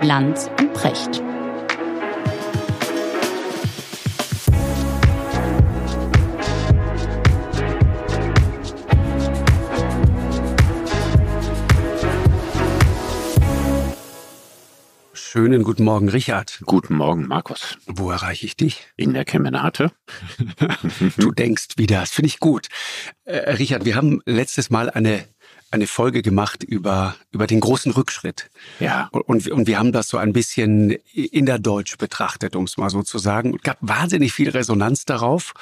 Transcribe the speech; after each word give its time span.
Lanz 0.00 0.48
und 0.60 0.72
Precht. 0.74 1.22
Schönen 15.12 15.62
guten 15.64 15.84
Morgen, 15.84 16.08
Richard. 16.08 16.60
Guten 16.64 16.96
Morgen, 16.96 17.26
Markus. 17.26 17.76
Wo 17.86 18.10
erreiche 18.10 18.46
ich 18.46 18.56
dich? 18.56 18.86
In 18.96 19.14
der 19.14 19.24
Kemenate. 19.24 19.90
du 21.16 21.32
denkst 21.32 21.76
wieder, 21.76 22.00
das 22.00 22.10
finde 22.10 22.28
ich 22.28 22.38
gut. 22.38 22.68
Äh, 23.24 23.50
Richard, 23.52 23.84
wir 23.84 23.96
haben 23.96 24.20
letztes 24.26 24.70
Mal 24.70 24.90
eine 24.90 25.24
eine 25.70 25.86
Folge 25.86 26.22
gemacht 26.22 26.62
über, 26.62 27.14
über 27.30 27.46
den 27.46 27.60
großen 27.60 27.92
Rückschritt. 27.92 28.50
Ja. 28.80 29.08
Und, 29.12 29.48
und 29.48 29.66
wir 29.66 29.78
haben 29.78 29.92
das 29.92 30.08
so 30.08 30.16
ein 30.18 30.32
bisschen 30.32 30.90
in 31.12 31.46
der 31.46 31.58
Deutsch 31.58 31.96
betrachtet, 31.98 32.56
um 32.56 32.64
es 32.64 32.76
mal 32.76 32.90
so 32.90 33.02
zu 33.02 33.18
sagen. 33.18 33.54
Es 33.54 33.62
gab 33.62 33.78
wahnsinnig 33.80 34.32
viel 34.32 34.48
Resonanz 34.48 35.04
darauf. 35.04 35.54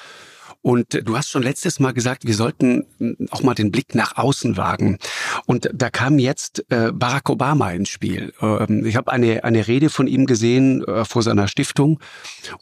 Und 0.66 1.00
du 1.04 1.16
hast 1.16 1.30
schon 1.30 1.44
letztes 1.44 1.78
Mal 1.78 1.92
gesagt, 1.92 2.26
wir 2.26 2.34
sollten 2.34 2.86
auch 3.30 3.42
mal 3.44 3.54
den 3.54 3.70
Blick 3.70 3.94
nach 3.94 4.16
außen 4.16 4.56
wagen. 4.56 4.98
Und 5.46 5.70
da 5.72 5.90
kam 5.90 6.18
jetzt 6.18 6.64
äh, 6.70 6.90
Barack 6.92 7.30
Obama 7.30 7.70
ins 7.70 7.88
Spiel. 7.88 8.32
Ähm, 8.40 8.84
ich 8.84 8.96
habe 8.96 9.12
eine, 9.12 9.44
eine 9.44 9.68
Rede 9.68 9.90
von 9.90 10.08
ihm 10.08 10.26
gesehen 10.26 10.82
äh, 10.84 11.04
vor 11.04 11.22
seiner 11.22 11.46
Stiftung 11.46 12.00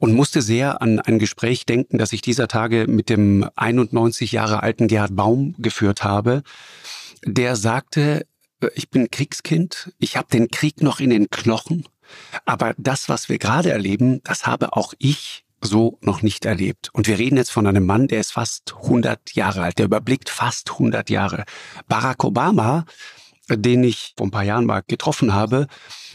und 0.01 0.13
musste 0.13 0.43
sehr 0.43 0.83
an 0.83 1.01
ein 1.01 1.19
Gespräch 1.19 1.65
denken, 1.65 1.97
das 1.97 2.13
ich 2.13 2.21
dieser 2.21 2.47
Tage 2.47 2.87
mit 2.89 3.09
dem 3.09 3.49
91 3.57 4.33
Jahre 4.33 4.63
alten 4.63 4.87
Gerhard 4.87 5.17
Baum 5.17 5.55
geführt 5.57 6.05
habe. 6.05 6.43
Der 7.25 7.57
sagte, 7.57 8.27
äh, 8.61 8.69
ich 8.75 8.91
bin 8.91 9.11
Kriegskind, 9.11 9.93
ich 9.99 10.17
habe 10.17 10.29
den 10.33 10.49
Krieg 10.49 10.83
noch 10.83 11.01
in 11.01 11.11
den 11.11 11.31
Knochen, 11.31 11.87
aber 12.45 12.75
das, 12.77 13.09
was 13.09 13.29
wir 13.29 13.39
gerade 13.39 13.71
erleben, 13.71 14.21
das 14.25 14.47
habe 14.47 14.77
auch 14.77 14.95
ich 14.99 15.45
so 15.61 15.99
noch 16.03 16.23
nicht 16.23 16.45
erlebt. 16.45 16.91
Und 16.93 17.07
wir 17.07 17.19
reden 17.19 17.37
jetzt 17.37 17.51
von 17.51 17.67
einem 17.67 17.87
Mann, 17.87 18.09
der 18.09 18.21
ist 18.21 18.33
fast 18.33 18.75
100 18.83 19.35
Jahre 19.35 19.63
alt, 19.63 19.79
der 19.79 19.87
überblickt 19.87 20.29
fast 20.29 20.73
100 20.73 21.09
Jahre. 21.09 21.45
Barack 21.89 22.23
Obama, 22.25 22.85
den 23.49 23.85
ich 23.85 24.15
vor 24.17 24.27
ein 24.27 24.31
paar 24.31 24.45
Jahren 24.45 24.67
mal 24.67 24.83
getroffen 24.87 25.33
habe 25.33 25.67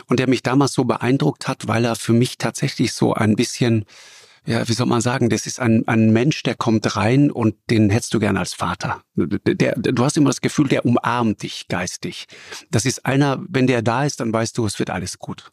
und 0.08 0.20
der 0.20 0.30
mich 0.30 0.44
damals 0.44 0.74
so 0.74 0.84
beeindruckt 0.84 1.48
hat, 1.48 1.68
weil 1.68 1.86
er 1.86 1.96
für 1.96 2.14
mich 2.14 2.38
tatsächlich 2.38 2.94
so 2.94 3.14
ein 3.14 3.36
bisschen 3.36 3.86
ja, 4.50 4.68
wie 4.68 4.74
soll 4.74 4.88
man 4.88 5.00
sagen, 5.00 5.30
das 5.30 5.46
ist 5.46 5.60
ein, 5.60 5.88
ein 5.88 6.12
Mensch, 6.12 6.42
der 6.42 6.56
kommt 6.56 6.96
rein 6.96 7.30
und 7.30 7.56
den 7.70 7.92
hättest 7.92 8.16
du 8.16 8.20
gern 8.20 8.36
als 8.36 8.56
Vater. 8.56 9.04
Der, 9.16 9.76
du 9.76 10.04
hast 10.04 10.18
immer 10.18 10.32
das 10.32 10.42
Gefühl, 10.42 10.68
der 10.68 10.86
umarmt 10.86 11.44
dich 11.44 11.68
geistig. 11.68 12.26
Das 12.72 12.88
ist 12.88 13.06
einer, 13.06 13.44
wenn 13.48 13.68
der 13.68 13.84
da 13.84 14.06
ist, 14.06 14.22
dann 14.22 14.34
weißt 14.34 14.58
du, 14.58 14.66
es 14.66 14.80
wird 14.80 14.90
alles 14.90 15.20
gut. 15.20 15.52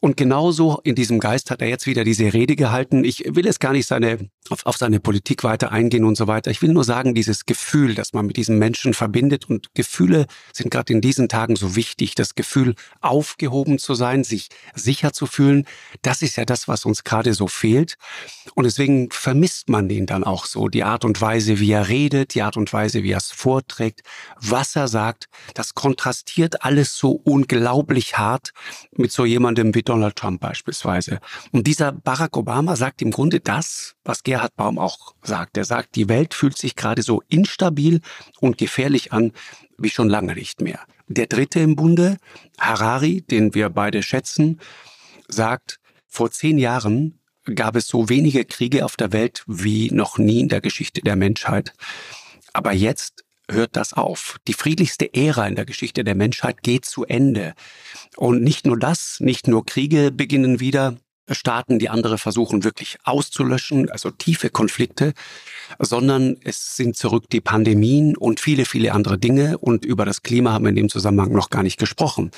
Und 0.00 0.16
genauso 0.16 0.80
in 0.84 0.94
diesem 0.94 1.18
Geist 1.18 1.50
hat 1.50 1.60
er 1.60 1.68
jetzt 1.68 1.86
wieder 1.86 2.04
diese 2.04 2.32
Rede 2.32 2.54
gehalten. 2.54 3.04
Ich 3.04 3.24
will 3.26 3.46
jetzt 3.46 3.58
gar 3.58 3.72
nicht 3.72 3.86
seine, 3.86 4.30
auf, 4.48 4.64
auf 4.64 4.76
seine 4.76 5.00
Politik 5.00 5.42
weiter 5.42 5.72
eingehen 5.72 6.04
und 6.04 6.16
so 6.16 6.28
weiter. 6.28 6.52
Ich 6.52 6.62
will 6.62 6.72
nur 6.72 6.84
sagen, 6.84 7.14
dieses 7.14 7.46
Gefühl, 7.46 7.96
das 7.96 8.12
man 8.12 8.26
mit 8.26 8.36
diesem 8.36 8.58
Menschen 8.58 8.94
verbindet 8.94 9.48
und 9.50 9.74
Gefühle 9.74 10.26
sind 10.52 10.70
gerade 10.70 10.92
in 10.92 11.00
diesen 11.00 11.28
Tagen 11.28 11.56
so 11.56 11.74
wichtig. 11.74 12.14
Das 12.14 12.36
Gefühl, 12.36 12.76
aufgehoben 13.00 13.78
zu 13.78 13.94
sein, 13.94 14.22
sich 14.22 14.48
sicher 14.74 15.12
zu 15.12 15.26
fühlen, 15.26 15.66
das 16.02 16.22
ist 16.22 16.36
ja 16.36 16.44
das, 16.44 16.68
was 16.68 16.84
uns 16.84 17.02
gerade 17.02 17.34
so 17.34 17.48
fehlt. 17.48 17.96
Und 18.54 18.64
deswegen 18.64 19.10
vermisst 19.10 19.68
man 19.68 19.88
den 19.88 20.06
dann 20.06 20.22
auch 20.22 20.44
so. 20.44 20.68
Die 20.68 20.84
Art 20.84 21.04
und 21.04 21.20
Weise, 21.20 21.58
wie 21.58 21.72
er 21.72 21.88
redet, 21.88 22.34
die 22.34 22.42
Art 22.42 22.56
und 22.56 22.72
Weise, 22.72 23.02
wie 23.02 23.10
er 23.10 23.18
es 23.18 23.32
vorträgt, 23.32 24.02
was 24.40 24.76
er 24.76 24.86
sagt, 24.86 25.26
das 25.54 25.74
kontrastiert 25.74 26.62
alles 26.62 26.96
so 26.96 27.10
unglaublich 27.10 28.16
hart 28.16 28.52
mit 28.92 29.10
so 29.10 29.24
jemandem 29.24 29.74
wie 29.74 29.87
Donald 29.88 30.16
Trump 30.16 30.40
beispielsweise. 30.40 31.20
Und 31.52 31.66
dieser 31.66 31.92
Barack 31.92 32.36
Obama 32.36 32.76
sagt 32.76 33.02
im 33.02 33.10
Grunde 33.10 33.40
das, 33.40 33.94
was 34.04 34.22
Gerhard 34.22 34.56
Baum 34.56 34.78
auch 34.78 35.14
sagt. 35.22 35.56
Er 35.56 35.64
sagt, 35.64 35.96
die 35.96 36.08
Welt 36.08 36.34
fühlt 36.34 36.58
sich 36.58 36.76
gerade 36.76 37.02
so 37.02 37.22
instabil 37.28 38.00
und 38.40 38.58
gefährlich 38.58 39.12
an 39.12 39.32
wie 39.78 39.90
schon 39.90 40.08
lange 40.08 40.34
nicht 40.34 40.60
mehr. 40.60 40.80
Der 41.06 41.26
dritte 41.26 41.60
im 41.60 41.76
Bunde, 41.76 42.18
Harari, 42.58 43.22
den 43.22 43.54
wir 43.54 43.70
beide 43.70 44.02
schätzen, 44.02 44.60
sagt, 45.28 45.78
vor 46.06 46.30
zehn 46.30 46.58
Jahren 46.58 47.20
gab 47.54 47.76
es 47.76 47.88
so 47.88 48.08
wenige 48.08 48.44
Kriege 48.44 48.84
auf 48.84 48.96
der 48.96 49.12
Welt 49.12 49.44
wie 49.46 49.90
noch 49.90 50.18
nie 50.18 50.40
in 50.40 50.48
der 50.48 50.60
Geschichte 50.60 51.00
der 51.00 51.16
Menschheit. 51.16 51.72
Aber 52.52 52.72
jetzt 52.72 53.24
hört 53.50 53.76
das 53.76 53.92
auf. 53.92 54.38
Die 54.46 54.52
friedlichste 54.52 55.12
Ära 55.14 55.46
in 55.46 55.56
der 55.56 55.64
Geschichte 55.64 56.04
der 56.04 56.14
Menschheit 56.14 56.62
geht 56.62 56.84
zu 56.84 57.04
Ende. 57.04 57.54
Und 58.16 58.42
nicht 58.42 58.66
nur 58.66 58.78
das, 58.78 59.18
nicht 59.20 59.48
nur 59.48 59.64
Kriege 59.64 60.10
beginnen 60.12 60.60
wieder, 60.60 60.96
Staaten, 61.30 61.78
die 61.78 61.88
andere 61.88 62.18
versuchen 62.18 62.64
wirklich 62.64 62.98
auszulöschen, 63.04 63.90
also 63.90 64.10
tiefe 64.10 64.50
Konflikte, 64.50 65.12
sondern 65.78 66.36
es 66.42 66.76
sind 66.76 66.96
zurück 66.96 67.28
die 67.30 67.40
Pandemien 67.40 68.16
und 68.16 68.40
viele, 68.40 68.64
viele 68.64 68.92
andere 68.92 69.18
Dinge. 69.18 69.58
Und 69.58 69.84
über 69.84 70.04
das 70.04 70.22
Klima 70.22 70.52
haben 70.52 70.64
wir 70.64 70.70
in 70.70 70.76
dem 70.76 70.88
Zusammenhang 70.88 71.32
noch 71.32 71.50
gar 71.50 71.62
nicht 71.62 71.78
gesprochen. 71.78 72.30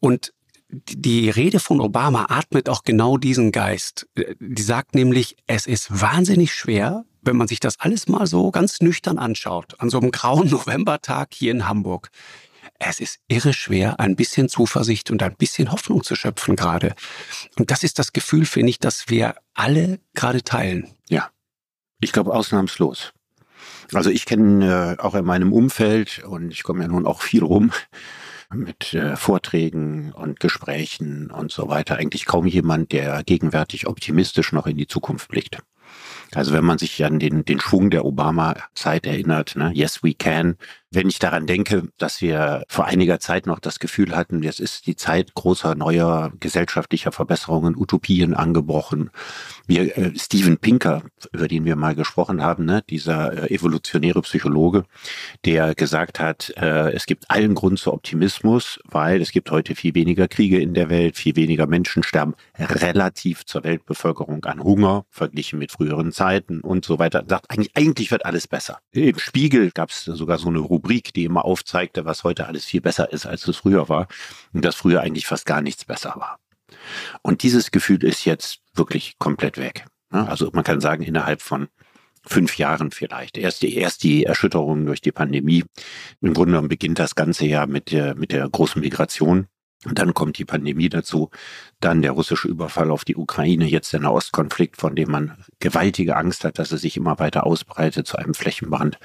Und 0.00 0.32
die 0.68 1.28
Rede 1.28 1.60
von 1.60 1.80
Obama 1.80 2.26
atmet 2.28 2.68
auch 2.68 2.82
genau 2.82 3.18
diesen 3.18 3.52
Geist. 3.52 4.08
Die 4.40 4.62
sagt 4.62 4.94
nämlich, 4.94 5.36
es 5.46 5.66
ist 5.66 6.00
wahnsinnig 6.00 6.54
schwer, 6.54 7.04
wenn 7.22 7.36
man 7.36 7.48
sich 7.48 7.60
das 7.60 7.80
alles 7.80 8.08
mal 8.08 8.26
so 8.26 8.50
ganz 8.50 8.80
nüchtern 8.80 9.18
anschaut, 9.18 9.76
an 9.78 9.90
so 9.90 9.98
einem 9.98 10.10
grauen 10.10 10.48
Novembertag 10.50 11.28
hier 11.32 11.52
in 11.52 11.68
Hamburg. 11.68 12.10
Es 12.78 13.00
ist 13.00 13.20
irre 13.28 13.52
schwer, 13.52 14.00
ein 14.00 14.16
bisschen 14.16 14.48
Zuversicht 14.48 15.10
und 15.10 15.22
ein 15.22 15.36
bisschen 15.36 15.70
Hoffnung 15.70 16.02
zu 16.02 16.16
schöpfen 16.16 16.56
gerade. 16.56 16.94
Und 17.56 17.70
das 17.70 17.84
ist 17.84 17.98
das 18.00 18.12
Gefühl, 18.12 18.44
finde 18.44 18.70
ich, 18.70 18.80
dass 18.80 19.08
wir 19.08 19.36
alle 19.54 20.00
gerade 20.14 20.42
teilen. 20.42 20.88
Ja, 21.08 21.30
ich 22.00 22.12
glaube 22.12 22.34
ausnahmslos. 22.34 23.12
Also 23.92 24.10
ich 24.10 24.26
kenne 24.26 24.96
äh, 24.98 25.02
auch 25.02 25.14
in 25.14 25.24
meinem 25.24 25.52
Umfeld 25.52 26.24
und 26.24 26.50
ich 26.50 26.64
komme 26.64 26.82
ja 26.82 26.88
nun 26.88 27.06
auch 27.06 27.22
viel 27.22 27.44
rum, 27.44 27.70
mit 28.52 28.94
äh, 28.94 29.16
Vorträgen 29.16 30.12
und 30.12 30.40
Gesprächen 30.40 31.30
und 31.30 31.52
so 31.52 31.68
weiter 31.68 31.96
eigentlich 31.96 32.24
kaum 32.24 32.46
jemand, 32.46 32.92
der 32.92 33.22
gegenwärtig 33.22 33.86
optimistisch 33.86 34.52
noch 34.52 34.66
in 34.66 34.76
die 34.76 34.86
Zukunft 34.86 35.28
blickt. 35.28 35.58
Also 36.34 36.52
wenn 36.52 36.64
man 36.64 36.78
sich 36.78 37.04
an 37.04 37.18
den, 37.18 37.44
den 37.44 37.60
Schwung 37.60 37.90
der 37.90 38.04
Obama-Zeit 38.04 39.06
erinnert, 39.06 39.56
ne, 39.56 39.70
yes 39.74 40.02
we 40.02 40.14
can, 40.14 40.56
wenn 40.92 41.08
ich 41.08 41.18
daran 41.18 41.46
denke, 41.46 41.88
dass 41.98 42.20
wir 42.20 42.64
vor 42.68 42.84
einiger 42.84 43.18
Zeit 43.18 43.46
noch 43.46 43.58
das 43.58 43.78
Gefühl 43.78 44.14
hatten, 44.14 44.42
jetzt 44.42 44.60
ist 44.60 44.86
die 44.86 44.94
Zeit 44.94 45.34
großer 45.34 45.74
neuer 45.74 46.32
gesellschaftlicher 46.38 47.12
Verbesserungen, 47.12 47.76
Utopien 47.76 48.34
angebrochen. 48.34 49.10
Wir, 49.66 49.96
äh, 49.96 50.12
Steven 50.18 50.58
Pinker, 50.58 51.02
über 51.32 51.48
den 51.48 51.64
wir 51.64 51.76
mal 51.76 51.94
gesprochen 51.94 52.42
haben, 52.42 52.66
ne, 52.66 52.82
dieser 52.90 53.50
äh, 53.50 53.54
evolutionäre 53.54 54.20
Psychologe, 54.20 54.84
der 55.46 55.74
gesagt 55.74 56.20
hat, 56.20 56.52
äh, 56.56 56.92
es 56.92 57.06
gibt 57.06 57.30
allen 57.30 57.54
Grund 57.54 57.78
zu 57.78 57.92
Optimismus, 57.92 58.78
weil 58.84 59.22
es 59.22 59.32
gibt 59.32 59.50
heute 59.50 59.74
viel 59.74 59.94
weniger 59.94 60.28
Kriege 60.28 60.60
in 60.60 60.74
der 60.74 60.90
Welt, 60.90 61.16
viel 61.16 61.36
weniger 61.36 61.66
Menschen 61.66 62.02
sterben 62.02 62.34
relativ 62.58 63.46
zur 63.46 63.64
Weltbevölkerung 63.64 64.44
an 64.44 64.62
Hunger, 64.62 65.06
verglichen 65.08 65.58
mit 65.58 65.72
früheren 65.72 66.12
Zeiten 66.12 66.60
und 66.60 66.84
so 66.84 66.98
weiter. 66.98 67.24
Sagt 67.26 67.50
eigentlich, 67.50 67.70
eigentlich 67.74 68.10
wird 68.10 68.26
alles 68.26 68.46
besser. 68.46 68.80
Im 68.92 69.18
Spiegel 69.18 69.70
gab 69.70 69.88
es 69.88 70.04
sogar 70.04 70.38
so 70.38 70.48
eine 70.48 70.58
Rubrik, 70.58 70.81
die 70.82 71.24
immer 71.24 71.44
aufzeigte, 71.44 72.04
was 72.04 72.24
heute 72.24 72.46
alles 72.46 72.64
viel 72.64 72.80
besser 72.80 73.12
ist, 73.12 73.26
als 73.26 73.46
es 73.48 73.56
früher 73.56 73.88
war. 73.88 74.08
Und 74.52 74.64
dass 74.64 74.74
früher 74.74 75.00
eigentlich 75.00 75.26
fast 75.26 75.46
gar 75.46 75.60
nichts 75.60 75.84
besser 75.84 76.14
war. 76.16 76.38
Und 77.22 77.42
dieses 77.42 77.70
Gefühl 77.70 78.02
ist 78.04 78.24
jetzt 78.24 78.60
wirklich 78.74 79.18
komplett 79.18 79.58
weg. 79.58 79.86
Also 80.10 80.50
man 80.52 80.64
kann 80.64 80.80
sagen, 80.80 81.02
innerhalb 81.02 81.40
von 81.40 81.68
fünf 82.24 82.58
Jahren 82.58 82.90
vielleicht. 82.90 83.36
Erst 83.36 83.62
die, 83.62 83.74
erst 83.74 84.02
die 84.04 84.24
Erschütterung 84.24 84.86
durch 84.86 85.00
die 85.00 85.12
Pandemie. 85.12 85.64
Im 86.20 86.34
Grunde 86.34 86.52
genommen 86.52 86.68
beginnt 86.68 86.98
das 86.98 87.14
ganze 87.14 87.46
ja 87.46 87.66
mit 87.66 87.90
der, 87.90 88.14
mit 88.14 88.32
der 88.32 88.48
großen 88.48 88.80
Migration. 88.80 89.46
Und 89.84 89.98
dann 89.98 90.14
kommt 90.14 90.38
die 90.38 90.44
Pandemie 90.44 90.88
dazu, 90.88 91.30
dann 91.80 92.02
der 92.02 92.12
russische 92.12 92.46
Überfall 92.46 92.92
auf 92.92 93.04
die 93.04 93.16
Ukraine, 93.16 93.66
jetzt 93.66 93.92
der 93.92 93.98
Nahostkonflikt, 93.98 94.76
von 94.76 94.94
dem 94.94 95.10
man 95.10 95.44
gewaltige 95.58 96.16
Angst 96.16 96.44
hat, 96.44 96.60
dass 96.60 96.70
er 96.70 96.78
sich 96.78 96.96
immer 96.96 97.18
weiter 97.18 97.44
ausbreitet 97.44 98.06
zu 98.06 98.16
einem 98.16 98.34
Flächenbrand. 98.34 98.98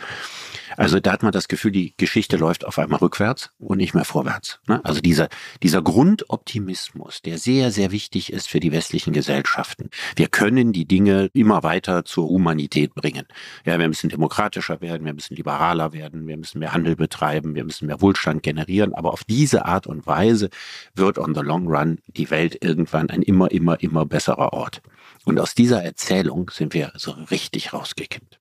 Also 0.77 0.99
da 0.99 1.11
hat 1.11 1.23
man 1.23 1.31
das 1.31 1.47
Gefühl, 1.47 1.71
die 1.71 1.95
Geschichte 1.97 2.37
läuft 2.37 2.63
auf 2.63 2.77
einmal 2.77 2.99
rückwärts 2.99 3.49
und 3.57 3.77
nicht 3.77 3.95
mehr 3.95 4.05
vorwärts. 4.05 4.59
Ne? 4.67 4.79
Also 4.85 5.01
dieser, 5.01 5.27
dieser 5.63 5.81
Grundoptimismus, 5.81 7.23
der 7.23 7.39
sehr, 7.39 7.71
sehr 7.71 7.91
wichtig 7.91 8.31
ist 8.31 8.47
für 8.47 8.59
die 8.59 8.71
westlichen 8.71 9.11
Gesellschaften. 9.11 9.89
Wir 10.15 10.27
können 10.27 10.73
die 10.73 10.85
Dinge 10.85 11.31
immer 11.33 11.63
weiter 11.63 12.05
zur 12.05 12.29
Humanität 12.29 12.93
bringen. 12.93 13.25
Ja, 13.65 13.79
wir 13.79 13.87
müssen 13.87 14.09
demokratischer 14.09 14.79
werden, 14.79 15.03
wir 15.03 15.15
müssen 15.15 15.35
liberaler 15.35 15.93
werden, 15.93 16.27
wir 16.27 16.37
müssen 16.37 16.59
mehr 16.59 16.73
Handel 16.73 16.95
betreiben, 16.95 17.55
wir 17.55 17.63
müssen 17.63 17.87
mehr 17.87 17.99
Wohlstand 17.99 18.43
generieren. 18.43 18.93
Aber 18.93 19.13
auf 19.13 19.23
diese 19.23 19.65
Art 19.65 19.87
und 19.87 20.05
Weise 20.05 20.49
wird 20.93 21.17
on 21.17 21.33
the 21.33 21.41
long 21.41 21.67
run 21.67 21.97
die 22.05 22.29
Welt 22.29 22.63
irgendwann 22.63 23.09
ein 23.09 23.23
immer, 23.23 23.49
immer, 23.49 23.81
immer 23.81 24.05
besserer 24.05 24.53
Ort. 24.53 24.83
Und 25.25 25.39
aus 25.39 25.55
dieser 25.55 25.83
Erzählung 25.83 26.51
sind 26.53 26.75
wir 26.75 26.93
so 26.95 27.11
richtig 27.11 27.73
rausgekippt. 27.73 28.39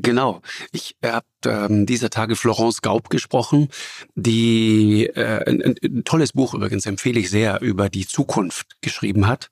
Genau. 0.00 0.42
Ich 0.70 0.94
habe 1.04 1.26
ähm, 1.44 1.84
dieser 1.84 2.08
Tage 2.08 2.36
Florence 2.36 2.82
Gaub 2.82 3.10
gesprochen, 3.10 3.68
die 4.14 5.06
äh, 5.06 5.44
ein, 5.44 5.74
ein 5.82 6.04
tolles 6.04 6.34
Buch 6.34 6.54
übrigens 6.54 6.86
empfehle 6.86 7.18
ich 7.18 7.30
sehr 7.30 7.60
über 7.62 7.88
die 7.88 8.06
Zukunft 8.06 8.80
geschrieben 8.80 9.26
hat 9.26 9.50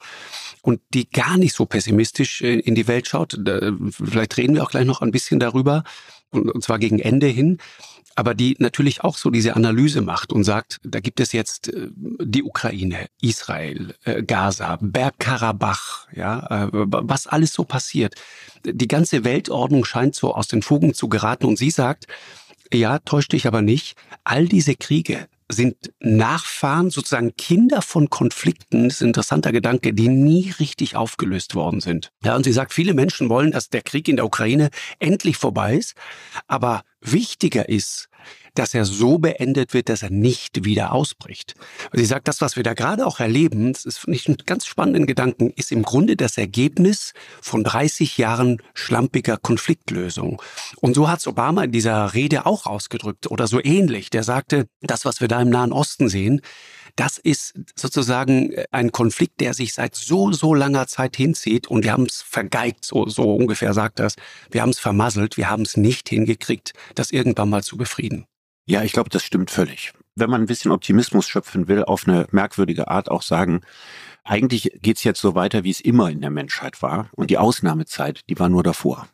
und 0.62 0.80
die 0.94 1.10
gar 1.10 1.36
nicht 1.36 1.52
so 1.52 1.66
pessimistisch 1.66 2.42
in 2.42 2.76
die 2.76 2.86
Welt 2.86 3.08
schaut. 3.08 3.36
Vielleicht 3.90 4.36
reden 4.36 4.54
wir 4.54 4.62
auch 4.62 4.70
gleich 4.70 4.86
noch 4.86 5.02
ein 5.02 5.10
bisschen 5.10 5.40
darüber 5.40 5.82
und 6.30 6.62
zwar 6.62 6.78
gegen 6.78 7.00
Ende 7.00 7.26
hin 7.26 7.58
aber 8.16 8.34
die 8.34 8.56
natürlich 8.58 9.04
auch 9.04 9.16
so 9.16 9.30
diese 9.30 9.54
Analyse 9.54 10.00
macht 10.00 10.32
und 10.32 10.42
sagt, 10.42 10.78
da 10.82 11.00
gibt 11.00 11.20
es 11.20 11.32
jetzt 11.32 11.68
äh, 11.68 11.88
die 11.94 12.42
Ukraine, 12.42 13.06
Israel, 13.20 13.94
äh, 14.04 14.22
Gaza, 14.22 14.78
Bergkarabach, 14.80 16.08
ja, 16.12 16.64
äh, 16.64 16.68
was 16.72 17.26
alles 17.26 17.52
so 17.52 17.64
passiert. 17.64 18.14
Die 18.64 18.88
ganze 18.88 19.22
Weltordnung 19.24 19.84
scheint 19.84 20.14
so 20.14 20.34
aus 20.34 20.48
den 20.48 20.62
Fugen 20.62 20.94
zu 20.94 21.08
geraten 21.08 21.46
und 21.46 21.58
sie 21.58 21.70
sagt, 21.70 22.06
ja, 22.72 22.98
täuscht 23.00 23.32
dich 23.32 23.46
aber 23.46 23.62
nicht, 23.62 23.96
all 24.24 24.46
diese 24.46 24.74
Kriege 24.74 25.28
sind 25.48 25.76
Nachfahren, 26.00 26.90
sozusagen 26.90 27.36
Kinder 27.36 27.80
von 27.80 28.10
Konflikten, 28.10 28.84
das 28.84 28.96
ist 28.96 29.02
ein 29.02 29.08
interessanter 29.08 29.52
Gedanke, 29.52 29.92
die 29.92 30.08
nie 30.08 30.52
richtig 30.58 30.96
aufgelöst 30.96 31.54
worden 31.54 31.80
sind. 31.80 32.10
Ja, 32.24 32.34
und 32.34 32.44
sie 32.44 32.52
sagt, 32.52 32.72
viele 32.72 32.94
Menschen 32.94 33.28
wollen, 33.28 33.52
dass 33.52 33.68
der 33.68 33.82
Krieg 33.82 34.08
in 34.08 34.16
der 34.16 34.24
Ukraine 34.24 34.70
endlich 34.98 35.36
vorbei 35.36 35.76
ist, 35.76 35.94
aber 36.48 36.82
wichtiger 37.00 37.68
ist, 37.68 38.08
dass 38.54 38.74
er 38.74 38.84
so 38.84 39.18
beendet 39.18 39.74
wird, 39.74 39.88
dass 39.88 40.02
er 40.02 40.10
nicht 40.10 40.64
wieder 40.64 40.92
ausbricht. 40.92 41.54
Und 41.92 41.98
sie 41.98 42.04
sagt, 42.06 42.26
das, 42.26 42.40
was 42.40 42.56
wir 42.56 42.62
da 42.62 42.74
gerade 42.74 43.06
auch 43.06 43.20
erleben, 43.20 43.72
das 43.72 43.84
ist 43.84 44.08
nicht 44.08 44.28
ein 44.28 44.36
ganz 44.46 44.66
spannenden 44.66 45.06
Gedanken, 45.06 45.50
ist 45.50 45.72
im 45.72 45.82
Grunde 45.82 46.16
das 46.16 46.38
Ergebnis 46.38 47.12
von 47.40 47.64
30 47.64 48.16
Jahren 48.18 48.62
schlampiger 48.74 49.36
Konfliktlösung. 49.36 50.40
Und 50.80 50.94
so 50.94 51.08
hat 51.08 51.20
es 51.20 51.26
Obama 51.26 51.64
in 51.64 51.72
dieser 51.72 52.14
Rede 52.14 52.46
auch 52.46 52.66
ausgedrückt 52.66 53.30
oder 53.30 53.46
so 53.46 53.62
ähnlich. 53.62 54.10
Der 54.10 54.22
sagte, 54.22 54.66
das, 54.80 55.04
was 55.04 55.20
wir 55.20 55.28
da 55.28 55.40
im 55.40 55.50
Nahen 55.50 55.72
Osten 55.72 56.08
sehen, 56.08 56.40
das 56.96 57.18
ist 57.18 57.54
sozusagen 57.74 58.52
ein 58.70 58.90
Konflikt, 58.90 59.40
der 59.40 59.54
sich 59.54 59.74
seit 59.74 59.94
so, 59.94 60.32
so 60.32 60.54
langer 60.54 60.86
Zeit 60.86 61.16
hinzieht 61.16 61.68
und 61.68 61.84
wir 61.84 61.92
haben 61.92 62.06
es 62.06 62.22
vergeigt, 62.22 62.84
so, 62.84 63.06
so 63.08 63.34
ungefähr 63.34 63.74
sagt 63.74 63.98
das. 63.98 64.16
Wir 64.50 64.62
haben 64.62 64.70
es 64.70 64.78
vermasselt, 64.78 65.36
wir 65.36 65.50
haben 65.50 65.62
es 65.62 65.76
nicht 65.76 66.08
hingekriegt, 66.08 66.72
das 66.94 67.10
irgendwann 67.10 67.50
mal 67.50 67.62
zu 67.62 67.76
befrieden. 67.76 68.26
Ja, 68.66 68.82
ich 68.82 68.92
glaube, 68.92 69.10
das 69.10 69.22
stimmt 69.22 69.50
völlig. 69.50 69.92
Wenn 70.16 70.30
man 70.30 70.40
ein 70.40 70.46
bisschen 70.46 70.72
Optimismus 70.72 71.28
schöpfen 71.28 71.68
will, 71.68 71.84
auf 71.84 72.08
eine 72.08 72.26
merkwürdige 72.30 72.88
Art 72.88 73.10
auch 73.10 73.22
sagen, 73.22 73.60
eigentlich 74.24 74.72
geht's 74.82 75.04
jetzt 75.04 75.20
so 75.20 75.34
weiter, 75.34 75.62
wie 75.62 75.70
es 75.70 75.80
immer 75.80 76.10
in 76.10 76.20
der 76.20 76.30
Menschheit 76.30 76.82
war. 76.82 77.10
Und 77.12 77.30
die 77.30 77.38
Ausnahmezeit, 77.38 78.22
die 78.28 78.38
war 78.38 78.48
nur 78.48 78.62
davor. 78.62 79.06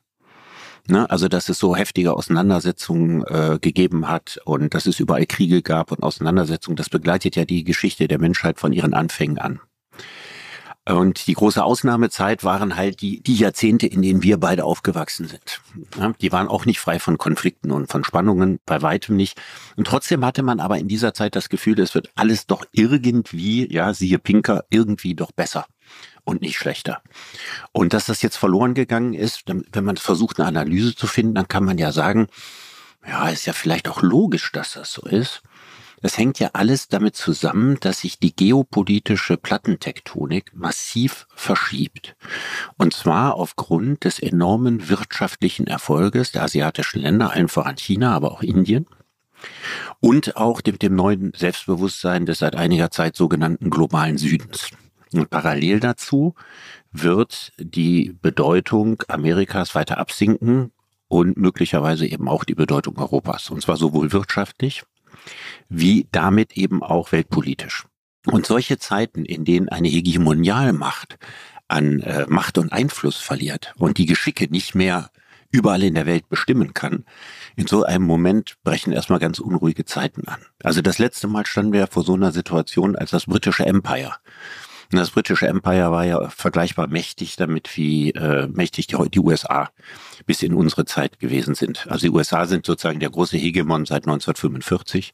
Ne? 0.88 1.08
Also, 1.10 1.28
dass 1.28 1.48
es 1.48 1.58
so 1.58 1.76
heftige 1.76 2.14
Auseinandersetzungen 2.14 3.24
äh, 3.24 3.58
gegeben 3.60 4.08
hat 4.08 4.40
und 4.44 4.74
dass 4.74 4.86
es 4.86 5.00
überall 5.00 5.26
Kriege 5.26 5.62
gab 5.62 5.92
und 5.92 6.02
Auseinandersetzungen, 6.02 6.76
das 6.76 6.88
begleitet 6.88 7.36
ja 7.36 7.44
die 7.44 7.64
Geschichte 7.64 8.08
der 8.08 8.18
Menschheit 8.18 8.58
von 8.58 8.72
ihren 8.72 8.94
Anfängen 8.94 9.38
an. 9.38 9.60
Und 10.84 11.28
die 11.28 11.34
große 11.34 11.62
Ausnahmezeit 11.62 12.42
waren 12.42 12.74
halt 12.74 13.02
die, 13.02 13.22
die 13.22 13.36
Jahrzehnte, 13.36 13.86
in 13.86 14.02
denen 14.02 14.24
wir 14.24 14.38
beide 14.38 14.64
aufgewachsen 14.64 15.28
sind. 15.28 15.60
Ja, 15.96 16.12
die 16.20 16.32
waren 16.32 16.48
auch 16.48 16.64
nicht 16.64 16.80
frei 16.80 16.98
von 16.98 17.18
Konflikten 17.18 17.70
und 17.70 17.88
von 17.88 18.02
Spannungen, 18.02 18.58
bei 18.66 18.82
weitem 18.82 19.14
nicht. 19.14 19.40
Und 19.76 19.86
trotzdem 19.86 20.24
hatte 20.24 20.42
man 20.42 20.58
aber 20.58 20.78
in 20.78 20.88
dieser 20.88 21.14
Zeit 21.14 21.36
das 21.36 21.48
Gefühl, 21.48 21.78
es 21.78 21.94
wird 21.94 22.10
alles 22.16 22.48
doch 22.48 22.64
irgendwie, 22.72 23.72
ja, 23.72 23.94
siehe 23.94 24.18
Pinker, 24.18 24.64
irgendwie 24.70 25.14
doch 25.14 25.30
besser 25.30 25.66
und 26.24 26.42
nicht 26.42 26.56
schlechter. 26.56 27.02
Und 27.72 27.92
dass 27.92 28.06
das 28.06 28.22
jetzt 28.22 28.36
verloren 28.36 28.74
gegangen 28.74 29.14
ist, 29.14 29.44
wenn 29.46 29.84
man 29.84 29.96
versucht, 29.96 30.38
eine 30.38 30.48
Analyse 30.48 30.94
zu 30.94 31.06
finden, 31.06 31.34
dann 31.34 31.48
kann 31.48 31.64
man 31.64 31.78
ja 31.78 31.92
sagen, 31.92 32.28
ja, 33.06 33.28
ist 33.28 33.46
ja 33.46 33.52
vielleicht 33.52 33.88
auch 33.88 34.02
logisch, 34.02 34.52
dass 34.52 34.74
das 34.74 34.92
so 34.92 35.02
ist. 35.02 35.42
Das 36.02 36.18
hängt 36.18 36.40
ja 36.40 36.50
alles 36.52 36.88
damit 36.88 37.14
zusammen, 37.14 37.78
dass 37.78 38.00
sich 38.00 38.18
die 38.18 38.34
geopolitische 38.34 39.36
Plattentektonik 39.36 40.52
massiv 40.52 41.28
verschiebt. 41.34 42.16
Und 42.76 42.92
zwar 42.92 43.36
aufgrund 43.36 44.04
des 44.04 44.18
enormen 44.18 44.88
wirtschaftlichen 44.88 45.68
Erfolges 45.68 46.32
der 46.32 46.42
asiatischen 46.42 47.00
Länder, 47.00 47.30
allen 47.30 47.48
voran 47.48 47.76
China, 47.76 48.14
aber 48.14 48.32
auch 48.32 48.42
Indien. 48.42 48.86
Und 50.00 50.36
auch 50.36 50.60
dem, 50.60 50.78
dem 50.78 50.96
neuen 50.96 51.32
Selbstbewusstsein 51.36 52.26
des 52.26 52.40
seit 52.40 52.56
einiger 52.56 52.90
Zeit 52.90 53.14
sogenannten 53.16 53.70
globalen 53.70 54.18
Südens. 54.18 54.70
Und 55.20 55.30
parallel 55.30 55.80
dazu 55.80 56.34
wird 56.90 57.52
die 57.58 58.16
Bedeutung 58.20 59.02
Amerikas 59.08 59.74
weiter 59.74 59.98
absinken 59.98 60.72
und 61.08 61.36
möglicherweise 61.36 62.06
eben 62.06 62.28
auch 62.28 62.44
die 62.44 62.54
Bedeutung 62.54 62.96
Europas. 62.98 63.50
Und 63.50 63.62
zwar 63.62 63.76
sowohl 63.76 64.12
wirtschaftlich 64.12 64.82
wie 65.68 66.08
damit 66.12 66.56
eben 66.56 66.82
auch 66.82 67.12
weltpolitisch. 67.12 67.86
Und 68.26 68.46
solche 68.46 68.78
Zeiten, 68.78 69.24
in 69.24 69.44
denen 69.44 69.68
eine 69.68 69.88
Hegemonialmacht 69.88 71.18
an 71.68 72.00
äh, 72.00 72.26
Macht 72.28 72.58
und 72.58 72.72
Einfluss 72.72 73.16
verliert 73.16 73.74
und 73.78 73.98
die 73.98 74.06
Geschicke 74.06 74.48
nicht 74.50 74.74
mehr 74.74 75.10
überall 75.50 75.82
in 75.82 75.94
der 75.94 76.06
Welt 76.06 76.28
bestimmen 76.28 76.72
kann, 76.72 77.04
in 77.56 77.66
so 77.66 77.84
einem 77.84 78.04
Moment 78.04 78.56
brechen 78.64 78.92
erstmal 78.92 79.18
ganz 79.18 79.38
unruhige 79.38 79.84
Zeiten 79.84 80.26
an. 80.26 80.40
Also 80.62 80.80
das 80.80 80.98
letzte 80.98 81.28
Mal 81.28 81.46
standen 81.46 81.72
wir 81.72 81.86
vor 81.88 82.04
so 82.04 82.14
einer 82.14 82.32
Situation 82.32 82.96
als 82.96 83.10
das 83.10 83.26
britische 83.26 83.66
Empire 83.66 84.14
das 84.98 85.10
britische 85.10 85.46
Empire 85.46 85.90
war 85.90 86.04
ja 86.04 86.28
vergleichbar 86.28 86.88
mächtig 86.88 87.36
damit, 87.36 87.76
wie 87.76 88.10
äh, 88.10 88.48
mächtig 88.48 88.86
die, 88.86 88.96
die 89.10 89.20
USA 89.20 89.70
bis 90.26 90.42
in 90.42 90.54
unsere 90.54 90.84
Zeit 90.84 91.18
gewesen 91.18 91.54
sind. 91.54 91.86
Also 91.88 92.06
die 92.06 92.10
USA 92.10 92.46
sind 92.46 92.66
sozusagen 92.66 93.00
der 93.00 93.10
große 93.10 93.36
Hegemon 93.36 93.86
seit 93.86 94.04
1945 94.04 95.12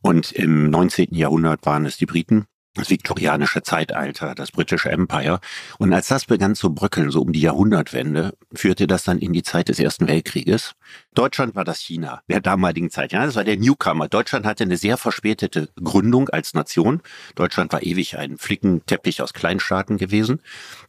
und 0.00 0.32
im 0.32 0.70
19. 0.70 1.14
Jahrhundert 1.14 1.66
waren 1.66 1.86
es 1.86 1.96
die 1.96 2.06
Briten 2.06 2.46
das 2.74 2.90
viktorianische 2.90 3.62
Zeitalter, 3.62 4.34
das 4.34 4.50
britische 4.50 4.90
Empire. 4.90 5.40
Und 5.78 5.92
als 5.92 6.08
das 6.08 6.24
begann 6.24 6.56
zu 6.56 6.74
bröckeln, 6.74 7.10
so 7.10 7.22
um 7.22 7.32
die 7.32 7.40
Jahrhundertwende, 7.40 8.36
führte 8.52 8.86
das 8.86 9.04
dann 9.04 9.18
in 9.18 9.32
die 9.32 9.44
Zeit 9.44 9.68
des 9.68 9.78
Ersten 9.78 10.08
Weltkrieges. 10.08 10.74
Deutschland 11.14 11.54
war 11.54 11.64
das 11.64 11.78
China 11.78 12.22
der 12.28 12.40
damaligen 12.40 12.90
Zeit. 12.90 13.12
Ja, 13.12 13.24
das 13.24 13.36
war 13.36 13.44
der 13.44 13.56
Newcomer. 13.56 14.08
Deutschland 14.08 14.46
hatte 14.46 14.64
eine 14.64 14.76
sehr 14.76 14.96
verspätete 14.96 15.68
Gründung 15.82 16.28
als 16.30 16.54
Nation. 16.54 17.02
Deutschland 17.34 17.72
war 17.72 17.82
ewig 17.82 18.18
ein 18.18 18.38
Flickenteppich 18.38 19.22
aus 19.22 19.32
Kleinstaaten 19.32 19.96
gewesen, 19.96 20.40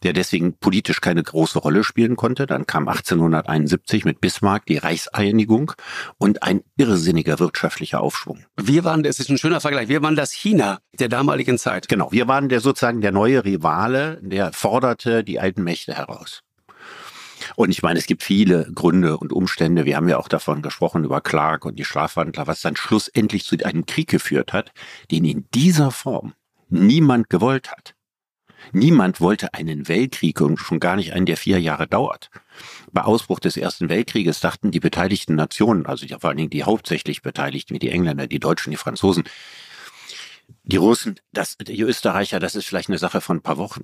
der 0.04 0.14
deswegen 0.14 0.58
politisch 0.58 1.02
keine 1.02 1.24
große 1.24 1.60
Rolle 1.60 1.84
spielen 1.84 2.16
konnte. 2.16 2.46
Dann 2.46 2.66
kam 2.66 2.88
1871 2.88 4.06
mit 4.06 4.22
Bismarck 4.22 4.66
die 4.66 4.78
Reichseinigung 4.78 5.74
und 6.18 6.44
ein 6.44 6.62
irrsinniger 6.78 7.40
wirtschaftlicher 7.40 8.02
Aufschwung. 8.02 8.46
Wir 8.56 8.84
waren, 8.84 9.04
das 9.04 9.20
ist 9.20 9.30
ein 9.30 9.38
schöner 9.38 9.62
Vergleich, 9.62 9.88
wir 9.88 10.02
waren 10.02 10.16
das 10.16 10.32
China 10.32 10.80
der 11.00 11.10
damaligen 11.10 11.58
Zeit. 11.58 11.76
Zeit. 11.76 11.90
Genau, 11.90 12.12
wir 12.12 12.28
waren 12.28 12.48
der 12.48 12.60
sozusagen 12.60 13.02
der 13.02 13.12
neue 13.12 13.44
Rivale, 13.44 14.20
der 14.22 14.54
forderte 14.54 15.24
die 15.24 15.40
alten 15.40 15.64
Mächte 15.64 15.94
heraus. 15.96 16.42
Und 17.56 17.70
ich 17.70 17.82
meine, 17.82 18.00
es 18.00 18.08
gibt 18.08 18.24
viele 18.24 18.72
Gründe 18.74 19.18
und 19.18 19.34
Umstände. 19.34 19.86
Wir 19.86 19.98
haben 19.98 20.10
ja 20.10 20.18
auch 20.18 20.28
davon 20.28 20.62
gesprochen, 20.62 21.04
über 21.04 21.22
Clark 21.22 21.66
und 21.66 21.78
die 21.78 21.86
Schlafwandler, 21.86 22.48
was 22.48 22.62
dann 22.62 22.76
schlussendlich 22.76 23.46
zu 23.46 23.58
einem 23.64 23.86
Krieg 23.86 24.10
geführt 24.10 24.54
hat, 24.54 24.72
den 25.12 25.26
in 25.26 25.46
dieser 25.54 25.92
Form 25.92 26.34
niemand 26.70 27.30
gewollt 27.30 27.72
hat. 27.72 27.96
Niemand 28.72 29.22
wollte 29.22 29.54
einen 29.54 29.88
Weltkrieg 29.88 30.42
und 30.42 30.58
schon 30.58 30.80
gar 30.80 30.96
nicht 30.96 31.14
einen, 31.14 31.26
der 31.26 31.38
vier 31.38 31.60
Jahre 31.60 31.88
dauert. 31.88 32.30
Bei 32.92 33.04
Ausbruch 33.04 33.40
des 33.40 33.58
Ersten 33.58 33.90
Weltkrieges 33.90 34.40
dachten 34.40 34.72
die 34.72 34.80
beteiligten 34.80 35.36
Nationen, 35.36 35.86
also 35.86 36.08
vor 36.20 36.30
allen 36.30 36.38
Dingen 36.38 36.50
die 36.50 36.64
hauptsächlich 36.64 37.22
Beteiligten, 37.22 37.76
wie 37.76 37.80
die 37.80 37.92
Engländer, 37.92 38.28
die 38.28 38.40
Deutschen, 38.40 38.72
die 38.72 38.78
Franzosen, 38.78 39.24
die 40.64 40.78
Russen, 40.78 41.20
das, 41.32 41.58
die 41.58 41.82
Österreicher, 41.82 42.40
das 42.40 42.56
ist 42.56 42.66
vielleicht 42.66 42.90
eine 42.90 42.98
Sache 42.98 43.22
von 43.22 43.38
ein 43.38 43.42
paar 43.42 43.58
Wochen. 43.58 43.84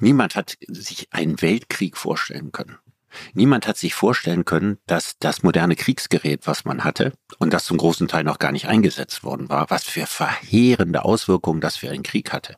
Niemand 0.00 0.34
hat 0.34 0.56
sich 0.66 1.08
einen 1.12 1.40
Weltkrieg 1.42 1.96
vorstellen 1.96 2.52
können. 2.52 2.78
Niemand 3.34 3.66
hat 3.66 3.76
sich 3.76 3.94
vorstellen 3.94 4.44
können, 4.44 4.78
dass 4.86 5.18
das 5.18 5.42
moderne 5.42 5.76
Kriegsgerät, 5.76 6.46
was 6.46 6.64
man 6.64 6.84
hatte, 6.84 7.12
und 7.38 7.52
das 7.52 7.64
zum 7.64 7.76
großen 7.76 8.08
Teil 8.08 8.24
noch 8.24 8.38
gar 8.38 8.52
nicht 8.52 8.66
eingesetzt 8.66 9.24
worden 9.24 9.48
war, 9.48 9.68
was 9.68 9.84
für 9.84 10.06
verheerende 10.06 11.04
Auswirkungen 11.04 11.60
das 11.60 11.76
für 11.76 11.90
einen 11.90 12.02
Krieg 12.02 12.32
hatte. 12.32 12.56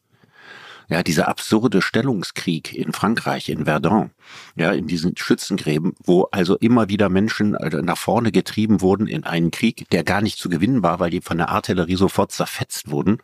Ja, 0.89 1.03
dieser 1.03 1.29
absurde 1.29 1.81
Stellungskrieg 1.81 2.75
in 2.75 2.93
Frankreich, 2.93 3.49
in 3.49 3.65
Verdun, 3.65 4.11
ja, 4.57 4.73
in 4.73 4.87
diesen 4.87 5.17
Schützengräben, 5.17 5.95
wo 6.05 6.25
also 6.33 6.57
immer 6.59 6.91
wieder 6.91 7.09
Menschen 7.09 7.55
äh, 7.55 7.81
nach 7.81 7.97
vorne 7.97 8.31
getrieben 8.31 8.83
wurden 8.83 9.07
in 9.07 9.25
einen 9.25 9.51
Krieg, 9.51 9.89
der 9.91 10.05
gar 10.05 10.21
nicht 10.21 10.39
zu 10.39 10.51
gewinnen 10.51 10.83
war, 10.83 11.01
weil 11.01 11.11
die 11.11 11.23
von 11.23 11.39
der 11.39 11.49
Artillerie 11.49 11.97
sofort 11.97 12.33
zerfetzt 12.33 12.91
wurden. 12.91 13.19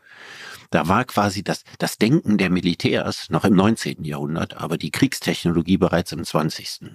Da 0.71 0.89
war 0.89 1.05
quasi 1.05 1.43
das, 1.43 1.65
das 1.79 1.97
Denken 1.97 2.37
der 2.37 2.51
Militärs 2.51 3.31
noch 3.31 3.45
im 3.45 3.55
19. 3.55 4.05
Jahrhundert, 4.05 4.57
aber 4.57 4.77
die 4.77 4.91
Kriegstechnologie 4.91 5.79
bereits 5.79 6.13
im 6.13 6.25
20. 6.25 6.91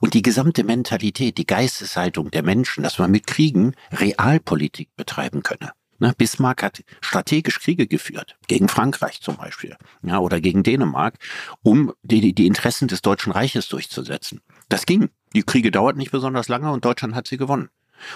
Und 0.00 0.14
die 0.14 0.22
gesamte 0.22 0.62
Mentalität, 0.62 1.38
die 1.38 1.46
Geisteshaltung 1.46 2.30
der 2.30 2.42
Menschen, 2.42 2.84
dass 2.84 2.98
man 2.98 3.10
mit 3.10 3.26
Kriegen 3.26 3.74
Realpolitik 3.90 4.94
betreiben 4.96 5.42
könne. 5.42 5.72
Ne, 6.00 6.14
Bismarck 6.16 6.62
hat 6.62 6.84
strategisch 7.00 7.58
Kriege 7.58 7.88
geführt, 7.88 8.36
gegen 8.46 8.68
Frankreich 8.68 9.20
zum 9.20 9.36
Beispiel, 9.36 9.76
ja, 10.02 10.20
oder 10.20 10.40
gegen 10.40 10.62
Dänemark, 10.62 11.18
um 11.62 11.92
die, 12.02 12.32
die 12.34 12.46
Interessen 12.46 12.86
des 12.86 13.02
Deutschen 13.02 13.32
Reiches 13.32 13.68
durchzusetzen. 13.68 14.40
Das 14.68 14.86
ging. 14.86 15.10
Die 15.34 15.42
Kriege 15.42 15.72
dauerten 15.72 15.98
nicht 15.98 16.12
besonders 16.12 16.48
lange 16.48 16.70
und 16.70 16.84
Deutschland 16.84 17.16
hat 17.16 17.26
sie 17.26 17.36
gewonnen. 17.36 17.68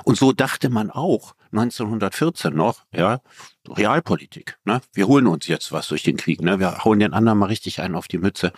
Und 0.04 0.16
so 0.16 0.32
dachte 0.32 0.70
man 0.70 0.90
auch 0.90 1.34
1914 1.52 2.54
noch, 2.54 2.84
ja, 2.92 3.20
Realpolitik. 3.68 4.58
Ne? 4.64 4.80
Wir 4.92 5.06
holen 5.06 5.26
uns 5.26 5.46
jetzt 5.46 5.72
was 5.72 5.88
durch 5.88 6.02
den 6.02 6.16
Krieg. 6.16 6.40
Ne? 6.40 6.58
Wir 6.58 6.84
hauen 6.84 6.98
den 6.98 7.12
anderen 7.12 7.38
mal 7.38 7.46
richtig 7.46 7.80
einen 7.80 7.94
auf 7.94 8.08
die 8.08 8.18
Mütze. 8.18 8.52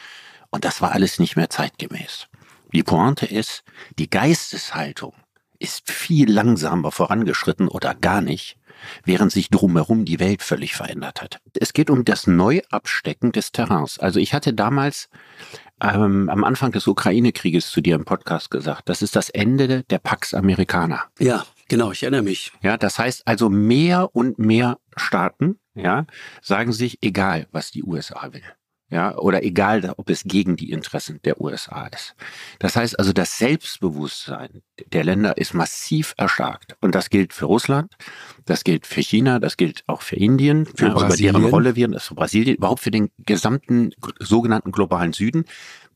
Und 0.50 0.64
das 0.64 0.80
war 0.80 0.92
alles 0.92 1.18
nicht 1.18 1.36
mehr 1.36 1.50
zeitgemäß. 1.50 2.28
Die 2.72 2.82
Pointe 2.82 3.26
ist, 3.26 3.64
die 3.98 4.10
Geisteshaltung 4.10 5.14
ist 5.58 5.90
viel 5.90 6.30
langsamer 6.30 6.90
vorangeschritten 6.90 7.68
oder 7.68 7.94
gar 7.94 8.20
nicht, 8.20 8.56
während 9.04 9.32
sich 9.32 9.50
drumherum 9.50 10.04
die 10.04 10.20
Welt 10.20 10.42
völlig 10.42 10.74
verändert 10.74 11.22
hat. 11.22 11.40
Es 11.58 11.72
geht 11.72 11.90
um 11.90 12.04
das 12.04 12.26
Neuabstecken 12.26 13.32
des 13.32 13.52
Terrains. 13.52 13.98
Also 13.98 14.20
ich 14.20 14.34
hatte 14.34 14.54
damals 14.54 15.08
ähm, 15.82 16.28
am 16.28 16.44
Anfang 16.44 16.72
des 16.72 16.86
Ukraine-Krieges 16.86 17.70
zu 17.70 17.80
dir 17.80 17.96
im 17.96 18.04
Podcast 18.04 18.50
gesagt, 18.50 18.88
das 18.88 19.02
ist 19.02 19.16
das 19.16 19.30
Ende 19.30 19.84
der 19.84 19.98
Pax 19.98 20.34
Americana. 20.34 21.04
Ja, 21.18 21.44
genau, 21.68 21.92
ich 21.92 22.02
erinnere 22.02 22.22
mich. 22.22 22.52
Ja, 22.62 22.76
das 22.76 22.98
heißt 22.98 23.26
also 23.26 23.48
mehr 23.50 24.14
und 24.14 24.38
mehr 24.38 24.78
Staaten, 24.96 25.58
ja, 25.74 26.06
sagen 26.42 26.72
sich, 26.72 26.98
egal, 27.02 27.48
was 27.52 27.70
die 27.70 27.82
USA 27.82 28.32
will 28.32 28.42
ja, 28.94 29.18
oder 29.18 29.42
egal, 29.42 29.92
ob 29.96 30.08
es 30.08 30.22
gegen 30.22 30.54
die 30.54 30.70
Interessen 30.70 31.18
der 31.24 31.40
USA 31.40 31.88
ist. 31.88 32.14
Das 32.60 32.76
heißt 32.76 32.96
also, 32.96 33.12
das 33.12 33.38
Selbstbewusstsein 33.38 34.62
der 34.92 35.02
Länder 35.02 35.36
ist 35.36 35.52
massiv 35.52 36.14
erstarkt. 36.16 36.76
Und 36.80 36.94
das 36.94 37.10
gilt 37.10 37.32
für 37.32 37.46
Russland, 37.46 37.92
das 38.44 38.62
gilt 38.62 38.86
für 38.86 39.00
China, 39.00 39.40
das 39.40 39.56
gilt 39.56 39.82
auch 39.88 40.02
für 40.02 40.14
Indien, 40.14 40.64
für 40.64 40.86
ja, 40.86 40.92
über 40.92 41.16
deren 41.16 41.44
Rolle 41.44 41.74
wir, 41.74 41.88
das 41.88 42.06
für 42.06 42.14
Brasilien, 42.14 42.56
überhaupt 42.56 42.82
für 42.82 42.92
den 42.92 43.10
gesamten 43.18 43.90
sogenannten 44.20 44.70
globalen 44.70 45.12
Süden 45.12 45.44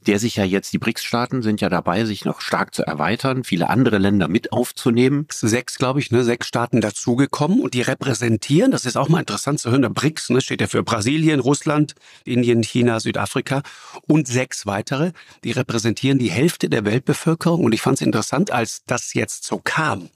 der 0.07 0.19
sich 0.19 0.37
ja 0.37 0.45
jetzt, 0.45 0.73
die 0.73 0.79
BRICS-Staaten 0.79 1.43
sind 1.43 1.61
ja 1.61 1.69
dabei, 1.69 2.05
sich 2.05 2.25
noch 2.25 2.41
stark 2.41 2.75
zu 2.75 2.83
erweitern, 2.83 3.45
viele 3.45 3.69
andere 3.69 3.99
Länder 3.99 4.29
mit 4.29 4.53
aufzunehmen. 4.53 5.27
Sechs, 5.31 5.77
glaube 5.77 6.01
ich, 6.01 6.11
ne, 6.11 6.25
sechs 6.25 6.47
Staaten 6.47 6.81
dazugekommen 6.81 7.61
und 7.61 7.75
die 7.75 7.83
repräsentieren, 7.83 8.71
das 8.71 8.85
ist 8.85 8.97
auch 8.97 9.09
mal 9.09 9.21
interessant 9.21 9.61
zu 9.61 9.71
hören, 9.71 9.83
der 9.83 9.91
BRICS 9.91 10.31
ne, 10.31 10.41
steht 10.41 10.61
ja 10.61 10.67
für 10.67 10.83
Brasilien, 10.83 11.41
Russland, 11.41 11.95
Indien, 12.25 12.63
China, 12.63 13.01
Südafrika 13.01 13.63
und 14.07 14.29
sechs 14.29 14.67
weitere, 14.67 15.13
die 15.45 15.53
repräsentieren 15.53 16.19
die 16.19 16.31
Hälfte 16.31 16.69
der 16.69 16.85
Weltbevölkerung 16.85 17.65
und 17.65 17.73
ich 17.73 17.83
fand 17.83 18.01
es 18.01 18.07
interessant, 18.07 18.51
als 18.51 18.83
das 18.87 19.15
jetzt 19.15 19.45
so 19.45 19.61
kam, 19.63 20.09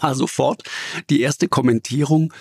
war 0.00 0.14
sofort 0.14 0.62
die 1.10 1.20
erste 1.20 1.48
Kommentierung, 1.48 2.32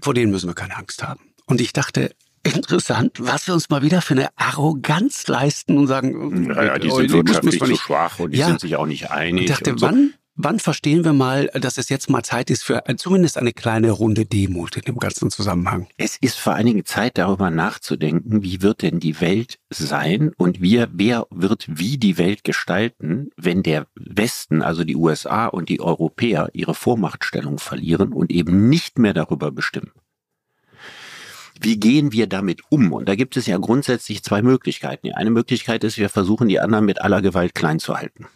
vor 0.00 0.14
denen 0.14 0.32
müssen 0.32 0.48
wir 0.48 0.54
keine 0.54 0.76
Angst 0.76 1.02
haben. 1.02 1.20
Und 1.46 1.60
ich 1.60 1.72
dachte, 1.72 2.14
interessant, 2.42 3.18
was 3.18 3.46
wir 3.46 3.54
uns 3.54 3.70
mal 3.70 3.82
wieder 3.82 4.02
für 4.02 4.14
eine 4.14 4.28
Arroganz 4.36 5.26
leisten 5.28 5.78
und 5.78 5.86
sagen, 5.86 6.52
ja, 6.54 6.64
ja 6.64 6.78
die 6.78 6.90
oh, 6.90 6.96
sind 6.96 7.12
wirtschaftlich 7.12 7.58
zu 7.58 7.76
schwach 7.76 8.18
und 8.18 8.32
die 8.32 8.38
ja. 8.38 8.46
sind 8.46 8.60
sich 8.60 8.76
auch 8.76 8.86
nicht 8.86 9.10
einig. 9.10 9.44
Ich 9.44 9.50
dachte, 9.50 9.74
so. 9.76 9.86
wann, 9.86 10.14
wann 10.34 10.58
verstehen 10.58 11.04
wir 11.04 11.12
mal, 11.12 11.46
dass 11.54 11.78
es 11.78 11.88
jetzt 11.88 12.10
mal 12.10 12.22
Zeit 12.22 12.50
ist 12.50 12.64
für 12.64 12.82
zumindest 12.96 13.38
eine 13.38 13.52
kleine 13.52 13.90
Runde 13.90 14.26
Demut 14.26 14.76
in 14.76 14.82
dem 14.82 14.98
ganzen 14.98 15.30
Zusammenhang? 15.30 15.86
Es 15.96 16.16
ist 16.20 16.38
vor 16.38 16.54
allen 16.54 16.66
Dingen 16.66 16.84
Zeit, 16.84 17.18
darüber 17.18 17.50
nachzudenken, 17.50 18.42
wie 18.42 18.62
wird 18.62 18.82
denn 18.82 18.98
die 18.98 19.20
Welt 19.20 19.58
sein 19.70 20.32
und 20.36 20.60
wir, 20.60 20.88
wer 20.92 21.26
wird 21.30 21.66
wie 21.68 21.98
die 21.98 22.18
Welt 22.18 22.44
gestalten, 22.44 23.30
wenn 23.36 23.62
der 23.62 23.86
Westen, 23.94 24.62
also 24.62 24.84
die 24.84 24.96
USA 24.96 25.46
und 25.46 25.68
die 25.68 25.80
Europäer 25.80 26.50
ihre 26.52 26.74
Vormachtstellung 26.74 27.58
verlieren 27.58 28.12
und 28.12 28.32
eben 28.32 28.68
nicht 28.68 28.98
mehr 28.98 29.14
darüber 29.14 29.52
bestimmen. 29.52 29.92
Wie 31.62 31.78
gehen 31.78 32.10
wir 32.10 32.26
damit 32.26 32.60
um? 32.70 32.92
Und 32.92 33.08
da 33.08 33.14
gibt 33.14 33.36
es 33.36 33.46
ja 33.46 33.56
grundsätzlich 33.56 34.24
zwei 34.24 34.42
Möglichkeiten. 34.42 35.06
Die 35.06 35.14
eine 35.14 35.30
Möglichkeit 35.30 35.84
ist, 35.84 35.96
wir 35.96 36.08
versuchen 36.08 36.48
die 36.48 36.58
anderen 36.58 36.84
mit 36.84 37.00
aller 37.00 37.22
Gewalt 37.22 37.54
klein 37.54 37.78
zu 37.78 37.96
halten. 37.96 38.26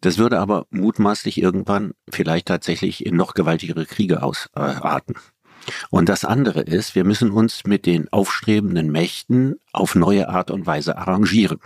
Das 0.00 0.16
würde 0.16 0.38
aber 0.38 0.66
mutmaßlich 0.70 1.40
irgendwann 1.40 1.92
vielleicht 2.08 2.48
tatsächlich 2.48 3.04
in 3.04 3.14
noch 3.14 3.34
gewaltigere 3.34 3.84
Kriege 3.84 4.22
ausarten. 4.22 5.16
Und 5.90 6.08
das 6.08 6.24
andere 6.24 6.62
ist, 6.62 6.94
wir 6.94 7.04
müssen 7.04 7.30
uns 7.30 7.64
mit 7.64 7.84
den 7.84 8.10
aufstrebenden 8.10 8.90
Mächten 8.90 9.56
auf 9.72 9.94
neue 9.94 10.30
Art 10.30 10.50
und 10.50 10.66
Weise 10.66 10.96
arrangieren. 10.96 11.58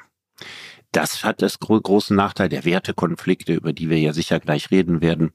Das 0.91 1.25
hat 1.25 1.43
das 1.43 1.61
gro 1.61 1.81
großen 1.81 2.17
Nachteil 2.17 2.49
der 2.49 2.65
Wertekonflikte, 2.65 3.55
über 3.55 3.73
die 3.73 3.91
wir 3.91 3.99
ja 3.99 4.13
sicher 4.13 4.41
gleich 4.41 4.71
reden 4.73 5.01
werden, 5.01 5.33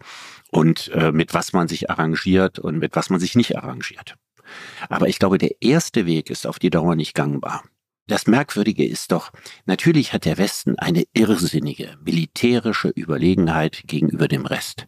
und 0.52 0.90
äh, 0.90 1.12
mit 1.12 1.34
was 1.34 1.54
man 1.54 1.68
sich 1.68 1.90
arrangiert 1.90 2.60
und 2.60 2.80
mit 2.80 2.96
was 2.96 3.10
man 3.10 3.20
sich 3.20 3.36
nicht 3.36 3.58
arrangiert. 3.58 4.16
Aber 4.90 5.08
ich 5.08 5.20
glaube, 5.20 5.38
der 5.38 5.62
erste 5.62 6.06
Weg 6.06 6.30
ist 6.30 6.48
auf 6.48 6.60
die 6.60 6.70
Dauer 6.70 6.96
nicht 6.96 7.14
gangbar. 7.14 7.64
Das 8.08 8.26
Merkwürdige 8.26 8.88
ist 8.88 9.12
doch, 9.12 9.32
natürlich 9.66 10.14
hat 10.14 10.26
der 10.26 10.40
Westen 10.40 10.80
eine 10.80 11.04
irrsinnige 11.14 11.96
militärische 12.04 12.90
Überlegenheit 12.90 13.84
gegenüber 13.86 14.28
dem 14.28 14.48
Rest. 14.48 14.88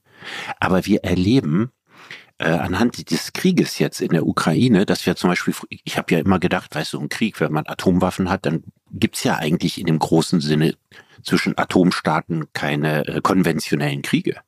Aber 0.60 0.88
wir 0.88 1.03
erleben 1.03 1.72
äh, 2.39 2.46
anhand 2.50 3.12
des 3.12 3.34
Krieges 3.34 3.77
jetzt 3.77 4.01
in 4.01 4.10
der 4.10 4.25
Ukraine, 4.25 4.88
dass 4.88 5.06
wir 5.06 5.15
zum 5.15 5.30
Beispiel, 5.30 5.53
ich 5.70 6.00
habe 6.00 6.12
ja 6.15 6.20
immer 6.20 6.39
gedacht, 6.39 6.74
weißt 6.74 6.94
du, 6.94 7.00
ein 7.00 7.10
Krieg, 7.10 7.39
wenn 7.39 7.51
man 7.51 7.68
Atomwaffen 7.68 8.32
hat, 8.32 8.48
dann 8.48 8.63
gibt's 8.91 9.24
ja 9.24 9.38
eigentlich 9.38 9.80
in 9.80 9.86
dem 9.86 10.00
großen 10.00 10.41
Sinne 10.41 10.75
zwischen 11.22 11.56
Atomstaaten 11.60 12.51
keine 12.53 13.06
äh, 13.06 13.22
konventionellen 13.22 14.01
Kriege. 14.01 14.41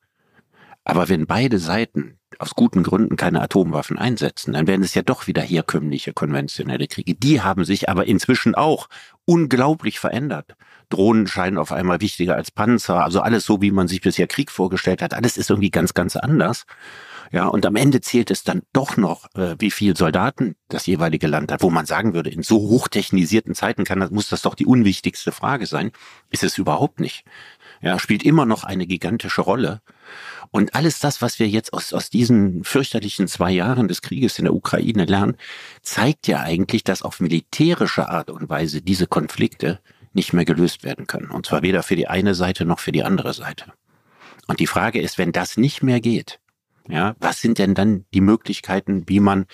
Aber 0.84 1.08
wenn 1.10 1.28
beide 1.28 1.60
Seiten 1.60 2.18
aus 2.40 2.56
guten 2.56 2.84
Gründen 2.84 3.16
keine 3.16 3.42
Atomwaffen 3.42 3.98
einsetzen, 3.98 4.54
dann 4.54 4.68
werden 4.68 4.84
es 4.84 4.94
ja 4.94 5.02
doch 5.02 5.28
wieder 5.28 5.42
herkömmliche 5.42 6.14
konventionelle 6.14 6.88
Kriege. 6.88 7.16
Die 7.16 7.42
haben 7.42 7.66
sich 7.66 7.90
aber 7.90 8.06
inzwischen 8.06 8.56
auch 8.56 8.88
unglaublich 9.26 10.00
verändert. 10.00 10.56
Drohnen 10.90 11.28
scheinen 11.28 11.58
auf 11.58 11.72
einmal 11.72 12.02
wichtiger 12.02 12.36
als 12.36 12.52
Panzer, 12.52 13.04
also 13.04 13.22
alles 13.22 13.46
so, 13.46 13.62
wie 13.62 13.72
man 13.72 13.88
sich 13.88 14.02
bisher 14.02 14.28
Krieg 14.28 14.52
vorgestellt 14.52 15.02
hat. 15.02 15.14
Alles 15.14 15.38
ist 15.38 15.50
irgendwie 15.50 15.72
ganz, 15.72 15.94
ganz 15.94 16.16
anders. 16.16 16.66
Ja, 17.32 17.48
und 17.48 17.66
am 17.66 17.76
Ende 17.76 18.00
zählt 18.00 18.30
es 18.30 18.44
dann 18.44 18.62
doch 18.74 18.96
noch, 18.96 19.26
äh, 19.34 19.56
wie 19.58 19.72
viel 19.72 19.98
Soldaten 19.98 20.56
das 20.68 20.86
jeweilige 20.86 21.26
Land 21.26 21.52
hat, 21.52 21.64
wo 21.64 21.72
man 21.72 21.88
sagen 21.88 22.14
würde, 22.14 22.30
in 22.30 22.44
so 22.44 22.58
hochtechnisierten 22.58 23.56
Zeiten 23.56 23.86
kann 23.86 24.08
muss 24.12 24.30
das 24.30 24.44
doch 24.44 24.54
die 24.54 24.68
unwichtigste 24.68 25.32
Frage 25.32 25.66
sein. 25.66 25.92
Ist 26.30 26.44
es 26.44 26.60
überhaupt 26.60 27.00
nicht. 27.00 27.26
Ja, 27.82 27.98
spielt 27.98 28.24
immer 28.24 28.46
noch 28.46 28.64
eine 28.64 28.86
gigantische 28.86 29.42
Rolle. 29.42 29.82
Und 30.52 30.76
alles 30.76 31.00
das, 31.00 31.22
was 31.22 31.40
wir 31.40 31.48
jetzt 31.48 31.74
aus, 31.74 31.94
aus 31.94 32.10
diesen 32.10 32.64
fürchterlichen 32.64 33.28
zwei 33.28 33.52
Jahren 33.52 33.88
des 33.88 34.02
Krieges 34.02 34.38
in 34.38 34.46
der 34.46 34.54
Ukraine 34.54 35.06
lernen, 35.06 35.38
zeigt 35.82 36.28
ja 36.28 36.42
eigentlich, 36.42 36.84
dass 36.84 37.02
auf 37.02 37.20
militärische 37.20 38.10
Art 38.10 38.30
und 38.30 38.50
Weise 38.50 38.82
diese 38.82 39.08
Konflikte 39.08 39.80
nicht 40.14 40.34
mehr 40.34 40.46
gelöst 40.46 40.84
werden 40.84 41.08
können. 41.08 41.32
Und 41.32 41.48
zwar 41.48 41.64
weder 41.64 41.84
für 41.84 41.96
die 41.96 42.08
eine 42.08 42.36
Seite 42.36 42.66
noch 42.66 42.80
für 42.80 42.92
die 42.92 43.04
andere 43.04 43.34
Seite. 43.34 43.74
Und 44.48 44.60
die 44.60 44.68
Frage 44.68 45.02
ist, 45.02 45.18
wenn 45.18 45.32
das 45.32 45.58
nicht 45.58 45.84
mehr 45.84 46.02
geht, 46.02 46.40
ja, 46.88 47.16
was 47.20 47.40
sind 47.40 47.60
denn 47.60 47.76
dann 47.76 48.06
die 48.14 48.22
Möglichkeiten, 48.22 49.04
wie 49.08 49.22
man 49.22 49.46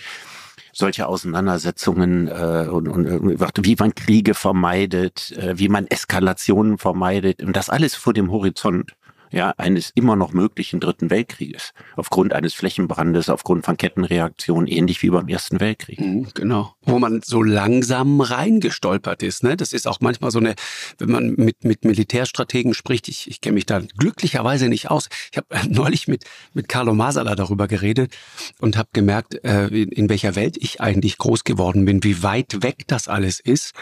solche 0.74 1.08
Auseinandersetzungen 1.08 2.28
äh, 2.28 2.68
und, 2.70 2.88
und 2.88 3.66
wie 3.66 3.75
man 3.75 3.96
Kriege 3.96 4.34
vermeidet, 4.34 5.32
äh, 5.38 5.58
wie 5.58 5.70
man 5.70 5.88
Eskalationen 5.88 6.78
vermeidet 6.78 7.42
und 7.42 7.56
das 7.56 7.70
alles 7.70 7.96
vor 7.96 8.13
dem 8.13 8.32
Horizont 8.32 8.96
ja, 9.31 9.53
eines 9.57 9.91
immer 9.95 10.15
noch 10.15 10.33
möglichen 10.33 10.79
Dritten 10.79 11.09
Weltkrieges. 11.09 11.71
Aufgrund 11.95 12.33
eines 12.33 12.53
Flächenbrandes, 12.53 13.29
aufgrund 13.29 13.65
von 13.65 13.77
Kettenreaktionen, 13.77 14.67
ähnlich 14.67 15.01
wie 15.03 15.09
beim 15.09 15.27
Ersten 15.27 15.59
Weltkrieg. 15.59 16.00
Mhm, 16.00 16.27
genau. 16.33 16.74
Wo 16.81 17.00
man 17.00 17.21
so 17.24 17.43
langsam 17.43 18.21
reingestolpert 18.21 19.21
ist. 19.24 19.43
Ne? 19.43 19.55
Das 19.55 19.74
ist 19.74 19.88
auch 19.88 20.00
manchmal 20.01 20.31
so 20.31 20.39
eine, 20.39 20.55
wenn 20.98 21.12
man 21.12 21.33
mit, 21.36 21.63
mit 21.63 21.86
Militärstrategen 21.86 22.74
spricht, 22.74 23.07
ich, 23.07 23.29
ich 23.29 23.41
kenne 23.41 23.53
mich 23.55 23.65
da 23.65 23.81
glücklicherweise 23.98 24.67
nicht 24.67 24.89
aus. 24.89 25.09
Ich 25.31 25.38
habe 25.38 25.48
neulich 25.69 26.07
mit, 26.07 26.25
mit 26.53 26.67
Carlo 26.67 26.93
Masala 26.93 27.36
darüber 27.36 27.67
geredet 27.67 28.15
und 28.59 28.77
habe 28.77 28.89
gemerkt, 28.93 29.43
äh, 29.43 29.67
in, 29.67 29.89
in 29.89 30.09
welcher 30.09 30.36
Welt 30.36 30.57
ich 30.57 30.81
eigentlich 30.81 31.17
groß 31.17 31.43
geworden 31.43 31.86
bin, 31.86 32.03
wie 32.03 32.24
weit 32.24 32.63
weg 32.63 32.88
das 32.88 33.07
alles 33.07 33.39
ist. 33.39 33.74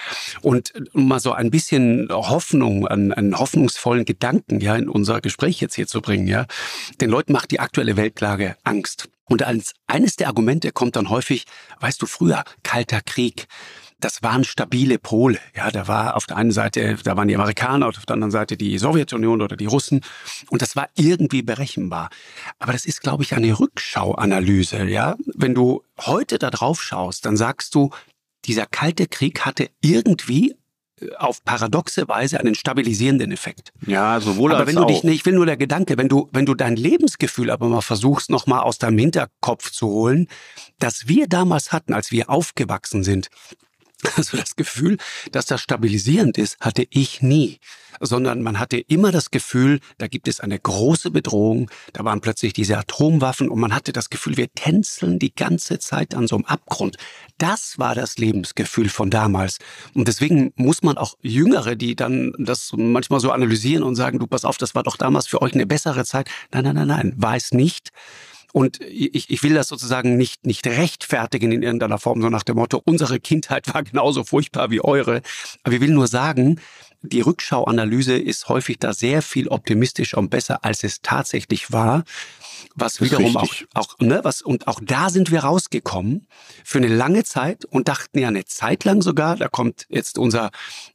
Und 0.41 0.73
mal 0.93 1.19
so 1.19 1.31
ein 1.31 1.51
bisschen 1.51 2.09
Hoffnung, 2.11 2.85
einen, 2.87 3.13
einen 3.13 3.39
hoffnungsvollen 3.39 4.03
Gedanken 4.03 4.59
ja 4.59 4.75
in 4.75 4.89
unser 4.89 5.21
Gespräch 5.21 5.36
Gespräch 5.37 5.61
jetzt 5.61 5.75
hier 5.75 5.85
zu 5.85 6.01
bringen, 6.01 6.27
ja. 6.27 6.47
Den 6.99 7.11
Leuten 7.11 7.31
macht 7.31 7.51
die 7.51 7.59
aktuelle 7.59 7.95
Weltlage 7.95 8.57
Angst. 8.63 9.07
Und 9.25 9.43
als 9.43 9.75
eines 9.85 10.15
der 10.15 10.27
Argumente 10.27 10.71
kommt 10.71 10.95
dann 10.95 11.11
häufig, 11.11 11.45
weißt 11.79 12.01
du, 12.01 12.07
früher 12.07 12.43
Kalter 12.63 13.01
Krieg. 13.01 13.45
Das 13.99 14.23
waren 14.23 14.43
stabile 14.43 14.97
Pole. 14.97 15.39
Ja, 15.55 15.69
da 15.69 15.87
war 15.87 16.15
auf 16.15 16.25
der 16.25 16.37
einen 16.37 16.51
Seite, 16.51 16.97
da 17.03 17.15
waren 17.17 17.27
die 17.27 17.35
Amerikaner, 17.35 17.87
auf 17.87 18.05
der 18.05 18.13
anderen 18.13 18.31
Seite 18.31 18.57
die 18.57 18.79
Sowjetunion 18.79 19.43
oder 19.43 19.55
die 19.55 19.67
Russen. 19.67 20.01
Und 20.49 20.63
das 20.63 20.75
war 20.75 20.89
irgendwie 20.95 21.43
berechenbar. 21.43 22.09
Aber 22.57 22.73
das 22.73 22.85
ist, 22.85 23.01
glaube 23.01 23.21
ich, 23.21 23.35
eine 23.35 23.59
Rückschauanalyse. 23.59 24.85
Ja, 24.85 25.17
wenn 25.35 25.53
du 25.53 25.83
heute 25.99 26.39
da 26.39 26.49
drauf 26.49 26.81
schaust, 26.81 27.27
dann 27.27 27.37
sagst 27.37 27.75
du, 27.75 27.91
dieser 28.45 28.65
Kalte 28.65 29.05
Krieg 29.07 29.45
hatte 29.45 29.69
irgendwie 29.81 30.55
auf 31.17 31.43
paradoxe 31.43 32.07
Weise 32.07 32.39
einen 32.39 32.55
stabilisierenden 32.55 33.31
Effekt. 33.31 33.71
Ja, 33.85 34.19
sowohl 34.19 34.51
aber 34.51 34.61
als 34.61 34.67
wenn 34.67 34.75
du 34.75 34.85
dich, 34.85 35.03
nee, 35.03 35.11
ich 35.11 35.25
will 35.25 35.33
nur 35.33 35.45
der 35.45 35.57
Gedanke, 35.57 35.97
wenn 35.97 36.09
du, 36.09 36.29
wenn 36.31 36.45
du 36.45 36.55
dein 36.55 36.75
Lebensgefühl 36.75 37.51
aber 37.51 37.67
mal 37.67 37.81
versuchst, 37.81 38.29
noch 38.29 38.47
mal 38.47 38.61
aus 38.61 38.77
deinem 38.77 38.97
Hinterkopf 38.97 39.71
zu 39.71 39.87
holen, 39.87 40.27
das 40.79 41.07
wir 41.07 41.27
damals 41.27 41.71
hatten, 41.71 41.93
als 41.93 42.11
wir 42.11 42.29
aufgewachsen 42.29 43.03
sind, 43.03 43.29
Also 44.15 44.37
das 44.37 44.55
Gefühl, 44.55 44.97
dass 45.31 45.47
das 45.47 45.61
stabilisierend 45.61 46.37
ist, 46.37 46.59
hatte 46.59 46.85
ich 46.89 47.21
nie, 47.21 47.59
sondern 47.99 48.41
man 48.43 48.59
hatte 48.59 48.77
immer 48.77 49.11
das 49.11 49.31
Gefühl, 49.31 49.79
da 49.97 50.07
gibt 50.07 50.27
es 50.27 50.39
eine 50.39 50.59
große 50.59 51.11
Bedrohung, 51.11 51.69
da 51.93 52.03
waren 52.03 52.21
plötzlich 52.21 52.53
diese 52.53 52.77
Atomwaffen 52.77 53.49
und 53.49 53.59
man 53.59 53.73
hatte 53.73 53.93
das 53.93 54.09
Gefühl, 54.09 54.37
wir 54.37 54.53
tänzeln 54.53 55.19
die 55.19 55.33
ganze 55.33 55.79
Zeit 55.79 56.13
an 56.13 56.27
so 56.27 56.35
einem 56.35 56.45
Abgrund. 56.45 56.97
Das 57.37 57.79
war 57.79 57.95
das 57.95 58.17
Lebensgefühl 58.17 58.89
von 58.89 59.09
damals. 59.09 59.57
Und 59.93 60.07
deswegen 60.07 60.53
muss 60.55 60.83
man 60.83 60.97
auch 60.97 61.17
Jüngere, 61.21 61.75
die 61.75 61.95
dann 61.95 62.33
das 62.37 62.71
manchmal 62.75 63.19
so 63.19 63.31
analysieren 63.31 63.83
und 63.83 63.95
sagen, 63.95 64.19
du 64.19 64.27
pass 64.27 64.45
auf, 64.45 64.57
das 64.57 64.75
war 64.75 64.83
doch 64.83 64.97
damals 64.97 65.27
für 65.27 65.41
euch 65.41 65.53
eine 65.53 65.65
bessere 65.65 66.05
Zeit. 66.05 66.29
Nein, 66.51 66.63
nein, 66.63 66.75
nein, 66.75 66.87
nein, 66.87 67.35
es 67.35 67.51
nicht. 67.51 67.91
Und 68.53 68.79
ich, 68.81 69.29
ich 69.29 69.43
will 69.43 69.53
das 69.53 69.67
sozusagen 69.67 70.17
nicht, 70.17 70.45
nicht 70.45 70.65
rechtfertigen 70.65 71.51
in 71.51 71.63
irgendeiner 71.63 71.99
Form, 71.99 72.21
so 72.21 72.29
nach 72.29 72.43
dem 72.43 72.55
Motto, 72.55 72.81
unsere 72.85 73.19
Kindheit 73.19 73.73
war 73.73 73.83
genauso 73.83 74.23
furchtbar 74.23 74.71
wie 74.71 74.81
eure. 74.81 75.21
Aber 75.63 75.75
ich 75.75 75.81
will 75.81 75.91
nur 75.91 76.07
sagen, 76.07 76.59
die 77.07 77.21
Rückschauanalyse 77.21 78.17
ist 78.17 78.49
häufig 78.49 78.79
da 78.79 78.93
sehr 78.93 79.21
viel 79.21 79.47
optimistischer 79.47 80.17
und 80.17 80.29
besser, 80.29 80.63
als 80.63 80.83
es 80.83 81.01
tatsächlich 81.01 81.71
war. 81.71 82.03
Was 82.75 83.01
wiederum 83.01 83.37
auch, 83.37 83.53
auch, 83.73 83.99
ne, 83.99 84.19
was, 84.23 84.41
und 84.41 84.67
auch 84.67 84.79
da 84.83 85.09
sind 85.09 85.31
wir 85.31 85.39
rausgekommen 85.39 86.27
für 86.63 86.77
eine 86.79 86.87
lange 86.87 87.23
Zeit 87.23 87.65
und 87.65 87.87
dachten 87.87 88.19
ja 88.19 88.27
eine 88.27 88.45
Zeit 88.45 88.83
lang 88.83 89.01
sogar, 89.01 89.35
da 89.35 89.47
kommt 89.47 89.85
jetzt 89.89 90.17
unser 90.17 90.51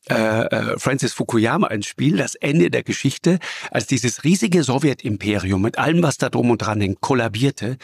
äh, 0.09 0.15
äh, 0.15 0.79
Francis 0.79 1.13
Fukuyama 1.13 1.69
ins 1.69 1.87
Spiel, 1.87 2.17
das 2.17 2.35
Ende 2.35 2.71
der 2.71 2.83
Geschichte, 2.83 3.39
als 3.71 3.87
dieses 3.87 4.25
riesige 4.25 4.63
Sowjetimperium 4.65 5.61
mit 5.61 5.79
allem, 5.79 6.03
was 6.03 6.19
da 6.19 6.29
drum 6.29 6.51
und 6.51 6.59
dran 6.59 6.81
hängt, 6.81 7.01
kollabierte, 7.01 7.79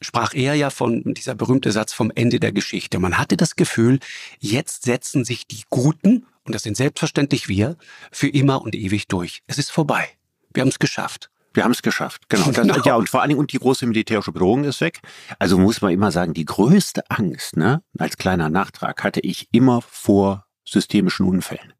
sprach 0.00 0.34
er 0.34 0.54
ja 0.54 0.70
von 0.70 1.14
dieser 1.14 1.34
berühmte 1.34 1.72
Satz 1.72 1.92
vom 1.92 2.10
Ende 2.14 2.40
der 2.40 2.52
Geschichte. 2.52 2.98
Man 2.98 3.18
hatte 3.18 3.36
das 3.36 3.56
Gefühl, 3.56 3.98
jetzt 4.40 4.84
setzen 4.84 5.24
sich 5.24 5.46
die 5.46 5.62
Guten 5.70 6.26
und 6.44 6.54
das 6.54 6.62
sind 6.62 6.76
selbstverständlich 6.76 7.48
wir, 7.48 7.76
für 8.10 8.28
immer 8.28 8.62
und 8.62 8.74
ewig 8.74 9.08
durch. 9.08 9.42
Es 9.46 9.58
ist 9.58 9.70
vorbei. 9.70 10.08
Wir 10.52 10.62
haben 10.62 10.68
es 10.68 10.78
geschafft. 10.78 11.30
Wir 11.54 11.64
haben 11.64 11.72
es 11.72 11.82
geschafft, 11.82 12.28
genau. 12.28 12.44
Das, 12.52 12.66
genau. 12.66 12.82
Ja, 12.84 12.96
und 12.96 13.08
vor 13.08 13.20
allen 13.20 13.28
Dingen, 13.28 13.40
und 13.40 13.52
die 13.52 13.58
große 13.58 13.86
militärische 13.86 14.32
Bedrohung 14.32 14.64
ist 14.64 14.80
weg. 14.80 15.00
Also 15.38 15.58
muss 15.58 15.82
man 15.82 15.92
immer 15.92 16.10
sagen, 16.10 16.34
die 16.34 16.44
größte 16.44 17.10
Angst, 17.10 17.56
ne, 17.56 17.82
als 17.98 18.16
kleiner 18.16 18.48
Nachtrag, 18.48 19.04
hatte 19.04 19.20
ich 19.20 19.48
immer 19.52 19.82
vor 19.82 20.46
systemischen 20.64 21.26
Unfällen. 21.26 21.72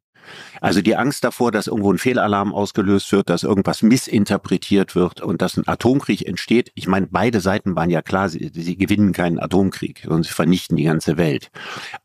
Also 0.61 0.83
die 0.83 0.97
Angst 0.97 1.25
davor, 1.25 1.53
dass 1.53 1.67
irgendwo 1.67 1.93
ein 1.93 1.99
Fehlalarm 1.99 2.53
ausgelöst 2.55 3.11
wird, 3.13 3.31
dass 3.31 3.43
irgendwas 3.43 3.83
missinterpretiert 3.83 4.95
wird 4.95 5.21
und 5.21 5.43
dass 5.43 5.57
ein 5.57 5.67
Atomkrieg 5.67 6.27
entsteht. 6.27 6.71
Ich 6.75 6.87
meine, 6.87 7.09
beide 7.09 7.41
Seiten 7.41 7.77
waren 7.77 7.91
ja 7.91 8.03
klar, 8.03 8.29
sie, 8.29 8.51
sie 8.55 8.77
gewinnen 8.77 9.13
keinen 9.13 9.39
Atomkrieg, 9.39 10.03
sondern 10.05 10.23
sie 10.23 10.33
vernichten 10.33 10.77
die 10.77 10.85
ganze 10.85 11.17
Welt. 11.17 11.51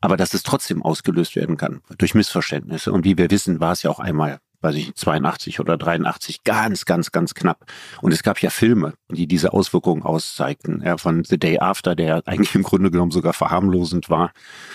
Aber 0.00 0.16
dass 0.16 0.34
es 0.34 0.42
trotzdem 0.42 0.82
ausgelöst 0.82 1.36
werden 1.36 1.56
kann 1.56 1.80
durch 1.98 2.14
Missverständnisse. 2.14 2.92
Und 2.92 3.04
wie 3.04 3.18
wir 3.18 3.30
wissen, 3.30 3.60
war 3.60 3.72
es 3.72 3.82
ja 3.82 3.90
auch 3.90 4.00
einmal 4.00 4.40
weiß 4.60 4.74
ich, 4.74 4.94
82 4.94 5.60
oder 5.60 5.76
83, 5.76 6.42
ganz, 6.42 6.84
ganz, 6.84 7.12
ganz 7.12 7.34
knapp. 7.34 7.64
Und 8.02 8.12
es 8.12 8.22
gab 8.22 8.40
ja 8.42 8.50
Filme, 8.50 8.94
die 9.08 9.26
diese 9.26 9.52
Auswirkungen 9.52 10.02
auszeigten, 10.02 10.82
ja, 10.84 10.96
von 10.96 11.24
The 11.24 11.38
Day 11.38 11.58
After, 11.58 11.94
der 11.94 12.22
eigentlich 12.26 12.54
im 12.54 12.62
Grunde 12.62 12.90
genommen 12.90 13.12
sogar 13.12 13.32
verharmlosend 13.32 14.10
war, 14.10 14.32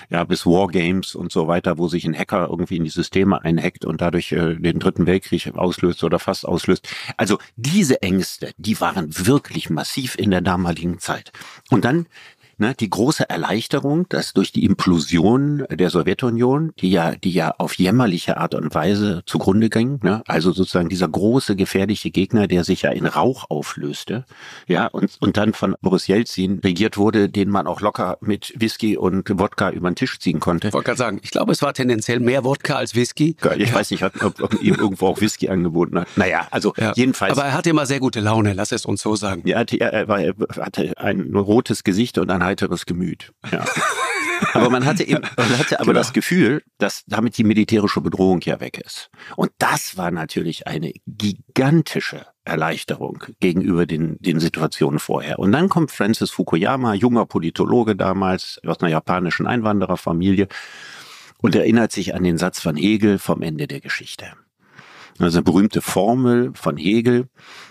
ja, 0.09 0.23
bis 0.23 0.45
Wargames 0.45 1.15
und 1.15 1.31
so 1.31 1.47
weiter, 1.47 1.77
wo 1.77 1.87
sich 1.87 2.05
ein 2.05 2.17
Hacker 2.17 2.47
irgendwie 2.49 2.77
in 2.77 2.83
die 2.83 2.89
Systeme 2.89 3.43
einhackt 3.43 3.85
und 3.85 4.01
dadurch 4.01 4.31
äh, 4.31 4.55
den 4.55 4.79
Dritten 4.79 5.05
Weltkrieg 5.05 5.53
auslöst 5.55 6.03
oder 6.03 6.19
fast 6.19 6.47
auslöst. 6.47 6.87
Also 7.17 7.37
diese 7.55 8.01
Ängste, 8.01 8.51
die 8.57 8.79
waren 8.79 9.07
wirklich 9.25 9.69
massiv 9.69 10.15
in 10.17 10.31
der 10.31 10.41
damaligen 10.41 10.99
Zeit. 10.99 11.31
Und 11.69 11.85
dann 11.85 12.07
ne, 12.57 12.73
die 12.79 12.89
große 12.89 13.29
Erleichterung, 13.29 14.07
dass 14.09 14.33
durch 14.33 14.51
die 14.51 14.65
Implosion 14.65 15.65
der 15.69 15.89
Sowjetunion, 15.89 16.71
die 16.79 16.91
ja, 16.91 17.15
die 17.15 17.31
ja 17.31 17.53
auf 17.57 17.75
jämmerliche 17.75 18.37
Art 18.37 18.55
und 18.55 18.73
Weise 18.73 19.23
zugrunde 19.25 19.69
ging, 19.69 19.99
ne, 20.03 20.23
also 20.27 20.51
sozusagen 20.51 20.89
dieser 20.89 21.07
große 21.07 21.55
gefährliche 21.55 22.11
Gegner, 22.11 22.47
der 22.47 22.63
sich 22.63 22.83
ja 22.83 22.91
in 22.91 23.05
Rauch 23.05 23.49
auflöste, 23.49 24.25
ja, 24.67 24.87
und, 24.87 25.11
und 25.19 25.37
dann 25.37 25.53
von 25.53 25.75
Boris 25.81 26.07
Jelzin 26.07 26.59
regiert 26.63 26.97
wurde, 26.97 27.29
den 27.29 27.49
man 27.49 27.67
auch 27.67 27.81
locker 27.81 28.17
mit 28.21 28.53
Whisky 28.55 28.97
und 28.97 29.29
Wodka 29.39 29.71
über 29.71 29.89
den 29.89 29.95
Tisch 29.95 30.19
ziehen 30.19 30.39
konnte. 30.39 30.67
Ich 30.67 30.73
wollte 30.73 30.87
gerade 30.87 30.97
sagen, 30.97 31.19
ich 31.23 31.31
glaube, 31.31 31.51
es 31.51 31.61
war 31.61 31.73
tendenziell 31.73 32.19
mehr 32.19 32.43
Wodka 32.43 32.75
als 32.75 32.95
Whisky. 32.95 33.35
Ich 33.57 33.69
ja. 33.69 33.75
weiß 33.75 33.91
nicht, 33.91 34.03
ob, 34.03 34.41
ob 34.41 34.61
ihm 34.61 34.75
irgendwo 34.75 35.07
auch 35.07 35.21
Whisky 35.21 35.49
angeboten 35.49 35.99
hat. 35.99 36.07
Naja, 36.15 36.47
also 36.51 36.73
ja. 36.77 36.93
jedenfalls. 36.95 37.37
Aber 37.37 37.47
er 37.47 37.53
hatte 37.53 37.69
immer 37.69 37.85
sehr 37.85 37.99
gute 37.99 38.19
Laune, 38.19 38.53
lass 38.53 38.71
es 38.71 38.85
uns 38.85 39.01
so 39.01 39.15
sagen. 39.15 39.41
Ja, 39.45 39.63
er, 39.63 40.07
war, 40.07 40.21
er 40.21 40.33
hatte 40.59 40.93
ein 40.97 41.35
rotes 41.35 41.83
Gesicht 41.83 42.17
und 42.17 42.29
ein 42.29 42.42
heiteres 42.43 42.85
Gemüt. 42.85 43.31
Ja. 43.51 43.65
aber 44.53 44.69
man 44.69 44.85
hatte 44.85 45.03
eben, 45.03 45.21
man 45.37 45.57
hatte 45.57 45.79
aber 45.79 45.91
genau. 45.91 45.99
das 45.99 46.13
Gefühl, 46.13 46.63
dass 46.77 47.03
damit 47.07 47.37
die 47.37 47.43
militärische 47.43 48.01
Bedrohung 48.01 48.41
ja 48.41 48.59
weg 48.59 48.79
ist. 48.79 49.09
Und 49.35 49.51
das 49.57 49.97
war 49.97 50.11
natürlich 50.11 50.67
eine 50.67 50.93
gigantische 51.07 52.25
Erleichterung 52.45 53.23
gegenüber 53.39 53.85
den, 53.85 54.17
den 54.19 54.39
Situationen 54.39 54.99
vorher. 54.99 55.39
Und 55.39 55.51
dann 55.51 55.69
kommt 55.69 55.91
Francis 55.91 56.31
Fukuyama, 56.31 56.93
junger 56.93 57.25
Politologe 57.25 57.95
damals 57.95 58.59
aus 58.65 58.81
einer 58.81 58.91
japanischen 58.91 59.47
Einwandererfamilie 59.47 60.47
und 61.41 61.55
erinnert 61.55 61.91
sich 61.91 62.15
an 62.15 62.23
den 62.23 62.37
Satz 62.37 62.59
von 62.59 62.75
Hegel 62.75 63.19
vom 63.19 63.41
Ende 63.41 63.67
der 63.67 63.81
Geschichte. 63.81 64.33
Also 65.19 65.37
eine 65.37 65.43
berühmte 65.43 65.81
Formel 65.81 66.51
von 66.55 66.77
Hegel, 66.77 67.27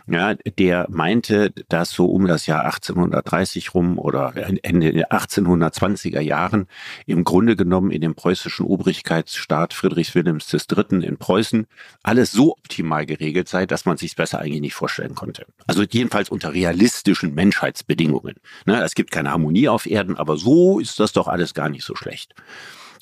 ja, 0.06 0.34
der 0.34 0.86
meinte, 0.90 1.52
dass 1.68 1.90
so 1.90 2.06
um 2.06 2.26
das 2.26 2.46
Jahr 2.46 2.64
1830 2.64 3.74
rum 3.74 3.98
oder 3.98 4.32
Ende 4.62 4.92
der 4.92 5.12
1820er 5.12 6.20
Jahren 6.20 6.66
im 7.06 7.24
Grunde 7.24 7.56
genommen 7.56 7.90
in 7.90 8.00
dem 8.00 8.14
preußischen 8.14 8.66
Obrigkeitsstaat 8.66 9.74
Friedrichs 9.74 10.14
Wilhelms 10.14 10.52
III. 10.52 11.04
in 11.04 11.16
Preußen 11.16 11.66
alles 12.02 12.32
so 12.32 12.52
optimal 12.52 13.06
geregelt 13.06 13.48
sei, 13.48 13.66
dass 13.66 13.84
man 13.84 13.96
sich 13.96 14.16
besser 14.16 14.40
eigentlich 14.40 14.60
nicht 14.60 14.74
vorstellen 14.74 15.14
konnte. 15.14 15.46
Also 15.66 15.82
jedenfalls 15.82 16.30
unter 16.30 16.52
realistischen 16.52 17.34
Menschheitsbedingungen. 17.34 18.36
Ne, 18.66 18.82
es 18.82 18.94
gibt 18.94 19.10
keine 19.10 19.30
Harmonie 19.30 19.68
auf 19.68 19.86
Erden, 19.86 20.16
aber 20.16 20.36
so 20.36 20.78
ist 20.78 20.98
das 21.00 21.12
doch 21.12 21.28
alles 21.28 21.54
gar 21.54 21.68
nicht 21.68 21.84
so 21.84 21.94
schlecht. 21.94 22.34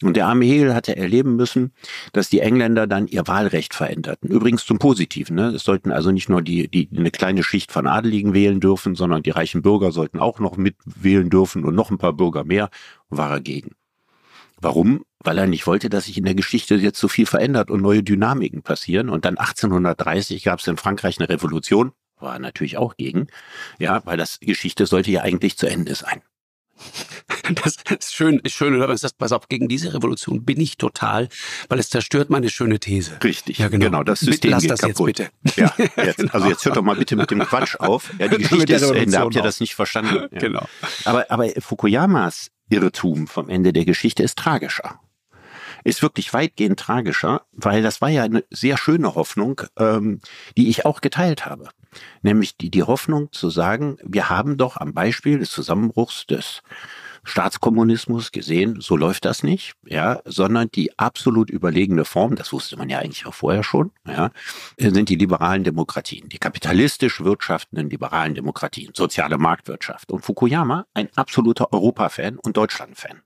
Und 0.03 0.17
der 0.17 0.27
arme 0.27 0.47
Hegel 0.47 0.75
hatte 0.75 0.97
erleben 0.97 1.37
müssen, 1.37 1.73
dass 2.13 2.31
die 2.31 2.41
Engländer 2.41 2.87
dann 2.87 3.07
ihr 3.07 3.27
Wahlrecht 3.27 3.75
veränderten. 3.75 4.31
Übrigens 4.31 4.65
zum 4.65 4.79
Positiven. 4.79 5.37
Ne? 5.37 5.49
Es 5.49 5.65
sollten 5.65 5.93
also 5.93 6.11
nicht 6.11 6.31
nur 6.31 6.41
die, 6.41 6.69
die 6.69 6.89
eine 6.97 7.11
kleine 7.11 7.43
Schicht 7.43 7.71
von 7.71 7.87
Adeligen 7.87 8.33
wählen 8.33 8.61
dürfen, 8.61 8.95
sondern 8.95 9.23
die 9.23 9.31
reichen 9.31 9.61
Bürger 9.61 9.93
sollten 9.93 10.19
auch 10.19 10.39
noch 10.41 10.57
mitwählen 10.57 11.29
dürfen 11.29 11.65
und 11.65 11.75
noch 11.75 11.91
ein 11.91 11.99
paar 11.99 12.15
Bürger 12.15 12.45
mehr. 12.45 12.71
War 13.11 13.31
er 13.31 13.41
gegen. 13.41 13.73
Warum? 14.61 15.05
Weil 15.23 15.37
er 15.37 15.47
nicht 15.47 15.67
wollte, 15.67 15.91
dass 15.91 16.07
sich 16.07 16.17
in 16.17 16.25
der 16.25 16.35
Geschichte 16.35 16.77
jetzt 16.77 16.99
so 16.99 17.09
viel 17.09 17.27
verändert 17.27 17.71
und 17.71 17.83
neue 17.83 18.03
Dynamiken 18.03 18.63
passieren. 18.63 19.11
Und 19.11 19.27
dann 19.27 19.37
1830 19.37 20.43
gab 20.45 20.61
es 20.61 20.67
in 20.67 20.79
Frankreich 20.79 21.19
eine 21.19 21.29
Revolution, 21.29 21.93
war 22.19 22.35
er 22.35 22.39
natürlich 22.39 22.77
auch 22.77 22.97
gegen, 22.97 23.27
ja, 23.79 24.01
weil 24.05 24.17
das 24.17 24.41
Geschichte 24.41 24.87
sollte 24.87 25.11
ja 25.11 25.23
eigentlich 25.23 25.57
zu 25.59 25.67
Ende 25.67 25.95
sein. 25.95 26.23
Das 27.65 27.77
ist 27.99 28.15
schön, 28.15 28.39
ist 28.41 28.55
schön, 28.55 28.75
oder? 28.75 28.87
Das, 28.87 29.13
pass 29.13 29.33
auf, 29.33 29.49
gegen 29.49 29.69
diese 29.69 29.93
Revolution 29.93 30.45
bin 30.45 30.61
ich 30.61 30.77
total, 30.77 31.29
weil 31.69 31.79
es 31.79 31.91
zerstört 31.91 32.31
meine 32.31 32.49
schöne 32.49 32.79
These. 32.79 33.19
Richtig, 33.25 33.59
ja, 33.59 33.69
genau. 33.69 33.87
genau 33.87 34.03
das 34.05 34.21
System 34.21 34.53
Lass 34.53 34.63
geht 34.63 34.71
das 34.71 34.81
kaputt. 34.81 35.19
Jetzt 35.19 35.33
bitte. 35.43 35.61
Ja, 35.61 35.75
jetzt, 36.05 36.19
genau. 36.19 36.33
also 36.33 36.49
jetzt 36.49 36.65
hört 36.65 36.77
doch 36.77 36.83
mal 36.83 36.97
bitte 36.97 37.17
mit 37.17 37.31
dem 37.31 37.41
Quatsch 37.41 37.77
auf. 37.77 38.13
Ja, 38.19 38.29
die 38.29 38.37
Geschichte 38.43 38.75
ist 38.75 38.91
Ende, 38.91 39.19
habt 39.19 39.35
ihr 39.35 39.43
das 39.43 39.61
nicht 39.61 39.75
verstanden? 39.75 40.29
Ja. 40.31 40.39
Genau. 40.39 40.67
Aber, 41.05 41.31
aber 41.31 41.49
Fukuyamas 41.59 42.51
Irrtum 42.69 43.27
vom 43.27 43.49
Ende 43.49 43.73
der 43.73 43.85
Geschichte 43.85 44.23
ist 44.23 44.39
tragischer 44.39 45.01
ist 45.83 46.03
wirklich 46.03 46.35
weitgehend 46.35 46.79
tragischer, 46.79 47.47
weil 47.53 47.83
das 47.83 48.03
war 48.03 48.11
ja 48.11 48.23
eine 48.25 48.45
sehr 48.51 48.77
schöne 48.77 49.15
Hoffnung, 49.15 49.63
ähm, 49.79 50.21
die 50.59 50.69
ich 50.69 50.85
auch 50.85 51.01
geteilt 51.01 51.47
habe 51.47 51.71
nämlich 52.23 52.57
die, 52.57 52.71
die 52.71 52.83
Hoffnung 52.83 53.33
zu 53.33 53.51
sagen, 53.51 53.99
wir 54.03 54.31
haben 54.31 54.57
doch 54.57 54.77
am 54.77 54.93
Beispiel 54.93 55.39
des 55.39 55.51
Zusammenbruchs 55.51 56.27
des 56.27 56.63
Staatskommunismus 57.25 58.33
gesehen, 58.33 58.81
so 58.81 58.97
läuft 58.97 59.25
das 59.25 59.43
nicht, 59.43 59.75
ja, 59.85 60.21
sondern 60.25 60.71
die 60.71 60.99
absolut 60.99 61.51
überlegene 61.51 62.05
Form, 62.05 62.35
das 62.35 62.53
wusste 62.53 62.77
man 62.77 62.89
ja 62.89 62.99
eigentlich 62.99 63.27
auch 63.27 63.35
vorher 63.35 63.63
schon, 63.63 63.93
ja, 64.07 64.31
sind 64.79 65.09
die 65.09 65.17
liberalen 65.17 65.65
Demokratien, 65.65 66.29
die 66.29 66.39
kapitalistisch 66.39 67.23
wirtschaftenden 67.23 67.91
liberalen 67.91 68.35
Demokratien, 68.35 68.93
soziale 68.95 69.39
Marktwirtschaft. 69.39 70.11
Und 70.11 70.25
Fukuyama, 70.25 70.87
ein 70.95 71.09
absoluter 71.17 71.73
Europa-Fan 71.73 72.39
und 72.39 72.57
Deutschland-Fan. 72.57 73.21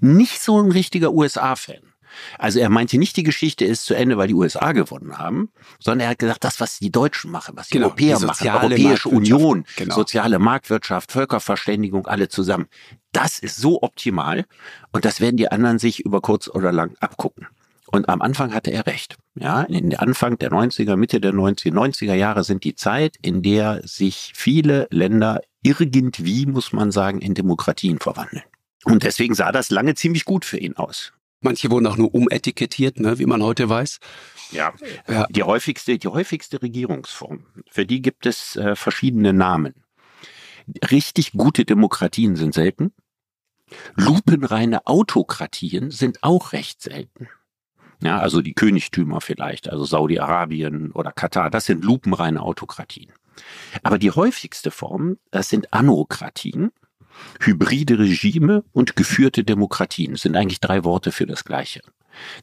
Nicht 0.00 0.40
so 0.40 0.60
ein 0.60 0.70
richtiger 0.70 1.12
USA-Fan. 1.12 1.93
Also 2.38 2.60
er 2.60 2.70
meinte 2.70 2.98
nicht, 2.98 3.16
die 3.16 3.22
Geschichte 3.22 3.64
ist 3.64 3.84
zu 3.84 3.94
Ende, 3.94 4.16
weil 4.16 4.28
die 4.28 4.34
USA 4.34 4.72
gewonnen 4.72 5.18
haben, 5.18 5.50
sondern 5.78 6.06
er 6.06 6.10
hat 6.10 6.18
gesagt, 6.18 6.44
das, 6.44 6.60
was 6.60 6.78
die 6.78 6.90
Deutschen 6.90 7.30
machen, 7.30 7.56
was 7.56 7.68
die 7.68 7.74
genau, 7.74 7.86
Europäer 7.86 8.18
die 8.18 8.26
machen, 8.26 8.48
Europäische 8.48 9.08
Union, 9.08 9.64
genau. 9.76 9.94
soziale 9.94 10.38
Marktwirtschaft, 10.38 11.12
Völkerverständigung, 11.12 12.06
alle 12.06 12.28
zusammen, 12.28 12.66
das 13.12 13.38
ist 13.38 13.56
so 13.56 13.82
optimal 13.82 14.44
und 14.92 15.04
das 15.04 15.20
werden 15.20 15.36
die 15.36 15.50
anderen 15.50 15.78
sich 15.78 16.00
über 16.00 16.20
kurz 16.20 16.48
oder 16.48 16.72
lang 16.72 16.96
abgucken. 17.00 17.46
Und 17.86 18.08
am 18.08 18.22
Anfang 18.22 18.52
hatte 18.52 18.72
er 18.72 18.86
recht. 18.86 19.16
Ja, 19.36 19.62
in 19.62 19.90
der 19.90 20.02
Anfang 20.02 20.36
der 20.38 20.50
90er, 20.50 20.96
Mitte 20.96 21.20
der 21.20 21.32
90er, 21.32 21.72
90er 21.72 22.14
Jahre 22.14 22.42
sind 22.42 22.64
die 22.64 22.74
Zeit, 22.74 23.16
in 23.22 23.42
der 23.42 23.82
sich 23.84 24.32
viele 24.34 24.88
Länder 24.90 25.40
irgendwie, 25.62 26.46
muss 26.46 26.72
man 26.72 26.90
sagen, 26.90 27.20
in 27.20 27.34
Demokratien 27.34 27.98
verwandeln. 27.98 28.42
Und 28.84 29.02
deswegen 29.02 29.34
sah 29.34 29.52
das 29.52 29.70
lange 29.70 29.94
ziemlich 29.94 30.24
gut 30.24 30.44
für 30.44 30.58
ihn 30.58 30.76
aus. 30.76 31.12
Manche 31.44 31.70
wurden 31.70 31.86
auch 31.86 31.98
nur 31.98 32.14
umetikettiert, 32.14 32.98
ne, 32.98 33.18
wie 33.18 33.26
man 33.26 33.42
heute 33.42 33.68
weiß. 33.68 33.98
Ja, 34.50 34.72
ja. 35.06 35.26
Die, 35.28 35.42
häufigste, 35.42 35.98
die 35.98 36.08
häufigste 36.08 36.62
Regierungsform, 36.62 37.44
für 37.70 37.84
die 37.84 38.00
gibt 38.00 38.24
es 38.24 38.56
äh, 38.56 38.74
verschiedene 38.74 39.34
Namen. 39.34 39.74
Richtig 40.90 41.32
gute 41.32 41.66
Demokratien 41.66 42.34
sind 42.36 42.54
selten. 42.54 42.94
Lupenreine 43.94 44.86
Autokratien 44.86 45.90
sind 45.90 46.22
auch 46.22 46.52
recht 46.52 46.80
selten. 46.80 47.28
Ja, 48.02 48.18
also 48.18 48.40
die 48.40 48.54
Königtümer 48.54 49.20
vielleicht, 49.20 49.68
also 49.68 49.84
Saudi-Arabien 49.84 50.92
oder 50.92 51.12
Katar, 51.12 51.50
das 51.50 51.66
sind 51.66 51.84
lupenreine 51.84 52.40
Autokratien. 52.40 53.12
Aber 53.82 53.98
die 53.98 54.10
häufigste 54.10 54.70
Form, 54.70 55.18
das 55.30 55.50
sind 55.50 55.74
Anokratien, 55.74 56.70
hybride 57.40 57.98
Regime 57.98 58.64
und 58.72 58.96
geführte 58.96 59.44
Demokratien. 59.44 60.16
Sind 60.16 60.36
eigentlich 60.36 60.60
drei 60.60 60.84
Worte 60.84 61.12
für 61.12 61.26
das 61.26 61.44
Gleiche. 61.44 61.80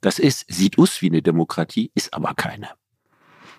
Das 0.01 0.19
ist, 0.19 0.45
sieht 0.47 0.77
aus 0.77 1.01
wie 1.01 1.07
eine 1.07 1.21
Demokratie, 1.21 1.91
ist 1.95 2.13
aber 2.13 2.33
keine. 2.33 2.69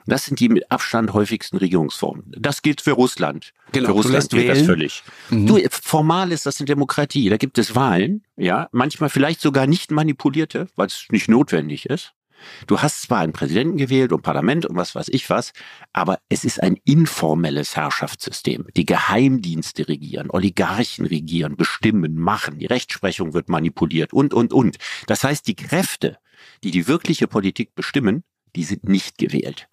Das 0.06 0.24
sind 0.24 0.40
die 0.40 0.48
mit 0.48 0.70
Abstand 0.70 1.12
häufigsten 1.12 1.58
Regierungsformen. 1.58 2.24
Das 2.36 2.62
gilt 2.62 2.80
für 2.80 2.92
Russland. 2.92 3.52
Genau, 3.70 3.88
für 3.88 3.92
Russland 3.92 4.30
gilt 4.30 4.48
das 4.48 4.62
völlig. 4.62 5.02
Mhm. 5.30 5.46
Du, 5.46 5.60
formal 5.70 6.32
ist 6.32 6.46
das 6.46 6.58
eine 6.58 6.66
Demokratie. 6.66 7.28
Da 7.28 7.36
gibt 7.36 7.58
es 7.58 7.74
Wahlen, 7.74 8.24
ja, 8.36 8.68
manchmal 8.72 9.10
vielleicht 9.10 9.40
sogar 9.40 9.66
nicht 9.66 9.90
manipulierte, 9.90 10.66
weil 10.76 10.88
es 10.88 11.06
nicht 11.10 11.28
notwendig 11.28 11.86
ist. 11.86 12.14
Du 12.66 12.80
hast 12.80 13.02
zwar 13.02 13.20
einen 13.20 13.32
Präsidenten 13.32 13.76
gewählt 13.76 14.12
und 14.12 14.22
Parlament 14.22 14.66
und 14.66 14.76
was 14.76 14.94
weiß 14.94 15.08
ich 15.08 15.30
was, 15.30 15.52
aber 15.92 16.18
es 16.28 16.44
ist 16.44 16.62
ein 16.62 16.76
informelles 16.84 17.76
Herrschaftssystem. 17.76 18.66
Die 18.76 18.86
Geheimdienste 18.86 19.88
regieren, 19.88 20.30
Oligarchen 20.30 21.06
regieren, 21.06 21.56
bestimmen, 21.56 22.16
machen, 22.16 22.58
die 22.58 22.66
Rechtsprechung 22.66 23.34
wird 23.34 23.48
manipuliert 23.48 24.12
und, 24.12 24.34
und, 24.34 24.52
und. 24.52 24.76
Das 25.06 25.24
heißt, 25.24 25.46
die 25.46 25.56
Kräfte, 25.56 26.18
die 26.64 26.70
die 26.70 26.88
wirkliche 26.88 27.28
Politik 27.28 27.74
bestimmen, 27.74 28.24
die 28.54 28.64
sind 28.64 28.88
nicht 28.88 29.18
gewählt. 29.18 29.68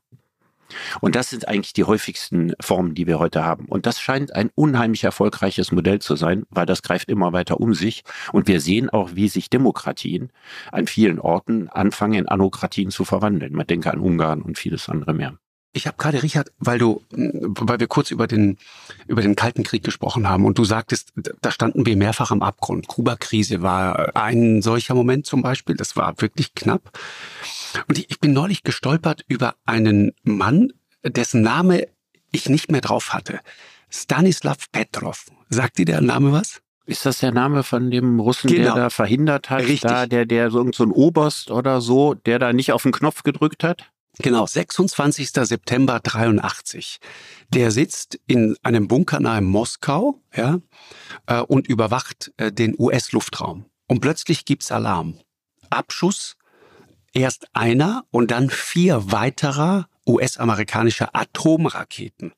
Und 1.01 1.15
das 1.15 1.29
sind 1.29 1.47
eigentlich 1.47 1.73
die 1.73 1.83
häufigsten 1.83 2.53
Formen, 2.59 2.95
die 2.95 3.07
wir 3.07 3.19
heute 3.19 3.43
haben. 3.43 3.65
Und 3.65 3.85
das 3.85 3.99
scheint 3.99 4.35
ein 4.35 4.51
unheimlich 4.55 5.03
erfolgreiches 5.03 5.71
Modell 5.71 5.99
zu 5.99 6.15
sein, 6.15 6.45
weil 6.49 6.65
das 6.65 6.81
greift 6.81 7.09
immer 7.09 7.33
weiter 7.33 7.59
um 7.59 7.73
sich. 7.73 8.03
Und 8.31 8.47
wir 8.47 8.61
sehen 8.61 8.89
auch, 8.89 9.11
wie 9.15 9.29
sich 9.29 9.49
Demokratien 9.49 10.31
an 10.71 10.87
vielen 10.87 11.19
Orten 11.19 11.69
anfangen, 11.69 12.13
in 12.13 12.27
Anokratien 12.27 12.91
zu 12.91 13.05
verwandeln. 13.05 13.53
Man 13.53 13.67
denke 13.67 13.91
an 13.91 13.99
Ungarn 13.99 14.41
und 14.41 14.57
vieles 14.57 14.89
andere 14.89 15.13
mehr. 15.13 15.37
Ich 15.71 15.85
habe 15.85 15.97
gerade, 15.97 16.23
Richard, 16.23 16.51
weil 16.57 16.79
du, 16.79 17.03
weil 17.11 17.79
wir 17.79 17.87
kurz 17.87 18.09
über 18.09 18.25
den, 18.25 18.57
über 19.07 19.21
den 19.21 19.35
Kalten 19.35 19.63
Krieg 19.63 19.83
gesprochen 19.83 20.27
haben 20.27 20.45
und 20.45 20.57
du 20.57 20.65
sagtest, 20.65 21.13
da 21.15 21.51
standen 21.51 21.85
wir 21.85 21.95
mehrfach 21.95 22.31
am 22.31 22.41
Abgrund. 22.41 22.87
Kuba-Krise 22.87 23.61
war 23.61 24.15
ein 24.15 24.63
solcher 24.63 24.95
Moment 24.95 25.27
zum 25.27 25.43
Beispiel. 25.43 25.75
Das 25.75 25.95
war 25.95 26.19
wirklich 26.21 26.55
knapp. 26.55 26.97
Und 27.87 27.99
ich 27.99 28.19
bin 28.19 28.33
neulich 28.33 28.63
gestolpert 28.63 29.23
über 29.27 29.55
einen 29.65 30.13
Mann, 30.23 30.73
dessen 31.03 31.43
Name 31.43 31.87
ich 32.31 32.49
nicht 32.49 32.71
mehr 32.71 32.81
drauf 32.81 33.13
hatte. 33.13 33.39
Stanislav 33.89 34.71
Petrov. 34.71 35.25
Sagt 35.49 35.77
dir 35.77 35.85
der 35.85 36.01
Name 36.01 36.31
was? 36.31 36.61
Ist 36.85 37.05
das 37.05 37.19
der 37.19 37.31
Name 37.31 37.61
von 37.61 37.91
dem 37.91 38.19
Russen, 38.19 38.49
genau. 38.49 38.73
der 38.73 38.83
da 38.83 38.89
verhindert 38.89 39.51
hat, 39.51 39.59
Richtig. 39.59 39.81
da, 39.81 40.07
der, 40.07 40.25
der 40.25 40.49
so, 40.49 40.67
so 40.71 40.83
ein 40.83 40.91
Oberst 40.91 41.51
oder 41.51 41.81
so, 41.81 42.15
der 42.15 42.39
da 42.39 42.53
nicht 42.53 42.71
auf 42.71 42.81
den 42.81 42.91
Knopf 42.91 43.21
gedrückt 43.21 43.63
hat? 43.63 43.91
Genau, 44.21 44.45
26. 44.45 45.31
September 45.31 46.01
83. 46.01 46.99
Der 47.53 47.71
sitzt 47.71 48.19
in 48.27 48.57
einem 48.63 48.89
Bunker 48.89 49.21
nahe 49.21 49.39
Moskau 49.41 50.21
ja, 50.35 50.59
äh, 51.27 51.39
und 51.39 51.67
überwacht 51.67 52.33
äh, 52.35 52.51
den 52.51 52.75
US-Luftraum. 52.77 53.65
Und 53.87 54.01
plötzlich 54.01 54.43
gibt's 54.43 54.73
Alarm. 54.73 55.19
Abschuss, 55.69 56.35
erst 57.13 57.47
einer 57.53 58.03
und 58.11 58.31
dann 58.31 58.49
vier 58.49 59.09
weiterer 59.11 59.87
US-amerikanischer 60.05 61.15
Atomraketen. 61.15 62.33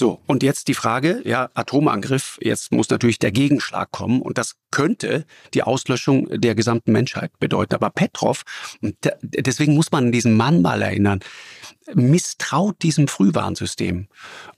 So, 0.00 0.20
und 0.26 0.44
jetzt 0.44 0.68
die 0.68 0.74
Frage, 0.74 1.22
ja, 1.24 1.50
Atomangriff, 1.54 2.38
jetzt 2.40 2.70
muss 2.70 2.88
natürlich 2.88 3.18
der 3.18 3.32
Gegenschlag 3.32 3.90
kommen 3.90 4.22
und 4.22 4.38
das 4.38 4.54
könnte 4.70 5.26
die 5.54 5.64
Auslöschung 5.64 6.28
der 6.40 6.54
gesamten 6.54 6.92
Menschheit 6.92 7.36
bedeuten. 7.40 7.74
Aber 7.74 7.90
Petrov, 7.90 8.44
deswegen 8.80 9.74
muss 9.74 9.90
man 9.90 10.12
diesen 10.12 10.36
Mann 10.36 10.62
mal 10.62 10.82
erinnern, 10.82 11.18
misstraut 11.94 12.80
diesem 12.84 13.08
Frühwarnsystem 13.08 14.06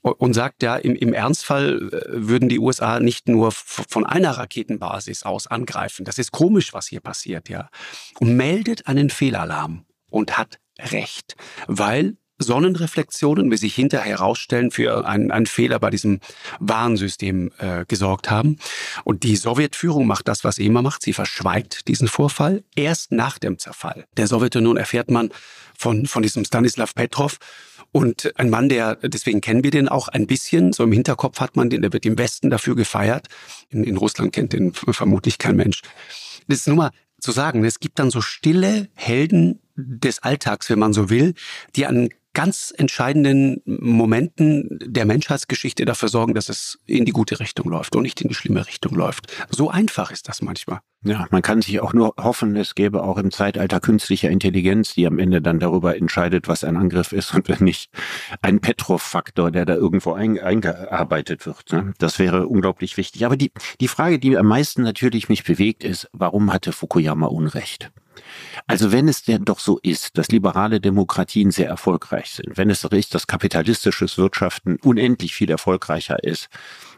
und 0.03 0.33
sagt 0.35 0.61
ja, 0.61 0.75
im, 0.75 0.95
im 0.95 1.11
Ernstfall 1.11 1.89
äh, 1.91 2.03
würden 2.11 2.47
die 2.47 2.59
USA 2.59 2.99
nicht 2.99 3.27
nur 3.27 3.51
von 3.51 4.05
einer 4.05 4.37
Raketenbasis 4.37 5.23
aus 5.23 5.47
angreifen. 5.47 6.05
Das 6.05 6.19
ist 6.19 6.31
komisch, 6.31 6.71
was 6.71 6.85
hier 6.85 6.99
passiert, 6.99 7.49
ja. 7.49 7.71
Und 8.19 8.35
meldet 8.35 8.85
einen 8.85 9.09
Fehlalarm 9.09 9.85
und 10.11 10.37
hat 10.37 10.59
recht, 10.77 11.35
weil 11.65 12.17
Sonnenreflexionen, 12.41 13.51
wie 13.51 13.57
sich 13.57 13.75
hinterher 13.75 14.17
herausstellen, 14.17 14.71
für 14.71 15.05
einen, 15.05 15.31
einen 15.31 15.45
Fehler 15.45 15.79
bei 15.79 15.89
diesem 15.89 16.19
Warnsystem 16.59 17.51
äh, 17.57 17.85
gesorgt 17.87 18.29
haben. 18.29 18.57
Und 19.03 19.23
die 19.23 19.35
Sowjetführung 19.35 20.05
macht 20.07 20.27
das, 20.27 20.43
was 20.43 20.55
sie 20.55 20.65
immer 20.65 20.81
macht. 20.81 21.01
Sie 21.01 21.13
verschweigt 21.13 21.87
diesen 21.87 22.07
Vorfall 22.07 22.63
erst 22.75 23.11
nach 23.11 23.37
dem 23.37 23.57
Zerfall 23.57 24.05
der 24.17 24.27
Sowjetunion 24.27 24.77
erfährt 24.77 25.09
man 25.09 25.29
von, 25.77 26.05
von 26.05 26.23
diesem 26.23 26.45
Stanislav 26.45 26.93
Petrov. 26.93 27.37
Und 27.91 28.31
ein 28.39 28.49
Mann, 28.49 28.69
der, 28.69 28.95
deswegen 28.95 29.41
kennen 29.41 29.63
wir 29.63 29.71
den 29.71 29.89
auch 29.89 30.07
ein 30.07 30.27
bisschen, 30.27 30.71
so 30.71 30.83
im 30.83 30.91
Hinterkopf 30.93 31.39
hat 31.39 31.57
man 31.57 31.69
den, 31.69 31.81
der 31.81 31.91
wird 31.91 32.05
im 32.05 32.17
Westen 32.17 32.49
dafür 32.49 32.75
gefeiert. 32.75 33.27
In, 33.69 33.83
in 33.83 33.97
Russland 33.97 34.31
kennt 34.31 34.53
den 34.53 34.73
vermutlich 34.73 35.37
kein 35.39 35.57
Mensch. 35.57 35.81
Das 36.47 36.59
ist 36.59 36.67
nur 36.67 36.77
mal 36.77 36.91
zu 37.19 37.31
sagen, 37.31 37.65
es 37.65 37.79
gibt 37.79 37.99
dann 37.99 38.11
so 38.11 38.21
stille 38.21 38.87
Helden 38.93 39.59
des 39.75 40.19
Alltags, 40.19 40.69
wenn 40.69 40.79
man 40.79 40.93
so 40.93 41.09
will, 41.09 41.33
die 41.75 41.85
an 41.85 42.09
ganz 42.33 42.73
entscheidenden 42.75 43.61
Momenten 43.65 44.79
der 44.85 45.05
Menschheitsgeschichte 45.05 45.85
dafür 45.85 46.09
sorgen, 46.09 46.33
dass 46.33 46.49
es 46.49 46.79
in 46.85 47.05
die 47.05 47.11
gute 47.11 47.39
Richtung 47.39 47.69
läuft 47.69 47.95
und 47.95 48.03
nicht 48.03 48.21
in 48.21 48.29
die 48.29 48.35
schlimme 48.35 48.65
Richtung 48.65 48.95
läuft. 48.95 49.31
So 49.49 49.69
einfach 49.69 50.11
ist 50.11 50.27
das 50.27 50.41
manchmal. 50.41 50.79
Ja, 51.03 51.25
man 51.31 51.41
kann 51.41 51.63
sich 51.63 51.79
auch 51.79 51.93
nur 51.93 52.13
hoffen, 52.19 52.55
es 52.55 52.75
gäbe 52.75 53.01
auch 53.01 53.17
im 53.17 53.31
Zeitalter 53.31 53.79
künstlicher 53.79 54.29
Intelligenz, 54.29 54.93
die 54.93 55.07
am 55.07 55.17
Ende 55.17 55.41
dann 55.41 55.59
darüber 55.59 55.97
entscheidet, 55.97 56.47
was 56.47 56.63
ein 56.63 56.77
Angriff 56.77 57.11
ist 57.11 57.33
und 57.33 57.49
wenn 57.49 57.63
nicht 57.63 57.89
ein 58.43 58.59
Petrov-Faktor, 58.59 59.49
der 59.49 59.65
da 59.65 59.73
irgendwo 59.73 60.13
ein, 60.13 60.39
eingearbeitet 60.39 61.47
wird. 61.47 61.71
Ne? 61.71 61.93
Das 61.97 62.19
wäre 62.19 62.47
unglaublich 62.47 62.97
wichtig. 62.97 63.25
Aber 63.25 63.35
die, 63.35 63.51
die 63.79 63.87
Frage, 63.87 64.19
die 64.19 64.37
am 64.37 64.45
meisten 64.45 64.83
natürlich 64.83 65.27
mich 65.27 65.43
bewegt, 65.43 65.83
ist, 65.83 66.07
warum 66.13 66.53
hatte 66.53 66.71
Fukuyama 66.71 67.25
Unrecht? 67.25 67.91
Also 68.67 68.91
wenn 68.91 69.07
es 69.07 69.23
denn 69.23 69.45
doch 69.45 69.59
so 69.59 69.79
ist, 69.81 70.17
dass 70.17 70.29
liberale 70.29 70.79
Demokratien 70.79 71.51
sehr 71.51 71.67
erfolgreich 71.67 72.31
sind, 72.31 72.57
wenn 72.57 72.69
es 72.69 72.81
so 72.81 72.89
ist, 72.89 73.15
dass 73.15 73.27
kapitalistisches 73.27 74.17
Wirtschaften 74.17 74.77
unendlich 74.83 75.33
viel 75.33 75.49
erfolgreicher 75.49 76.23
ist, 76.23 76.49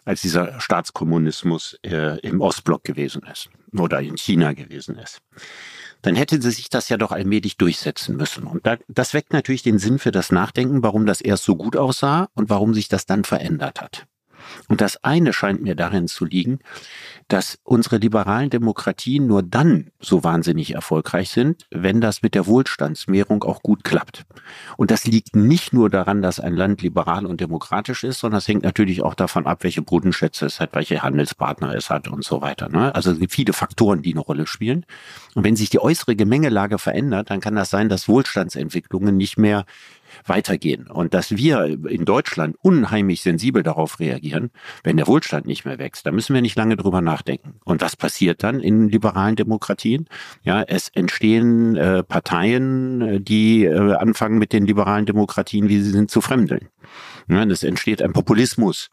als 0.06 0.22
dieser 0.22 0.60
Staatskommunismus 0.60 1.78
äh, 1.84 2.20
im 2.20 2.42
Ostblock 2.42 2.84
gewesen 2.84 3.22
ist 3.32 3.50
oder 3.78 4.02
in 4.02 4.18
China 4.18 4.54
gewesen 4.54 4.98
ist, 4.98 5.22
dann 6.02 6.16
hätte 6.16 6.42
sie 6.42 6.52
sich 6.52 6.70
das 6.70 6.90
ja 6.90 6.98
doch 6.98 7.12
allmählich 7.12 7.58
durchsetzen 7.58 8.18
müssen. 8.18 8.44
Und 8.44 8.66
da, 8.68 8.78
das 8.88 9.14
weckt 9.14 9.32
natürlich 9.32 9.64
den 9.64 9.80
Sinn 9.80 10.00
für 10.00 10.12
das 10.12 10.32
Nachdenken, 10.32 10.84
warum 10.84 11.06
das 11.06 11.22
erst 11.22 11.46
so 11.46 11.56
gut 11.56 11.78
aussah 11.78 12.30
und 12.34 12.50
warum 12.50 12.74
sich 12.74 12.90
das 12.90 13.06
dann 13.06 13.24
verändert 13.24 13.82
hat. 13.82 14.06
Und 14.68 14.82
das 14.82 15.04
eine 15.04 15.34
scheint 15.34 15.62
mir 15.62 15.76
darin 15.76 16.08
zu 16.08 16.26
liegen, 16.26 16.60
dass 17.28 17.60
unsere 17.64 17.98
liberalen 17.98 18.50
Demokratien 18.50 19.28
nur 19.28 19.44
dann 19.44 19.92
so 20.00 20.24
wahnsinnig 20.24 20.76
erfolgreich 20.76 21.30
sind, 21.30 21.66
wenn 21.72 22.02
das 22.02 22.22
mit 22.22 22.36
der 22.36 22.48
Wohlstandsmehrung 22.48 23.44
auch 23.44 23.64
gut 23.64 23.84
klappt. 23.84 24.26
Und 24.78 24.92
das 24.92 25.06
liegt 25.06 25.36
nicht 25.36 25.74
nur 25.74 25.90
daran, 25.90 26.22
dass 26.22 26.40
ein 26.40 26.56
Land 26.56 26.82
liberal 26.82 27.26
und 27.26 27.42
demokratisch 27.42 28.04
ist, 28.04 28.20
sondern 28.20 28.40
es 28.40 28.48
hängt 28.48 28.64
natürlich 28.64 29.04
auch 29.04 29.16
davon 29.16 29.46
ab, 29.46 29.64
welche 29.64 29.82
Bodenschätze 29.82 30.46
es 30.46 30.60
hat, 30.60 30.74
welche 30.74 31.02
Handelspartner 31.02 31.74
es 31.76 31.90
hat 31.90 32.08
und 32.08 32.24
so 32.24 32.42
weiter. 32.42 32.70
Ne? 32.70 32.94
Also 32.94 33.12
es 33.12 33.20
gibt 33.20 33.34
viele 33.34 33.54
Faktoren, 33.54 34.02
die 34.02 34.14
eine 34.14 34.22
Rolle 34.22 34.48
spielen. 34.48 34.86
Und 35.34 35.44
wenn 35.44 35.56
sich 35.56 35.70
die 35.70 35.80
äußere 35.80 36.16
Gemengelage 36.16 36.78
verändert, 36.78 37.30
dann 37.30 37.40
kann 37.40 37.56
das 37.56 37.70
sein, 37.70 37.90
dass 37.90 38.08
Wohlstandsentwicklungen 38.08 39.18
nicht 39.18 39.38
mehr 39.38 39.66
weitergehen. 40.26 40.88
Und 40.88 41.14
dass 41.14 41.36
wir 41.36 41.66
in 41.88 42.06
Deutschland 42.06 42.56
unheimlich 42.62 43.22
sensibel 43.22 43.64
darauf 43.64 44.00
reagieren, 44.00 44.52
wenn 44.84 44.98
der 44.98 45.08
Wohlstand 45.08 45.46
nicht 45.46 45.66
mehr 45.66 45.80
wächst, 45.80 46.06
da 46.06 46.12
müssen 46.12 46.34
wir 46.34 46.42
nicht 46.42 46.58
lange 46.58 46.76
drüber 46.76 47.02
nachdenken. 47.02 47.56
Und 47.64 47.82
was 47.82 47.96
passiert 47.96 48.44
dann 48.44 48.60
in 48.60 48.90
liberalen 48.90 49.36
Demokratien? 49.36 50.08
Ja, 50.44 50.64
es 50.64 50.90
entstehen 50.90 51.76
äh, 51.76 52.04
Parteien, 52.04 53.02
äh, 53.02 53.22
die 53.22 53.66
äh, 53.66 53.94
anfangen 53.94 54.38
mit 54.38 54.54
den 54.54 54.66
liberalen 54.66 55.06
Demokratien, 55.06 55.70
wie 55.70 55.80
sie 55.80 55.92
sind, 55.92 56.12
zu 56.12 56.22
fremdeln. 56.22 56.70
Ja, 57.28 57.44
es 57.44 57.64
entsteht 57.64 58.02
ein 58.02 58.14
Populismus 58.14 58.90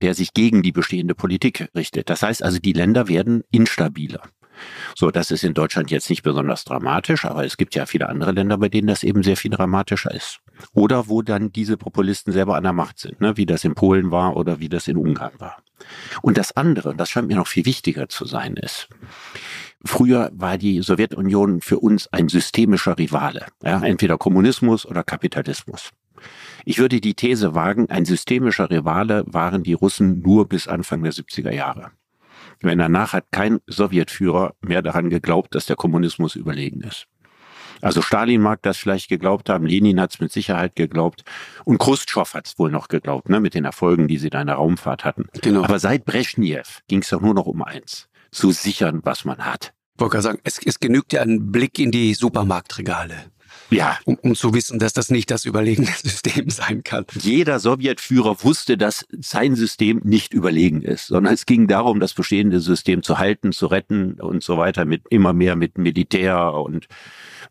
der 0.00 0.14
sich 0.14 0.34
gegen 0.34 0.62
die 0.62 0.72
bestehende 0.72 1.14
Politik 1.14 1.68
richtet. 1.76 2.10
Das 2.10 2.22
heißt 2.22 2.42
also, 2.42 2.58
die 2.58 2.72
Länder 2.72 3.06
werden 3.06 3.44
instabiler. 3.52 4.22
So, 4.94 5.10
das 5.10 5.30
ist 5.30 5.44
in 5.44 5.54
Deutschland 5.54 5.90
jetzt 5.90 6.10
nicht 6.10 6.22
besonders 6.22 6.64
dramatisch, 6.64 7.24
aber 7.24 7.44
es 7.44 7.56
gibt 7.56 7.74
ja 7.74 7.86
viele 7.86 8.08
andere 8.08 8.32
Länder, 8.32 8.58
bei 8.58 8.68
denen 8.68 8.88
das 8.88 9.02
eben 9.02 9.22
sehr 9.22 9.36
viel 9.36 9.50
dramatischer 9.50 10.12
ist. 10.12 10.40
Oder 10.74 11.08
wo 11.08 11.22
dann 11.22 11.52
diese 11.52 11.76
Populisten 11.76 12.32
selber 12.32 12.56
an 12.56 12.62
der 12.62 12.72
Macht 12.72 12.98
sind, 12.98 13.20
ne? 13.20 13.36
wie 13.36 13.46
das 13.46 13.64
in 13.64 13.74
Polen 13.74 14.10
war 14.10 14.36
oder 14.36 14.60
wie 14.60 14.68
das 14.68 14.88
in 14.88 14.96
Ungarn 14.96 15.32
war. 15.38 15.62
Und 16.20 16.38
das 16.38 16.56
andere, 16.56 16.94
das 16.94 17.10
scheint 17.10 17.28
mir 17.28 17.36
noch 17.36 17.48
viel 17.48 17.64
wichtiger 17.64 18.08
zu 18.08 18.24
sein, 18.24 18.54
ist, 18.54 18.88
Früher 19.84 20.30
war 20.32 20.58
die 20.58 20.80
Sowjetunion 20.80 21.60
für 21.60 21.80
uns 21.80 22.06
ein 22.12 22.28
systemischer 22.28 22.98
Rivale, 22.98 23.46
ja, 23.62 23.82
entweder 23.82 24.16
Kommunismus 24.16 24.86
oder 24.86 25.02
Kapitalismus. 25.02 25.90
Ich 26.64 26.78
würde 26.78 27.00
die 27.00 27.14
These 27.14 27.54
wagen, 27.54 27.90
ein 27.90 28.04
systemischer 28.04 28.70
Rivale 28.70 29.24
waren 29.26 29.64
die 29.64 29.72
Russen 29.72 30.20
nur 30.20 30.48
bis 30.48 30.68
Anfang 30.68 31.02
der 31.02 31.12
70er 31.12 31.50
Jahre. 31.50 31.90
Wenn 32.62 32.78
danach 32.78 33.12
hat 33.12 33.26
kein 33.30 33.60
Sowjetführer 33.66 34.54
mehr 34.60 34.82
daran 34.82 35.10
geglaubt, 35.10 35.54
dass 35.54 35.66
der 35.66 35.76
Kommunismus 35.76 36.36
überlegen 36.36 36.80
ist. 36.82 37.06
Also 37.82 38.00
Stalin 38.00 38.40
mag 38.40 38.62
das 38.62 38.76
vielleicht 38.76 39.08
geglaubt 39.08 39.48
haben, 39.48 39.66
Lenin 39.66 40.00
hat 40.00 40.14
es 40.14 40.20
mit 40.20 40.30
Sicherheit 40.30 40.76
geglaubt 40.76 41.24
und 41.64 41.78
Khrushchev 41.78 42.32
hat 42.32 42.46
es 42.46 42.58
wohl 42.58 42.70
noch 42.70 42.86
geglaubt, 42.86 43.28
ne, 43.28 43.40
mit 43.40 43.54
den 43.54 43.64
Erfolgen, 43.64 44.06
die 44.06 44.18
sie 44.18 44.30
da 44.30 44.40
in 44.40 44.46
der 44.46 44.56
Raumfahrt 44.56 45.04
hatten. 45.04 45.26
Genau. 45.40 45.64
Aber 45.64 45.80
seit 45.80 46.04
Brezhnev 46.04 46.80
ging 46.86 47.02
es 47.02 47.08
doch 47.08 47.20
nur 47.20 47.34
noch 47.34 47.46
um 47.46 47.60
eins, 47.62 48.08
zu 48.30 48.52
sichern, 48.52 49.00
was 49.02 49.24
man 49.24 49.38
hat. 49.38 49.74
Ich 49.96 50.00
wollte 50.00 50.22
sagen, 50.22 50.38
es, 50.44 50.60
es 50.64 50.78
genügt 50.78 51.12
ja 51.12 51.22
ein 51.22 51.50
Blick 51.50 51.80
in 51.80 51.90
die 51.90 52.14
Supermarktregale. 52.14 53.16
Ja. 53.72 53.98
Um, 54.04 54.16
um 54.22 54.34
zu 54.34 54.54
wissen, 54.54 54.78
dass 54.78 54.92
das 54.92 55.10
nicht 55.10 55.30
das 55.30 55.44
überlegene 55.44 55.86
System 56.02 56.50
sein 56.50 56.82
kann. 56.82 57.06
Jeder 57.20 57.58
Sowjetführer 57.58 58.42
wusste, 58.42 58.76
dass 58.76 59.06
sein 59.18 59.54
System 59.54 60.00
nicht 60.04 60.34
überlegen 60.34 60.82
ist, 60.82 61.06
sondern 61.06 61.34
es 61.34 61.46
ging 61.46 61.66
darum, 61.66 62.00
das 62.00 62.14
bestehende 62.14 62.60
System 62.60 63.02
zu 63.02 63.18
halten, 63.18 63.52
zu 63.52 63.66
retten 63.66 64.20
und 64.20 64.42
so 64.42 64.58
weiter, 64.58 64.84
mit 64.84 65.02
immer 65.10 65.32
mehr 65.32 65.56
mit 65.56 65.78
Militär 65.78 66.54
und 66.54 66.86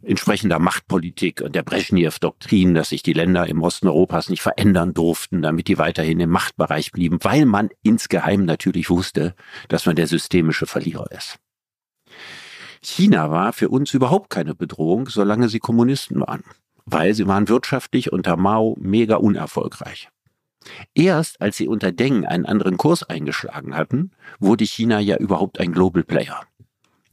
entsprechender 0.04 0.60
Machtpolitik 0.60 1.42
und 1.42 1.56
der 1.56 1.64
Brezhnev-Doktrin, 1.64 2.74
dass 2.74 2.90
sich 2.90 3.04
die 3.04 3.14
Länder 3.14 3.48
im 3.48 3.62
Osten 3.62 3.88
Europas 3.88 4.30
nicht 4.30 4.42
verändern 4.42 4.94
durften, 4.94 5.42
damit 5.42 5.68
die 5.68 5.78
weiterhin 5.78 6.20
im 6.20 6.30
Machtbereich 6.30 6.92
blieben, 6.92 7.20
weil 7.22 7.46
man 7.46 7.70
insgeheim 7.84 8.46
natürlich 8.46 8.90
wusste, 8.90 9.36
dass 9.68 9.86
man 9.86 9.96
der 9.96 10.08
systemische 10.08 10.66
Verlierer 10.66 11.12
ist. 11.12 11.38
China 12.84 13.30
war 13.30 13.54
für 13.54 13.70
uns 13.70 13.94
überhaupt 13.94 14.30
keine 14.30 14.56
Bedrohung, 14.56 15.08
solange 15.08 15.50
sie 15.50 15.60
Kommunisten 15.60 16.22
waren, 16.22 16.44
weil 16.86 17.14
sie 17.14 17.28
waren 17.28 17.48
wirtschaftlich 17.48 18.12
unter 18.12 18.38
Mao 18.38 18.76
mega 18.80 19.18
unerfolgreich. 19.18 20.10
Erst 20.94 21.42
als 21.42 21.58
sie 21.58 21.68
unter 21.68 21.92
Deng 21.92 22.26
einen 22.26 22.46
anderen 22.46 22.78
Kurs 22.78 23.04
eingeschlagen 23.04 23.76
hatten, 23.76 24.12
wurde 24.40 24.66
China 24.66 25.00
ja 25.00 25.18
überhaupt 25.18 25.60
ein 25.60 25.72
Global 25.72 26.04
Player. 26.04 26.42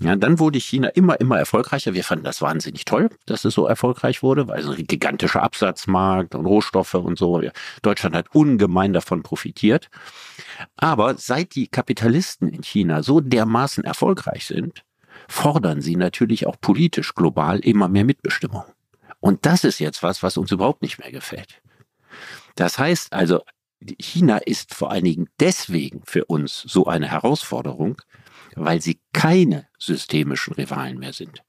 Ja, 0.01 0.15
dann 0.15 0.39
wurde 0.39 0.61
China 0.61 0.89
immer, 0.89 1.19
immer 1.21 1.39
erfolgreicher. 1.39 1.93
Wir 1.93 2.05
fanden 2.05 2.25
das 2.25 2.41
wahnsinnig 2.41 2.85
toll, 2.85 3.11
dass 3.27 3.45
es 3.45 3.55
so 3.55 3.67
erfolgreich 3.67 4.23
wurde, 4.23 4.47
weil 4.47 4.63
so 4.63 4.71
ein 4.71 4.87
gigantischer 4.87 5.43
Absatzmarkt 5.43 6.37
und 6.37 6.47
Rohstoffe 6.47 6.95
und 6.95 7.19
so. 7.19 7.43
Deutschland 7.83 8.15
hat 8.15 8.33
ungemein 8.33 8.93
davon 8.93 9.25
profitiert. 9.25 9.91
Aber 10.77 11.17
seit 11.19 11.57
die 11.57 11.67
Kapitalisten 11.67 12.49
in 12.49 12.63
China 12.63 13.03
so 13.03 13.21
dermaßen 13.21 13.83
erfolgreich 13.83 14.47
sind, 14.47 14.85
fordern 15.29 15.81
sie 15.81 15.95
natürlich 15.95 16.47
auch 16.47 16.57
politisch 16.61 17.15
global 17.15 17.61
immer 17.61 17.89
mehr 17.89 18.05
Mitbestimmung. 18.05 18.65
Und 19.21 19.47
das 19.47 19.65
ist 19.65 19.79
jetzt 19.79 20.03
was, 20.03 20.23
was 20.23 20.37
uns 20.37 20.51
überhaupt 20.51 20.83
nicht 20.83 20.99
mehr 20.99 21.13
gefällt. 21.13 21.61
Das 22.57 22.79
heißt 22.79 23.13
also, 23.13 23.43
China 24.01 24.39
ist 24.39 24.75
vor 24.75 24.91
allen 24.91 25.05
Dingen 25.05 25.29
deswegen 25.39 26.03
für 26.05 26.25
uns 26.25 26.63
so 26.63 26.87
eine 26.87 27.09
Herausforderung, 27.11 28.01
weil 28.57 28.81
sie 28.81 29.01
keine 29.13 29.69
systemischen 29.79 30.55
Rivalen 30.55 30.99
mehr 30.99 31.13
sind. 31.13 31.43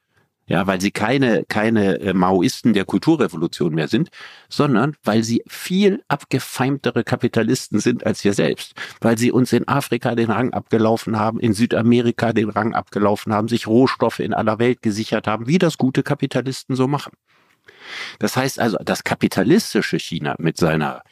Ja, 0.50 0.66
weil 0.66 0.82
sie 0.82 0.90
keine, 0.90 1.46
keine 1.48 2.00
äh, 2.00 2.14
Maoisten 2.14 2.74
der 2.74 2.84
Kulturrevolution 2.84 3.74
mehr 3.74 3.88
sind, 3.88 4.10
sondern 4.50 4.96
weil 5.04 5.24
sie 5.24 5.44
viel 5.48 6.04
abgefeimtere 6.08 7.04
Kapitalisten 7.04 7.80
sind 7.80 8.04
als 8.06 8.24
wir 8.24 8.34
selbst. 8.34 8.74
Weil 9.00 9.18
sie 9.20 9.32
uns 9.32 9.54
in 9.54 9.68
Afrika 9.68 10.16
den 10.16 10.32
Rang 10.32 10.52
abgelaufen 10.52 11.20
haben, 11.20 11.40
in 11.40 11.54
Südamerika 11.54 12.34
den 12.34 12.50
Rang 12.50 12.74
abgelaufen 12.74 13.32
haben, 13.32 13.48
sich 13.48 13.68
Rohstoffe 13.68 14.20
in 14.20 14.34
aller 14.34 14.58
Welt 14.58 14.82
gesichert 14.82 15.28
haben, 15.28 15.46
wie 15.46 15.60
das 15.60 15.78
gute 15.78 16.02
Kapitalisten 16.02 16.76
so 16.76 16.88
machen. 16.88 17.14
Das 18.18 18.36
heißt 18.36 18.60
also, 18.60 18.78
das 18.84 19.04
kapitalistische 19.04 20.00
China 20.00 20.36
mit 20.40 20.58
seiner 20.58 21.04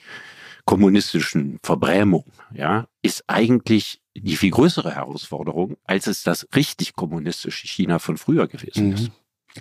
kommunistischen 0.65 1.59
Verbrämung, 1.63 2.25
ja, 2.53 2.87
ist 3.03 3.23
eigentlich 3.27 4.01
die 4.15 4.35
viel 4.35 4.51
größere 4.51 4.95
Herausforderung, 4.95 5.77
als 5.83 6.07
es 6.07 6.23
das 6.23 6.47
richtig 6.55 6.93
kommunistische 6.93 7.67
China 7.67 7.99
von 7.99 8.17
früher 8.17 8.47
gewesen 8.47 8.93
ist. 8.93 9.11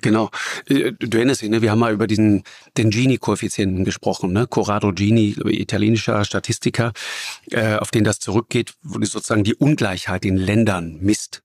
Genau. 0.03 0.31
Äh, 0.69 0.93
du 0.99 1.17
erinnerst 1.17 1.43
dich, 1.43 1.51
ne? 1.51 1.63
wir 1.63 1.71
haben 1.71 1.79
mal 1.79 1.93
über 1.93 2.07
diesen 2.07 2.43
den 2.77 2.91
Gini-Koeffizienten 2.91 3.85
gesprochen, 3.85 4.33
ne? 4.33 4.47
Corrado 4.47 4.93
Gini, 4.93 5.37
italienischer 5.47 6.25
Statistiker, 6.25 6.93
äh, 7.51 7.77
auf 7.77 7.91
den 7.91 8.05
das 8.05 8.19
zurückgeht, 8.19 8.75
wo 8.83 8.99
du 8.99 9.07
sozusagen 9.07 9.45
die 9.45 9.55
Ungleichheit 9.55 10.25
in 10.25 10.37
Ländern 10.37 10.99
misst. 11.01 11.43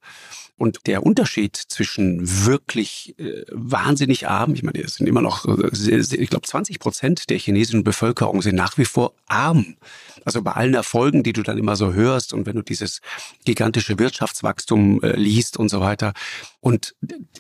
Und 0.62 0.86
der 0.86 1.04
Unterschied 1.04 1.56
zwischen 1.56 2.46
wirklich 2.46 3.16
äh, 3.18 3.46
wahnsinnig 3.50 4.28
arm, 4.28 4.54
ich 4.54 4.62
meine, 4.62 4.80
es 4.84 4.94
sind 4.94 5.08
immer 5.08 5.22
noch, 5.22 5.48
äh, 5.48 5.70
sehr, 5.72 6.04
sehr, 6.04 6.20
ich 6.20 6.30
glaube, 6.30 6.46
20 6.46 6.78
Prozent 6.78 7.32
der 7.32 7.40
chinesischen 7.40 7.84
Bevölkerung 7.84 8.44
sind 8.44 8.58
nach 8.58 8.78
wie 8.78 8.86
vor 8.86 9.16
arm. 9.26 9.78
Also 10.24 10.44
bei 10.44 10.52
allen 10.52 10.76
Erfolgen, 10.76 11.24
die 11.24 11.34
du 11.34 11.42
dann 11.42 11.58
immer 11.58 11.76
so 11.76 11.94
hörst 11.94 12.32
und 12.32 12.46
wenn 12.46 12.58
du 12.58 12.62
dieses 12.62 13.02
gigantische 13.44 13.98
Wirtschaftswachstum 13.98 15.02
äh, 15.02 15.16
liest 15.16 15.58
und 15.58 15.70
so 15.70 15.80
weiter. 15.80 16.14
Und 16.60 16.94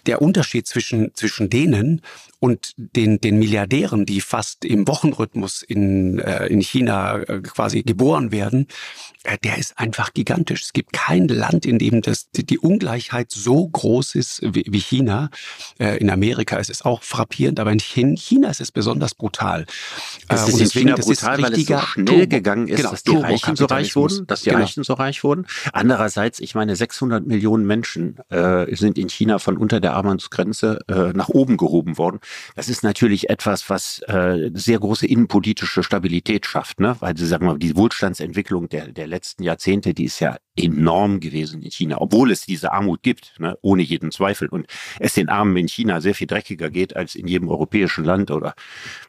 der 0.08 0.24
Unterschied 0.24 0.66
zwischen, 0.66 1.14
zwischen 1.14 1.52
denen 1.52 2.02
und 2.42 2.74
den, 2.76 3.22
den 3.22 3.38
Milliardären, 3.38 4.08
die 4.08 4.20
fast 4.20 4.66
im 4.66 4.88
Wochenrhythmus 4.88 5.62
in, 5.62 6.18
äh, 6.18 6.48
in 6.48 6.60
China 6.62 7.20
äh, 7.20 7.40
quasi 7.42 7.84
geboren 7.84 8.32
werden, 8.32 8.66
äh, 9.24 9.38
der 9.44 9.60
ist 9.60 9.78
einfach 9.78 10.12
gigantisch. 10.12 10.64
Es 10.64 10.74
gibt 10.74 10.92
kein 10.92 11.28
Land, 11.28 11.68
in 11.68 11.78
dem 11.78 12.02
das, 12.02 12.32
die 12.32 12.58
Ungleichheit 12.58 13.30
so 13.30 13.68
groß 13.68 14.16
ist 14.16 14.42
wie, 14.42 14.66
wie 14.68 14.80
China. 14.80 15.30
Äh, 15.80 15.98
in 15.98 16.10
Amerika 16.10 16.58
ist 16.58 16.72
es 16.72 16.82
auch 16.82 17.04
frappierend, 17.04 17.60
aber 17.60 17.72
in 17.72 17.80
China 17.80 18.50
ist 18.50 18.60
es 18.60 18.72
besonders 18.72 19.14
brutal. 19.14 19.68
Es 20.28 20.48
ist 20.48 20.60
äh, 20.60 20.64
in 20.64 20.70
China 20.72 20.96
brutal, 20.96 21.44
weil 21.44 21.54
es 21.54 21.68
so 21.68 21.78
schnell 21.78 22.26
gegangen 22.26 22.68
ist, 22.68 22.78
genau, 22.78 22.90
dass 22.90 23.04
die 23.04 23.18
Reichen 23.18 23.56
so 23.56 23.66
reich 23.66 23.96
wurden, 23.96 24.26
dass 24.26 24.42
die 24.42 24.50
genau. 24.50 24.62
Reichen 24.62 24.84
so 24.84 24.94
reich 24.94 25.24
wurden. 25.24 25.46
Andererseits, 25.74 26.40
ich 26.40 26.56
meine, 26.56 26.76
600 26.76 27.24
Millionen 27.28 27.68
Menschen 27.68 28.18
äh, 28.30 28.76
sind 28.76 28.98
in 28.98 29.10
China 29.10 29.38
von 29.38 29.58
unter 29.58 29.80
der 29.80 29.94
Armutsgrenze 29.94 30.80
äh, 30.88 31.14
nach 31.14 31.30
oben 31.30 31.58
gehoben 31.58 32.00
worden. 32.00 32.20
Das 32.56 32.70
ist 32.70 32.84
natürlich 32.84 33.30
etwas, 33.30 33.70
was 33.70 34.00
äh, 34.08 34.50
sehr 34.54 34.80
große 34.80 35.08
innenpolitische 35.08 35.84
Stabilität 35.84 36.46
schafft, 36.46 36.80
ne? 36.80 36.96
weil 37.00 37.18
sie 37.18 37.28
sagen 37.28 37.46
wir, 37.46 37.58
die 37.58 37.76
Wohlstandsentwicklung 37.76 38.70
der, 38.70 38.88
der 38.88 39.08
letzten 39.08 39.44
Jahrzehnte, 39.44 39.94
die 39.94 40.06
ist 40.06 40.20
ja 40.20 40.38
enorm 40.56 41.20
gewesen 41.20 41.62
in 41.62 41.72
China, 41.72 42.02
obwohl 42.02 42.32
es 42.32 42.46
diese 42.46 42.72
Armut 42.74 43.04
gibt, 43.04 43.40
ne? 43.40 43.58
ohne 43.62 43.82
jeden 43.82 44.12
Zweifel. 44.12 44.50
Und 44.50 44.68
es 45.00 45.14
den 45.14 45.30
Armen 45.30 45.56
in 45.58 45.68
China 45.68 46.02
sehr 46.02 46.14
viel 46.14 46.28
dreckiger 46.28 46.70
geht 46.70 46.96
als 46.96 47.16
in 47.16 47.28
jedem 47.28 47.50
europäischen 47.50 48.04
Land 48.04 48.32
oder 48.32 48.54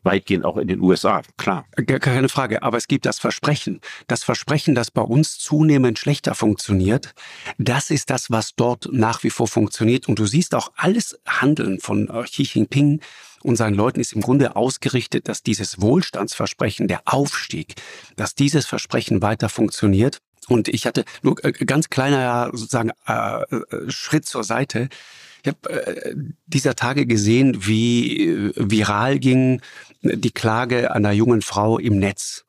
weitgehend 0.03 0.45
auch 0.45 0.57
in 0.57 0.69
den 0.69 0.81
USA, 0.81 1.23
klar. 1.37 1.67
Keine 1.87 2.29
Frage, 2.29 2.63
aber 2.63 2.77
es 2.77 2.87
gibt 2.87 3.07
das 3.07 3.19
Versprechen. 3.19 3.81
Das 4.07 4.23
Versprechen, 4.23 4.75
das 4.75 4.91
bei 4.91 5.03
uns 5.03 5.39
zunehmend 5.39 5.99
schlechter 5.99 6.35
funktioniert, 6.35 7.15
das 7.59 7.91
ist 7.91 8.11
das, 8.11 8.31
was 8.31 8.55
dort 8.55 8.89
nach 8.93 9.23
wie 9.25 9.31
vor 9.31 9.49
funktioniert. 9.49 10.09
Und 10.09 10.19
du 10.19 10.27
siehst 10.27 10.55
auch 10.55 10.73
alles 10.77 11.19
Handeln 11.27 11.81
von 11.81 12.09
äh, 12.09 12.23
Xi 12.23 12.43
Jinping, 12.43 13.01
und 13.43 13.57
seinen 13.57 13.75
Leuten 13.75 14.01
ist 14.01 14.13
im 14.13 14.21
Grunde 14.21 14.57
ausgerichtet, 14.57 15.29
dass 15.29 15.43
dieses 15.43 15.81
Wohlstandsversprechen, 15.81 16.89
der 16.89 17.03
Aufstieg, 17.07 17.75
dass 18.17 18.35
dieses 18.35 18.67
Versprechen 18.67 19.23
weiter 19.23 19.49
funktioniert. 19.49 20.19
Und 20.49 20.69
ich 20.69 20.87
hatte 20.87 21.05
nur 21.23 21.43
äh, 21.45 21.53
ganz 21.53 21.91
kleiner 21.91 22.51
sozusagen 22.53 22.91
äh, 23.07 23.43
äh, 23.43 23.91
Schritt 23.91 24.27
zur 24.27 24.45
Seite. 24.45 24.89
Ich 25.43 25.49
habe 25.49 25.71
äh, 25.71 26.15
dieser 26.47 26.77
Tage 26.77 27.07
gesehen, 27.07 27.67
wie 27.67 28.29
äh, 28.29 28.53
viral 28.57 29.19
ging 29.19 29.61
die 30.03 30.31
Klage 30.31 30.95
einer 30.95 31.13
jungen 31.13 31.43
Frau 31.43 31.79
im 31.79 31.99
Netz 31.99 32.45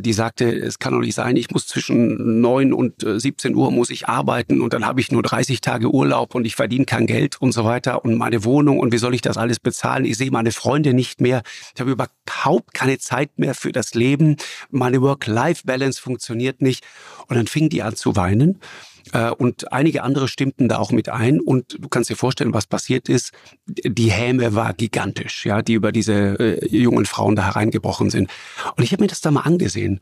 die 0.00 0.12
sagte, 0.12 0.50
es 0.50 0.78
kann 0.78 0.92
doch 0.92 1.00
nicht 1.00 1.14
sein, 1.14 1.36
ich 1.36 1.50
muss 1.50 1.66
zwischen 1.66 2.40
neun 2.40 2.72
und 2.72 2.94
17 3.06 3.52
äh, 3.52 3.54
Uhr 3.54 3.70
muss 3.70 3.90
ich 3.90 4.08
arbeiten 4.08 4.60
und 4.60 4.72
dann 4.72 4.86
habe 4.86 5.00
ich 5.00 5.10
nur 5.10 5.22
30 5.22 5.60
Tage 5.60 5.90
Urlaub 5.90 6.34
und 6.34 6.44
ich 6.44 6.54
verdiene 6.54 6.84
kein 6.84 7.06
Geld 7.06 7.40
und 7.40 7.52
so 7.52 7.64
weiter 7.64 8.04
und 8.04 8.16
meine 8.16 8.44
Wohnung 8.44 8.78
und 8.78 8.92
wie 8.92 8.98
soll 8.98 9.14
ich 9.14 9.22
das 9.22 9.36
alles 9.36 9.60
bezahlen? 9.60 10.04
Ich 10.04 10.16
sehe 10.16 10.30
meine 10.30 10.52
Freunde 10.52 10.94
nicht 10.94 11.20
mehr. 11.20 11.42
Ich 11.74 11.80
habe 11.80 11.90
überhaupt 11.90 12.74
keine 12.74 12.98
Zeit 12.98 13.38
mehr 13.38 13.54
für 13.54 13.72
das 13.72 13.94
Leben. 13.94 14.36
Meine 14.70 15.00
Work-Life-Balance 15.02 16.00
funktioniert 16.00 16.62
nicht. 16.62 16.84
Und 17.28 17.36
dann 17.36 17.46
fing 17.46 17.68
die 17.68 17.82
an 17.82 17.96
zu 17.96 18.16
weinen. 18.16 18.60
Äh, 19.12 19.30
und 19.30 19.72
einige 19.72 20.02
andere 20.02 20.28
stimmten 20.28 20.68
da 20.68 20.78
auch 20.78 20.92
mit 20.92 21.08
ein. 21.08 21.40
Und 21.40 21.76
du 21.80 21.88
kannst 21.88 22.10
dir 22.10 22.16
vorstellen, 22.16 22.54
was 22.54 22.66
passiert 22.66 23.08
ist. 23.08 23.32
Die 23.66 24.10
Häme 24.10 24.54
war 24.54 24.74
gigantisch, 24.74 25.46
ja, 25.46 25.62
die 25.62 25.74
über 25.74 25.92
diese 25.92 26.12
äh, 26.12 26.66
jungen 26.76 27.06
Frauen 27.06 27.36
da 27.36 27.44
hereingebrochen 27.44 28.10
sind. 28.10 28.30
Und 28.76 28.84
ich 28.84 28.92
habe 28.92 29.02
mir 29.02 29.08
das 29.08 29.20
da 29.20 29.30
mal 29.30 29.42
angesehen 29.42 30.00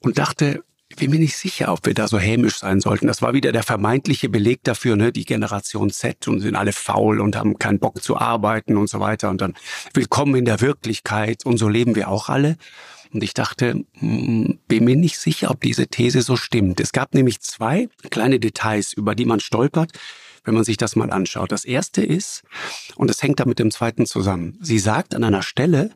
und 0.00 0.18
dachte, 0.18 0.62
ich 0.90 0.96
bin 0.96 1.10
mir 1.10 1.20
nicht 1.20 1.36
sicher, 1.36 1.72
ob 1.72 1.86
wir 1.86 1.94
da 1.94 2.08
so 2.08 2.18
hämisch 2.18 2.58
sein 2.58 2.80
sollten. 2.80 3.06
Das 3.06 3.22
war 3.22 3.32
wieder 3.32 3.52
der 3.52 3.62
vermeintliche 3.62 4.28
Beleg 4.28 4.64
dafür, 4.64 4.96
ne, 4.96 5.12
die 5.12 5.24
Generation 5.24 5.90
Z 5.90 6.26
und 6.26 6.40
sind 6.40 6.56
alle 6.56 6.72
faul 6.72 7.20
und 7.20 7.36
haben 7.36 7.58
keinen 7.58 7.78
Bock 7.78 8.02
zu 8.02 8.16
arbeiten 8.16 8.76
und 8.76 8.90
so 8.90 8.98
weiter. 8.98 9.30
Und 9.30 9.40
dann 9.40 9.54
willkommen 9.94 10.34
in 10.34 10.44
der 10.44 10.60
Wirklichkeit 10.60 11.46
und 11.46 11.58
so 11.58 11.68
leben 11.68 11.94
wir 11.94 12.08
auch 12.08 12.28
alle. 12.28 12.56
Und 13.12 13.24
ich 13.24 13.34
dachte, 13.34 13.84
hm, 13.94 14.58
bin 14.68 14.84
mir 14.84 14.96
nicht 14.96 15.18
sicher, 15.18 15.50
ob 15.50 15.60
diese 15.60 15.88
These 15.88 16.22
so 16.22 16.36
stimmt. 16.36 16.80
Es 16.80 16.92
gab 16.92 17.14
nämlich 17.14 17.40
zwei 17.40 17.88
kleine 18.10 18.38
Details, 18.38 18.92
über 18.92 19.14
die 19.14 19.24
man 19.24 19.40
stolpert, 19.40 19.92
wenn 20.44 20.54
man 20.54 20.64
sich 20.64 20.76
das 20.76 20.96
mal 20.96 21.10
anschaut. 21.10 21.52
Das 21.52 21.64
erste 21.64 22.02
ist, 22.02 22.42
und 22.96 23.08
das 23.08 23.22
hängt 23.22 23.40
da 23.40 23.44
mit 23.44 23.58
dem 23.58 23.70
zweiten 23.70 24.06
zusammen. 24.06 24.58
Sie 24.60 24.78
sagt 24.78 25.14
an 25.14 25.24
einer 25.24 25.42
Stelle, 25.42 25.90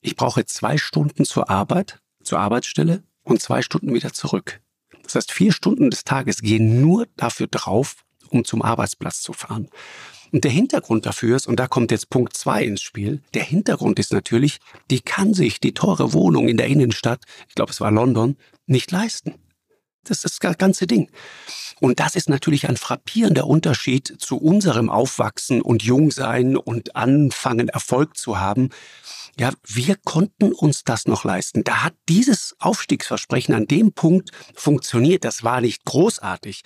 ich 0.00 0.16
brauche 0.16 0.44
zwei 0.44 0.76
Stunden 0.76 1.24
zur 1.24 1.50
Arbeit, 1.50 2.00
zur 2.22 2.40
Arbeitsstelle 2.40 3.02
und 3.22 3.40
zwei 3.40 3.62
Stunden 3.62 3.94
wieder 3.94 4.12
zurück. 4.12 4.60
Das 5.02 5.14
heißt, 5.14 5.32
vier 5.32 5.52
Stunden 5.52 5.90
des 5.90 6.04
Tages 6.04 6.42
gehen 6.42 6.80
nur 6.80 7.06
dafür 7.16 7.46
drauf, 7.46 8.04
um 8.28 8.44
zum 8.44 8.62
Arbeitsplatz 8.62 9.22
zu 9.22 9.32
fahren. 9.32 9.68
Und 10.36 10.44
der 10.44 10.50
Hintergrund 10.50 11.06
dafür 11.06 11.34
ist, 11.34 11.46
und 11.46 11.58
da 11.58 11.66
kommt 11.66 11.90
jetzt 11.90 12.10
Punkt 12.10 12.36
zwei 12.36 12.62
ins 12.62 12.82
Spiel, 12.82 13.22
der 13.32 13.42
Hintergrund 13.42 13.98
ist 13.98 14.12
natürlich, 14.12 14.58
die 14.90 15.00
kann 15.00 15.32
sich 15.32 15.60
die 15.60 15.72
teure 15.72 16.12
Wohnung 16.12 16.46
in 16.46 16.58
der 16.58 16.66
Innenstadt, 16.66 17.22
ich 17.48 17.54
glaube 17.54 17.72
es 17.72 17.80
war 17.80 17.90
London, 17.90 18.36
nicht 18.66 18.90
leisten. 18.90 19.36
Das 20.04 20.24
ist 20.24 20.44
das 20.44 20.58
ganze 20.58 20.86
Ding. 20.86 21.10
Und 21.80 22.00
das 22.00 22.16
ist 22.16 22.28
natürlich 22.28 22.68
ein 22.68 22.76
frappierender 22.76 23.46
Unterschied 23.46 24.14
zu 24.18 24.36
unserem 24.36 24.90
Aufwachsen 24.90 25.62
und 25.62 25.82
Jungsein 25.82 26.58
und 26.58 26.96
Anfangen 26.96 27.70
Erfolg 27.70 28.18
zu 28.18 28.38
haben. 28.38 28.68
Ja, 29.40 29.52
wir 29.66 29.96
konnten 29.96 30.52
uns 30.52 30.84
das 30.84 31.06
noch 31.06 31.24
leisten. 31.24 31.64
Da 31.64 31.82
hat 31.82 31.94
dieses 32.10 32.56
Aufstiegsversprechen 32.58 33.54
an 33.54 33.66
dem 33.66 33.92
Punkt 33.92 34.32
funktioniert. 34.54 35.24
Das 35.24 35.44
war 35.44 35.62
nicht 35.62 35.86
großartig. 35.86 36.62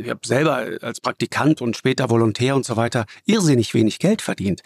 Ich 0.00 0.10
habe 0.10 0.20
selber 0.24 0.66
als 0.82 1.00
Praktikant 1.00 1.60
und 1.60 1.76
später 1.76 2.10
Volontär 2.10 2.56
und 2.56 2.64
so 2.64 2.76
weiter 2.76 3.06
irrsinnig 3.26 3.74
wenig 3.74 3.98
Geld 3.98 4.22
verdient 4.22 4.62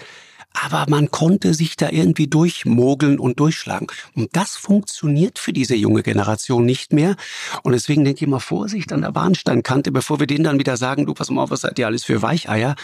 aber 0.54 0.86
man 0.88 1.10
konnte 1.10 1.52
sich 1.52 1.76
da 1.76 1.90
irgendwie 1.90 2.28
durchmogeln 2.28 3.18
und 3.18 3.40
durchschlagen. 3.40 3.88
Und 4.14 4.34
das 4.36 4.56
funktioniert 4.56 5.38
für 5.38 5.52
diese 5.52 5.74
junge 5.74 6.02
Generation 6.02 6.64
nicht 6.64 6.92
mehr. 6.92 7.16
Und 7.64 7.72
deswegen 7.72 8.04
denke 8.04 8.24
ich 8.24 8.30
mal 8.30 8.38
Vorsicht 8.38 8.92
an 8.92 9.02
der 9.02 9.10
Bahnsteinkante, 9.10 9.90
bevor 9.90 10.20
wir 10.20 10.28
denen 10.28 10.44
dann 10.44 10.58
wieder 10.58 10.76
sagen, 10.76 11.06
du 11.06 11.14
pass 11.14 11.28
mal 11.28 11.42
auf, 11.42 11.50
was 11.50 11.62
seid 11.62 11.78
ihr 11.78 11.86
alles 11.86 12.04
für 12.04 12.22
Weicheier? 12.22 12.76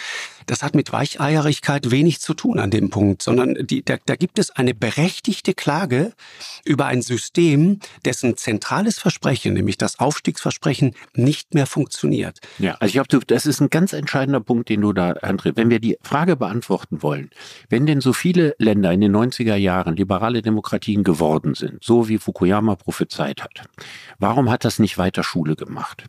Das 0.46 0.62
hat 0.62 0.74
mit 0.74 0.92
Weicheierigkeit 0.92 1.90
wenig 1.90 2.20
zu 2.20 2.34
tun 2.34 2.58
an 2.58 2.70
dem 2.70 2.90
Punkt, 2.90 3.22
sondern 3.22 3.56
die, 3.60 3.84
da, 3.84 3.96
da 4.04 4.16
gibt 4.16 4.38
es 4.38 4.50
eine 4.50 4.74
berechtigte 4.74 5.54
Klage 5.54 6.12
über 6.64 6.86
ein 6.86 7.02
System, 7.02 7.80
dessen 8.04 8.36
zentrales 8.36 8.98
Versprechen, 8.98 9.54
nämlich 9.54 9.78
das 9.78 9.98
Aufstiegsversprechen, 9.98 10.94
nicht 11.14 11.54
mehr 11.54 11.66
funktioniert. 11.66 12.38
Ja, 12.58 12.76
also 12.80 13.00
ich 13.00 13.08
glaube, 13.08 13.26
das 13.26 13.46
ist 13.46 13.60
ein 13.60 13.70
ganz 13.70 13.92
entscheidender 13.92 14.40
Punkt, 14.40 14.68
den 14.68 14.80
du 14.80 14.92
da, 14.92 15.12
André, 15.12 15.52
wenn 15.56 15.70
wir 15.70 15.80
die 15.80 15.98
Frage 16.02 16.36
beantworten 16.36 17.02
wollen, 17.02 17.30
wenn 17.68 17.86
denn 17.86 18.00
so 18.00 18.12
viele 18.12 18.54
Länder 18.58 18.92
in 18.92 19.00
den 19.00 19.14
90er 19.14 19.56
Jahren 19.56 19.96
liberale 19.96 20.42
Demokratien 20.42 21.04
geworden 21.04 21.54
sind, 21.54 21.82
so 21.82 22.08
wie 22.08 22.18
Fukuyama 22.18 22.76
prophezeit 22.76 23.42
hat, 23.42 23.62
warum 24.18 24.50
hat 24.50 24.64
das 24.64 24.78
nicht 24.78 24.98
weiter 24.98 25.22
Schule 25.22 25.56
gemacht? 25.56 26.04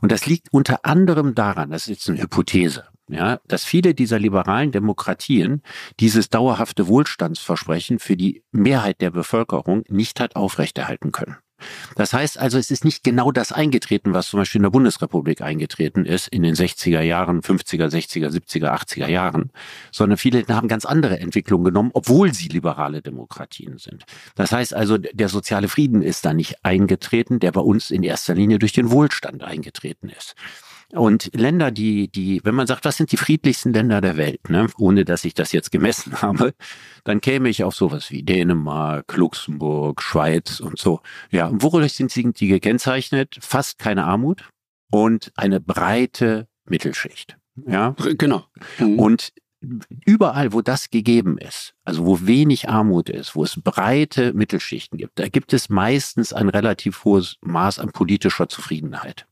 Und 0.00 0.12
das 0.12 0.26
liegt 0.26 0.52
unter 0.52 0.84
anderem 0.84 1.34
daran, 1.34 1.70
das 1.70 1.82
ist 1.82 1.88
jetzt 1.88 2.08
eine 2.08 2.22
Hypothese, 2.22 2.84
ja, 3.12 3.40
dass 3.46 3.64
viele 3.64 3.94
dieser 3.94 4.18
liberalen 4.18 4.72
Demokratien 4.72 5.62
dieses 6.00 6.30
dauerhafte 6.30 6.86
Wohlstandsversprechen 6.86 7.98
für 7.98 8.16
die 8.16 8.42
Mehrheit 8.52 9.00
der 9.00 9.10
Bevölkerung 9.10 9.84
nicht 9.88 10.20
hat 10.20 10.36
aufrechterhalten 10.36 11.12
können. 11.12 11.36
Das 11.96 12.12
heißt 12.12 12.38
also, 12.38 12.58
es 12.58 12.70
ist 12.70 12.84
nicht 12.84 13.04
genau 13.04 13.32
das 13.32 13.52
eingetreten, 13.52 14.14
was 14.14 14.28
zum 14.28 14.40
Beispiel 14.40 14.58
in 14.58 14.64
der 14.64 14.70
Bundesrepublik 14.70 15.42
eingetreten 15.42 16.04
ist 16.04 16.28
in 16.28 16.42
den 16.42 16.54
60er 16.54 17.00
Jahren, 17.00 17.40
50er, 17.40 17.86
60er, 17.86 18.28
70er, 18.28 18.72
80er 18.72 19.08
Jahren, 19.08 19.50
sondern 19.90 20.18
viele 20.18 20.44
haben 20.48 20.68
ganz 20.68 20.84
andere 20.84 21.18
Entwicklungen 21.20 21.64
genommen, 21.64 21.90
obwohl 21.94 22.32
sie 22.32 22.48
liberale 22.48 23.02
Demokratien 23.02 23.78
sind. 23.78 24.04
Das 24.34 24.52
heißt 24.52 24.74
also, 24.74 24.98
der 24.98 25.28
soziale 25.28 25.68
Frieden 25.68 26.02
ist 26.02 26.24
da 26.24 26.34
nicht 26.34 26.64
eingetreten, 26.64 27.40
der 27.40 27.52
bei 27.52 27.60
uns 27.60 27.90
in 27.90 28.02
erster 28.02 28.34
Linie 28.34 28.58
durch 28.58 28.72
den 28.72 28.90
Wohlstand 28.90 29.42
eingetreten 29.42 30.08
ist. 30.08 30.34
Und 30.92 31.30
Länder, 31.34 31.70
die, 31.70 32.08
die, 32.08 32.42
wenn 32.44 32.54
man 32.54 32.66
sagt, 32.66 32.84
was 32.84 32.98
sind 32.98 33.12
die 33.12 33.16
friedlichsten 33.16 33.72
Länder 33.72 34.02
der 34.02 34.18
Welt, 34.18 34.50
ne, 34.50 34.66
ohne 34.78 35.06
dass 35.06 35.24
ich 35.24 35.32
das 35.32 35.52
jetzt 35.52 35.72
gemessen 35.72 36.12
habe, 36.22 36.54
dann 37.04 37.22
käme 37.22 37.48
ich 37.48 37.64
auf 37.64 37.74
sowas 37.74 38.10
wie 38.10 38.22
Dänemark, 38.22 39.16
Luxemburg, 39.16 40.02
Schweiz 40.02 40.60
und 40.60 40.78
so. 40.78 41.00
Ja, 41.30 41.46
und 41.46 41.62
wodurch 41.62 41.94
sind 41.94 42.40
die 42.40 42.48
gekennzeichnet? 42.48 43.38
Fast 43.40 43.78
keine 43.78 44.04
Armut 44.04 44.44
und 44.90 45.32
eine 45.34 45.60
breite 45.60 46.46
Mittelschicht. 46.68 47.38
Ja, 47.66 47.96
genau. 48.18 48.44
Mhm. 48.78 48.98
Und 48.98 49.32
überall, 50.04 50.52
wo 50.52 50.60
das 50.60 50.90
gegeben 50.90 51.38
ist, 51.38 51.74
also 51.84 52.04
wo 52.04 52.26
wenig 52.26 52.68
Armut 52.68 53.08
ist, 53.08 53.34
wo 53.34 53.44
es 53.44 53.58
breite 53.62 54.34
Mittelschichten 54.34 54.98
gibt, 54.98 55.18
da 55.18 55.28
gibt 55.28 55.54
es 55.54 55.70
meistens 55.70 56.34
ein 56.34 56.50
relativ 56.50 57.04
hohes 57.04 57.36
Maß 57.40 57.78
an 57.78 57.92
politischer 57.92 58.48
Zufriedenheit. 58.48 59.26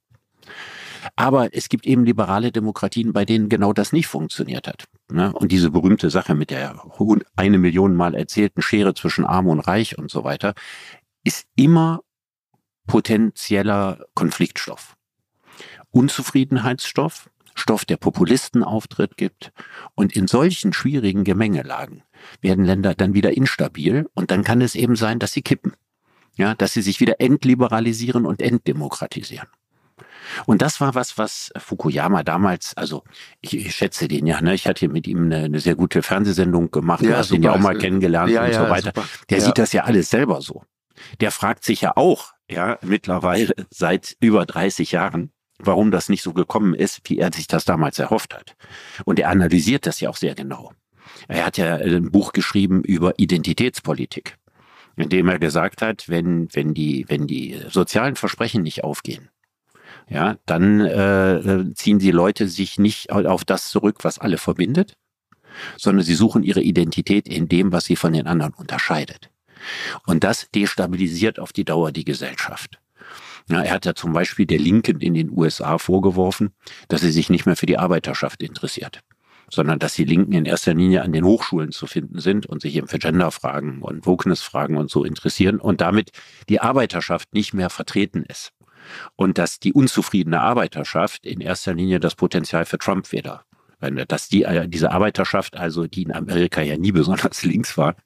Aber 1.17 1.55
es 1.55 1.69
gibt 1.69 1.87
eben 1.87 2.05
liberale 2.05 2.53
Demokratien, 2.53 3.13
bei 3.13 3.25
denen 3.25 3.49
genau 3.49 3.73
das 3.73 3.93
nicht 3.93 4.07
funktioniert 4.07 4.67
hat. 4.67 4.85
Ne? 5.11 5.33
Und 5.33 5.53
diese 5.53 5.71
berühmte 5.71 6.11
Sache 6.11 6.35
mit 6.35 6.51
der 6.51 6.83
eine 7.37 7.59
Million 7.59 7.97
Mal 7.97 8.15
erzählten 8.15 8.63
Schere 8.63 8.95
zwischen 8.95 9.25
Arm 9.25 9.49
und 9.49 9.61
Reich 9.61 9.99
und 9.99 10.11
so 10.11 10.25
weiter, 10.25 10.55
ist 11.25 11.47
immer 11.57 12.01
potenzieller 12.87 14.05
Konfliktstoff. 14.15 14.97
Unzufriedenheitsstoff, 15.91 17.31
Stoff, 17.55 17.85
der 17.85 17.97
Populisten-Auftritt 17.97 19.17
gibt. 19.17 19.53
Und 19.95 20.15
in 20.17 20.27
solchen 20.27 20.73
schwierigen 20.73 21.25
Gemengelagen 21.25 22.03
werden 22.41 22.65
Länder 22.65 22.95
dann 22.95 23.15
wieder 23.15 23.37
instabil 23.37 24.09
und 24.15 24.31
dann 24.31 24.45
kann 24.45 24.61
es 24.61 24.75
eben 24.75 24.97
sein, 24.97 25.19
dass 25.19 25.33
sie 25.33 25.43
kippen. 25.43 25.75
Ja, 26.37 26.55
dass 26.55 26.73
sie 26.73 26.83
sich 26.83 27.01
wieder 27.01 27.21
entliberalisieren 27.21 28.25
und 28.25 28.41
entdemokratisieren. 28.41 29.49
Und 30.47 30.63
das 30.63 30.81
war 30.81 30.95
was, 30.95 31.19
was 31.19 31.51
Fukuyama 31.57 32.23
damals, 32.23 32.77
also 32.77 33.05
ich, 33.41 33.57
ich 33.57 33.75
schätze 33.75 34.09
den 34.09 34.27
ja, 34.27 34.41
ne? 34.41 34.55
ich 34.55 34.67
hatte 34.67 34.89
mit 34.89 35.07
ihm 35.07 35.25
eine, 35.25 35.45
eine 35.45 35.61
sehr 35.61 35.75
gute 35.75 36.03
Fernsehsendung 36.03 36.71
gemacht, 36.71 37.03
ja, 37.03 37.11
du 37.11 37.17
hast 37.17 37.31
ihn 37.31 37.43
ja 37.43 37.53
auch 37.53 37.59
mal 37.59 37.77
kennengelernt 37.77 38.31
ja, 38.31 38.45
und 38.45 38.53
ja, 38.53 38.65
so 38.65 38.71
weiter. 38.71 38.93
Super. 38.95 39.09
Der 39.31 39.41
sieht 39.41 39.59
das 39.59 39.73
ja 39.73 39.85
alles 39.85 40.11
selber 40.11 40.41
so. 40.43 40.63
Der 41.21 41.31
fragt 41.31 41.65
sich 41.65 41.81
ja 41.81 41.97
auch, 41.97 42.33
ja, 42.51 42.79
mittlerweile 42.83 43.55
seit 43.71 44.17
über 44.21 44.45
30 44.45 44.93
Jahren, 44.93 45.33
warum 45.59 45.91
das 45.91 46.09
nicht 46.09 46.23
so 46.23 46.33
gekommen 46.33 46.75
ist, 46.75 47.01
wie 47.05 47.19
er 47.19 47.33
sich 47.33 47.47
das 47.47 47.65
damals 47.65 47.99
erhofft 47.99 48.35
hat. 48.35 48.57
Und 49.05 49.19
er 49.19 49.29
analysiert 49.29 49.87
das 49.87 50.01
ja 50.01 50.11
auch 50.11 50.17
sehr 50.17 50.35
genau. 50.35 50.73
Er 51.29 51.47
hat 51.47 51.59
ja 51.59 51.77
ein 51.77 52.11
Buch 52.11 52.33
geschrieben 52.33 52.83
über 52.83 53.19
Identitätspolitik, 53.19 54.37
in 54.97 55.09
dem 55.09 55.29
er 55.29 55.39
gesagt 55.39 55.83
hat, 55.83 56.09
wenn, 56.09 56.49
wenn 56.53 56.75
die, 56.75 57.05
wenn 57.09 57.27
die 57.27 57.61
sozialen 57.69 58.17
Versprechen 58.17 58.63
nicht 58.63 58.85
aufgehen, 58.85 59.30
ja, 60.11 60.37
dann 60.45 60.81
äh, 60.81 61.73
ziehen 61.75 62.01
die 62.01 62.11
Leute 62.11 62.49
sich 62.49 62.79
nicht 62.79 63.13
auf 63.13 63.45
das 63.45 63.71
zurück, 63.71 63.99
was 64.03 64.19
alle 64.19 64.39
verbindet, 64.39 64.97
sondern 65.77 66.05
sie 66.05 66.17
suchen 66.17 66.43
ihre 66.43 66.63
Identität 66.63 67.29
in 67.29 67.49
dem, 67.49 67.71
was 67.71 67.85
sie 67.85 67.95
von 67.95 68.13
den 68.13 68.27
anderen 68.27 68.53
unterscheidet. 68.55 69.31
Und 70.07 70.25
das 70.25 70.51
destabilisiert 70.53 71.39
auf 71.39 71.53
die 71.53 71.65
Dauer 71.65 71.93
die 71.93 72.05
Gesellschaft. 72.05 72.81
Ja, 73.49 73.63
er 73.63 73.73
hat 73.73 73.87
ja 73.87 73.95
zum 73.95 74.13
Beispiel 74.13 74.47
der 74.47 74.59
Linken 74.59 75.01
in 75.01 75.15
den 75.15 75.31
USA 75.31 75.79
vorgeworfen, 75.79 76.55
dass 76.89 77.03
sie 77.03 77.13
sich 77.13 77.31
nicht 77.31 77.47
mehr 77.47 77.57
für 77.57 77.67
die 77.67 77.79
Arbeiterschaft 77.79 78.43
interessiert, 78.43 79.01
sondern 79.49 79.79
dass 79.79 79.95
die 79.95 80.05
Linken 80.05 80.33
in 80.33 80.45
erster 80.45 80.75
Linie 80.75 81.03
an 81.03 81.13
den 81.13 81.25
Hochschulen 81.25 81.71
zu 81.71 81.87
finden 81.87 82.19
sind 82.19 82.47
und 82.47 82.63
sich 82.63 82.75
eben 82.75 82.89
für 82.89 82.99
Genderfragen 82.99 83.83
und 83.83 84.07
Wokeness-Fragen 84.07 84.77
und 84.77 84.91
so 84.91 85.05
interessieren 85.05 85.61
und 85.61 85.81
damit 85.81 86.11
die 86.49 86.61
Arbeiterschaft 86.61 87.33
nicht 87.33 87.55
mehr 87.55 87.71
vertreten 87.71 88.25
ist 88.25 88.53
und 89.17 89.39
dass 89.39 89.61
die 89.61 89.73
unzufriedene 89.73 90.41
Arbeiterschaft 90.41 91.27
in 91.27 91.41
erster 91.41 91.75
Linie 91.75 92.01
das 92.01 92.15
Potenzial 92.15 92.65
für 92.65 92.79
Trump 92.79 93.13
wäre. 93.13 93.43
Dass 93.81 94.29
die, 94.29 94.43
äh, 94.43 94.69
diese 94.69 94.91
Arbeiterschaft, 94.91 95.57
also 95.57 95.87
die 95.87 96.03
in 96.03 96.13
Amerika 96.13 96.61
ja 96.61 96.77
nie 96.77 96.93
besonders 97.01 97.43
links 97.45 97.79
war, 97.79 97.97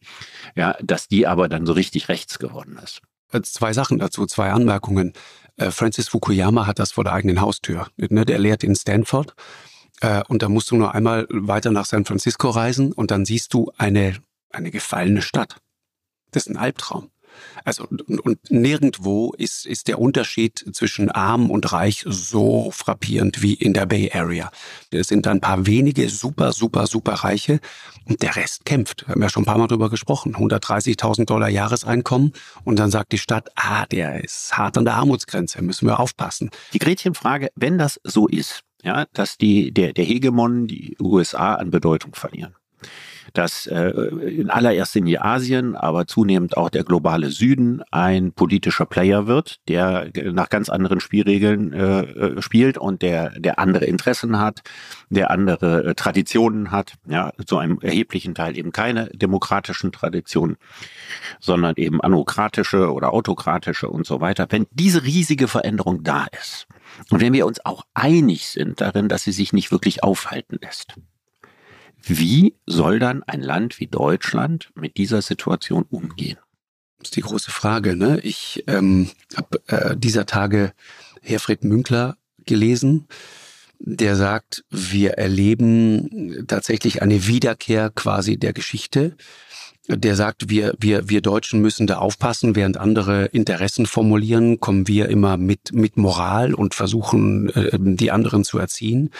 ja, 0.54 0.76
dass 0.82 1.08
die 1.08 1.26
aber 1.26 1.48
dann 1.48 1.66
so 1.66 1.72
richtig 1.72 2.08
rechts 2.08 2.38
geworden 2.38 2.78
ist. 2.82 3.00
Äh, 3.32 3.42
zwei 3.42 3.72
Sachen 3.72 3.98
dazu, 3.98 4.26
zwei 4.26 4.52
Anmerkungen. 4.52 5.12
Äh, 5.56 5.70
Francis 5.70 6.08
Fukuyama 6.08 6.66
hat 6.66 6.78
das 6.78 6.92
vor 6.92 7.04
der 7.04 7.12
eigenen 7.12 7.40
Haustür. 7.40 7.88
Ne, 7.96 8.24
der 8.24 8.38
lehrt 8.38 8.62
in 8.64 8.74
Stanford. 8.74 9.34
Und 10.28 10.42
da 10.42 10.48
musst 10.48 10.70
du 10.72 10.76
nur 10.76 10.92
einmal 10.92 11.26
weiter 11.30 11.70
nach 11.70 11.86
San 11.86 12.04
Francisco 12.04 12.50
reisen 12.50 12.92
und 12.92 13.12
dann 13.12 13.24
siehst 13.24 13.54
du 13.54 13.70
eine, 13.78 14.16
eine 14.50 14.72
gefallene 14.72 15.22
Stadt. 15.22 15.58
Das 16.32 16.46
ist 16.46 16.52
ein 16.52 16.58
Albtraum. 16.58 17.10
Also 17.64 17.86
und, 17.86 18.20
und 18.20 18.50
nirgendwo 18.50 19.32
ist, 19.36 19.66
ist 19.66 19.88
der 19.88 19.98
Unterschied 19.98 20.64
zwischen 20.72 21.10
arm 21.10 21.50
und 21.50 21.72
reich 21.72 22.04
so 22.06 22.70
frappierend 22.70 23.42
wie 23.42 23.54
in 23.54 23.72
der 23.72 23.86
Bay 23.86 24.10
Area. 24.12 24.50
Es 24.90 25.08
sind 25.08 25.26
ein 25.26 25.40
paar 25.40 25.66
wenige 25.66 26.08
super, 26.08 26.52
super, 26.52 26.86
super 26.86 27.12
Reiche 27.14 27.60
und 28.06 28.22
der 28.22 28.36
Rest 28.36 28.64
kämpft. 28.64 29.06
Wir 29.06 29.14
haben 29.14 29.22
ja 29.22 29.28
schon 29.28 29.42
ein 29.42 29.46
paar 29.46 29.58
Mal 29.58 29.66
drüber 29.66 29.90
gesprochen. 29.90 30.34
130.000 30.34 31.26
Dollar 31.26 31.48
Jahreseinkommen 31.48 32.32
und 32.64 32.78
dann 32.78 32.90
sagt 32.90 33.12
die 33.12 33.18
Stadt, 33.18 33.50
ah, 33.56 33.86
der 33.86 34.22
ist 34.22 34.56
hart 34.56 34.78
an 34.78 34.84
der 34.84 34.94
Armutsgrenze, 34.94 35.62
müssen 35.62 35.86
wir 35.86 36.00
aufpassen. 36.00 36.50
Die 36.72 36.78
Gretchenfrage, 36.78 37.50
wenn 37.54 37.78
das 37.78 38.00
so 38.04 38.26
ist, 38.26 38.62
ja, 38.82 39.06
dass 39.12 39.38
die, 39.38 39.72
der, 39.72 39.92
der 39.92 40.04
Hegemon, 40.04 40.66
die 40.66 40.96
USA 41.00 41.54
an 41.54 41.70
Bedeutung 41.70 42.14
verlieren, 42.14 42.54
dass 43.34 43.66
äh, 43.66 43.90
in 43.90 44.48
allererster 44.48 45.00
Linie 45.00 45.22
Asien, 45.22 45.74
aber 45.74 46.06
zunehmend 46.06 46.56
auch 46.56 46.70
der 46.70 46.84
globale 46.84 47.30
Süden 47.30 47.82
ein 47.90 48.32
politischer 48.32 48.86
Player 48.86 49.26
wird, 49.26 49.58
der 49.68 50.10
nach 50.32 50.48
ganz 50.48 50.68
anderen 50.68 51.00
Spielregeln 51.00 51.72
äh, 51.72 52.00
äh 52.02 52.42
spielt 52.42 52.78
und 52.78 53.02
der, 53.02 53.30
der 53.38 53.58
andere 53.58 53.84
Interessen 53.86 54.38
hat, 54.38 54.62
der 55.10 55.30
andere 55.30 55.84
äh, 55.84 55.94
Traditionen 55.94 56.70
hat, 56.70 56.94
ja, 57.06 57.32
zu 57.44 57.58
einem 57.58 57.80
erheblichen 57.80 58.36
Teil 58.36 58.56
eben 58.56 58.70
keine 58.70 59.06
demokratischen 59.08 59.90
Traditionen, 59.90 60.56
sondern 61.40 61.74
eben 61.76 62.00
anokratische 62.00 62.92
oder 62.92 63.12
autokratische 63.12 63.88
und 63.88 64.06
so 64.06 64.20
weiter. 64.20 64.46
Wenn 64.48 64.66
diese 64.70 65.02
riesige 65.02 65.48
Veränderung 65.48 66.04
da 66.04 66.26
ist 66.40 66.68
und 67.10 67.20
wenn 67.20 67.32
wir 67.32 67.46
uns 67.46 67.64
auch 67.64 67.84
einig 67.94 68.46
sind 68.46 68.80
darin, 68.80 69.08
dass 69.08 69.24
sie 69.24 69.32
sich 69.32 69.52
nicht 69.52 69.72
wirklich 69.72 70.04
aufhalten 70.04 70.58
lässt, 70.62 70.94
wie 72.06 72.54
soll 72.66 72.98
dann 72.98 73.22
ein 73.22 73.40
Land 73.40 73.80
wie 73.80 73.86
Deutschland 73.86 74.70
mit 74.74 74.96
dieser 74.96 75.22
Situation 75.22 75.84
umgehen? 75.90 76.38
Das 76.98 77.08
ist 77.08 77.16
die 77.16 77.22
große 77.22 77.50
Frage. 77.50 77.96
Ne? 77.96 78.20
Ich 78.20 78.64
ähm, 78.66 79.10
habe 79.36 79.62
äh, 79.68 79.96
dieser 79.96 80.26
Tage 80.26 80.72
Herfried 81.22 81.64
Münkler 81.64 82.16
gelesen, 82.46 83.06
der 83.78 84.16
sagt, 84.16 84.64
wir 84.70 85.12
erleben 85.12 86.46
tatsächlich 86.46 87.02
eine 87.02 87.26
Wiederkehr 87.26 87.90
quasi 87.90 88.38
der 88.38 88.52
Geschichte. 88.52 89.16
Der 89.86 90.16
sagt, 90.16 90.48
wir, 90.48 90.74
wir, 90.78 91.10
wir 91.10 91.20
Deutschen 91.20 91.60
müssen 91.60 91.86
da 91.86 91.98
aufpassen, 91.98 92.56
während 92.56 92.78
andere 92.78 93.26
Interessen 93.26 93.84
formulieren, 93.84 94.58
kommen 94.58 94.88
wir 94.88 95.10
immer 95.10 95.36
mit, 95.36 95.72
mit 95.74 95.98
Moral 95.98 96.54
und 96.54 96.74
versuchen, 96.74 97.50
äh, 97.50 97.70
die 97.78 98.10
anderen 98.10 98.44
zu 98.44 98.58
erziehen. 98.58 99.10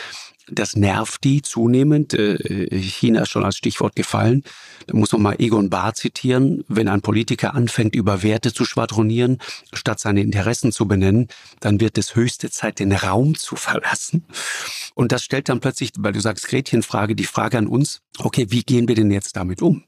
Das 0.47 0.75
nervt 0.75 1.23
die 1.23 1.41
zunehmend. 1.41 2.13
Äh, 2.13 2.69
China 2.79 3.23
ist 3.23 3.29
schon 3.29 3.43
als 3.43 3.57
Stichwort 3.57 3.95
gefallen. 3.95 4.43
Da 4.87 4.95
muss 4.95 5.11
man 5.11 5.21
mal 5.21 5.35
Egon 5.39 5.69
Bahr 5.69 5.93
zitieren. 5.95 6.63
Wenn 6.67 6.87
ein 6.87 7.01
Politiker 7.01 7.55
anfängt, 7.55 7.95
über 7.95 8.21
Werte 8.21 8.53
zu 8.53 8.65
schwadronieren, 8.65 9.39
statt 9.73 9.99
seine 9.99 10.21
Interessen 10.21 10.71
zu 10.71 10.87
benennen, 10.87 11.27
dann 11.61 11.79
wird 11.79 11.97
es 11.97 12.15
höchste 12.15 12.51
Zeit, 12.51 12.79
den 12.79 12.91
Raum 12.91 13.35
zu 13.35 13.55
verlassen. 13.55 14.25
Und 14.93 15.11
das 15.11 15.23
stellt 15.23 15.49
dann 15.49 15.59
plötzlich, 15.59 15.91
weil 15.97 16.13
du 16.13 16.21
sagst 16.21 16.47
Gretchenfrage, 16.47 17.15
die 17.15 17.25
Frage 17.25 17.57
an 17.57 17.67
uns, 17.67 18.01
okay, 18.19 18.47
wie 18.49 18.63
gehen 18.63 18.87
wir 18.87 18.95
denn 18.95 19.11
jetzt 19.11 19.35
damit 19.35 19.61
um? 19.61 19.83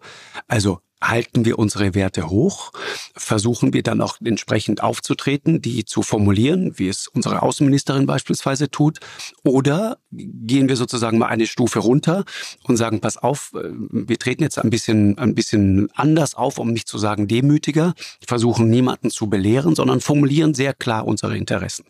Also 0.48 0.80
halten 1.02 1.46
wir 1.46 1.60
unsere 1.60 1.94
Werte 1.94 2.30
hoch, 2.30 2.72
versuchen 3.16 3.74
wir 3.74 3.84
dann 3.84 4.02
auch 4.02 4.18
entsprechend 4.24 4.82
aufzutreten, 4.82 5.62
die 5.62 5.86
zu 5.86 6.02
formulieren, 6.02 6.78
wie 6.78 6.88
es 6.88 7.08
unsere 7.08 7.42
Außenministerin 7.42 8.06
beispielsweise 8.06 8.70
tut, 8.70 9.00
oder 9.44 9.98
gehen 10.12 10.70
wir 10.70 10.76
sozusagen 10.76 11.18
mal 11.18 11.28
eine 11.28 11.46
Stufe 11.46 11.80
runter 11.80 12.26
und 12.64 12.78
sagen, 12.78 13.00
pass 13.00 13.18
auf, 13.18 13.54
äh, 13.56 13.70
wir 13.72 14.18
treten 14.18 14.44
jetzt 14.44 14.58
ein 14.58 14.70
bisschen, 14.70 15.18
ein 15.18 15.36
bisschen 15.36 15.90
anders 15.94 16.36
auf, 16.36 16.58
um 16.58 16.72
nicht 16.72 16.88
zu 16.88 16.98
sagen 16.98 17.28
demütiger, 17.28 17.94
versuchen 18.26 18.70
niemanden 18.70 19.12
zu 19.12 19.28
belehren, 19.28 19.76
sondern 19.76 20.02
formulieren 20.02 20.54
sehr 20.54 20.74
klar 20.74 21.06
unsere 21.06 21.38
Interessen. 21.38 21.86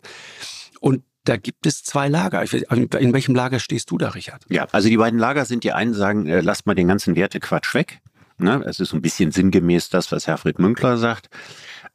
Und 0.80 1.02
da 1.24 1.36
gibt 1.36 1.66
es 1.66 1.84
zwei 1.84 2.08
Lager. 2.08 2.42
In 2.70 3.12
welchem 3.12 3.34
Lager 3.34 3.58
stehst 3.58 3.90
du 3.90 3.98
da, 3.98 4.10
Richard? 4.10 4.42
Ja, 4.48 4.66
also 4.72 4.88
die 4.88 4.96
beiden 4.96 5.18
Lager 5.18 5.44
sind 5.44 5.62
die 5.62 5.72
einen 5.72 5.92
sagen, 5.92 6.26
äh, 6.26 6.40
lasst 6.40 6.66
mal 6.66 6.74
den 6.74 6.88
ganzen 6.88 7.16
Wertequatsch 7.16 7.74
weg. 7.74 8.00
Ne? 8.38 8.62
Es 8.66 8.80
ist 8.80 8.92
ein 8.92 9.02
bisschen 9.02 9.32
sinngemäß 9.32 9.88
das, 9.88 10.10
was 10.12 10.26
Herfried 10.26 10.58
Münkler 10.58 10.96
sagt, 10.96 11.28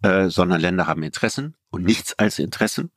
äh, 0.02 0.30
sondern 0.30 0.62
Länder 0.62 0.88
haben 0.88 1.04
Interessen 1.04 1.56
und 1.70 1.84
nichts 1.84 2.18
als 2.20 2.40
Interessen. 2.40 2.92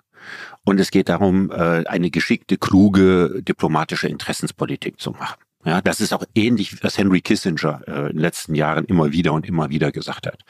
Und 0.64 0.80
es 0.80 0.90
geht 0.90 1.08
darum, 1.08 1.50
äh, 1.50 1.84
eine 1.86 2.10
geschickte, 2.10 2.56
kluge 2.56 3.42
diplomatische 3.42 4.08
Interessenspolitik 4.08 5.00
zu 5.00 5.12
machen. 5.12 5.36
Ja, 5.64 5.80
das 5.80 6.00
ist 6.00 6.12
auch 6.12 6.22
ähnlich, 6.36 6.82
was 6.84 6.96
Henry 6.96 7.20
Kissinger 7.20 7.80
äh, 7.88 8.00
in 8.02 8.06
den 8.12 8.18
letzten 8.18 8.54
Jahren 8.54 8.84
immer 8.84 9.10
wieder 9.10 9.32
und 9.32 9.46
immer 9.46 9.68
wieder 9.68 9.90
gesagt 9.90 10.26
hat. 10.26 10.44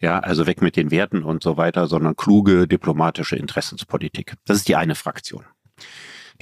Ja, 0.00 0.18
also 0.20 0.46
weg 0.46 0.62
mit 0.62 0.76
den 0.76 0.90
Werten 0.90 1.24
und 1.24 1.42
so 1.42 1.58
weiter, 1.58 1.86
sondern 1.86 2.16
kluge 2.16 2.66
diplomatische 2.66 3.36
Interessenspolitik. 3.36 4.34
Das 4.46 4.56
ist 4.56 4.68
die 4.68 4.76
eine 4.76 4.94
Fraktion. 4.94 5.44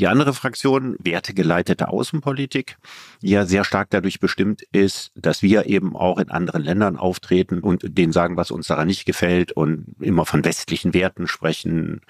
Die 0.01 0.09
andere 0.09 0.32
Fraktion, 0.32 0.96
wertegeleitete 0.98 1.88
Außenpolitik, 1.88 2.78
die 3.20 3.28
ja 3.28 3.44
sehr 3.44 3.64
stark 3.64 3.90
dadurch 3.90 4.18
bestimmt 4.18 4.62
ist, 4.72 5.12
dass 5.14 5.42
wir 5.42 5.66
eben 5.66 5.94
auch 5.94 6.18
in 6.18 6.30
anderen 6.30 6.62
Ländern 6.62 6.96
auftreten 6.96 7.61
und 7.61 7.82
denen 7.84 8.11
sagen, 8.11 8.38
was 8.38 8.51
uns 8.51 8.68
daran 8.68 8.86
nicht 8.86 9.05
gefällt 9.05 9.53
und 9.53 9.94
immer 10.01 10.24
von 10.24 10.42
westlichen 10.42 10.94
Werten 10.94 11.28
sprechen, 11.28 12.01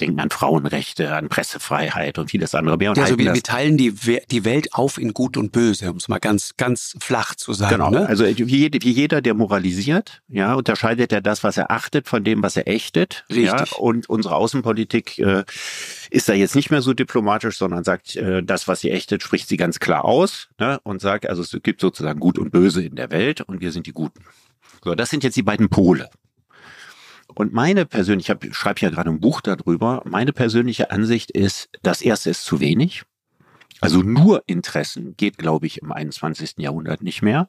denken 0.00 0.20
an 0.20 0.30
Frauenrechte, 0.30 1.12
an 1.12 1.28
Pressefreiheit 1.28 2.18
und 2.18 2.30
vieles 2.30 2.54
andere 2.54 2.76
mehr. 2.76 2.90
Und 2.90 2.98
ja, 2.98 3.02
also 3.02 3.18
wir, 3.18 3.34
wir 3.34 3.42
teilen 3.42 3.76
die, 3.76 3.94
die 4.30 4.44
Welt 4.44 4.72
auf 4.72 4.96
in 4.96 5.12
Gut 5.12 5.36
und 5.36 5.50
Böse, 5.50 5.90
um 5.90 5.96
es 5.96 6.06
mal 6.06 6.20
ganz, 6.20 6.54
ganz 6.56 6.96
flach 7.00 7.34
zu 7.34 7.52
sagen. 7.52 7.74
Genau, 7.74 7.90
ne? 7.90 8.06
also 8.06 8.24
wie, 8.24 8.70
wie 8.72 8.92
jeder, 8.92 9.20
der 9.20 9.34
moralisiert, 9.34 10.22
ja, 10.28 10.54
unterscheidet 10.54 11.12
er 11.12 11.20
das, 11.20 11.42
was 11.42 11.56
er 11.56 11.72
achtet, 11.72 12.06
von 12.06 12.22
dem, 12.22 12.44
was 12.44 12.56
er 12.56 12.68
ächtet. 12.68 13.24
Richtig. 13.28 13.46
Ja, 13.46 13.64
und 13.76 14.08
unsere 14.08 14.36
Außenpolitik 14.36 15.18
äh, 15.18 15.42
ist 16.10 16.28
da 16.28 16.32
jetzt 16.32 16.54
nicht 16.54 16.70
mehr 16.70 16.82
so 16.82 16.92
diplomatisch, 16.92 17.56
sondern 17.56 17.84
sagt, 17.84 18.16
äh, 18.16 18.42
das, 18.42 18.68
was 18.68 18.80
sie 18.80 18.90
ächtet, 18.90 19.22
spricht 19.22 19.48
sie 19.48 19.56
ganz 19.56 19.78
klar 19.78 20.04
aus 20.04 20.48
ne, 20.58 20.80
und 20.82 21.00
sagt, 21.00 21.28
also 21.28 21.42
es 21.42 21.56
gibt 21.62 21.80
sozusagen 21.80 22.20
Gut 22.20 22.38
und 22.38 22.50
Böse 22.50 22.84
in 22.84 22.96
der 22.96 23.10
Welt 23.10 23.40
und 23.40 23.60
wir 23.60 23.72
sind 23.72 23.86
die 23.86 23.92
Guten. 23.92 24.24
So, 24.84 24.94
das 24.94 25.10
sind 25.10 25.24
jetzt 25.24 25.36
die 25.36 25.42
beiden 25.42 25.68
Pole. 25.68 26.10
Und 27.34 27.52
meine 27.52 27.86
persönliche, 27.86 28.36
ich 28.42 28.56
schreibe 28.56 28.80
ja 28.80 28.90
gerade 28.90 29.10
ein 29.10 29.20
Buch 29.20 29.40
darüber, 29.40 30.02
meine 30.04 30.32
persönliche 30.32 30.90
Ansicht 30.90 31.30
ist, 31.30 31.68
das 31.82 32.02
erste 32.02 32.30
ist 32.30 32.44
zu 32.44 32.60
wenig. 32.60 33.04
Also 33.80 34.02
nur 34.02 34.42
Interessen 34.46 35.16
geht, 35.16 35.38
glaube 35.38 35.66
ich, 35.66 35.80
im 35.80 35.90
21. 35.90 36.54
Jahrhundert 36.58 37.02
nicht 37.02 37.22
mehr. 37.22 37.48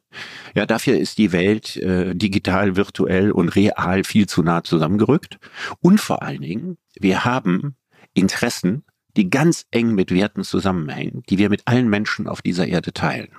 Ja, 0.55 0.66
dafür 0.66 0.97
ist 0.97 1.18
die 1.18 1.34
Welt 1.34 1.76
äh, 1.78 2.16
digital, 2.16 2.78
virtuell 2.78 3.32
und 3.32 3.49
real 3.49 4.05
viel 4.05 4.28
zu 4.28 4.41
nah 4.41 4.64
zusammengerückt. 4.64 5.39
Und 5.82 5.99
vor 5.99 6.22
allen 6.22 6.41
Dingen, 6.41 6.78
wir 6.97 7.26
haben 7.26 7.76
Interessen, 8.14 8.84
die 9.18 9.30
ganz 9.30 9.66
eng 9.72 9.93
mit 9.93 10.12
Werten 10.12 10.43
zusammenhängen, 10.43 11.24
die 11.30 11.38
wir 11.38 11.49
mit 11.49 11.64
allen 11.66 11.89
Menschen 11.89 12.28
auf 12.28 12.41
dieser 12.41 12.68
Erde 12.68 12.93
teilen. 12.93 13.30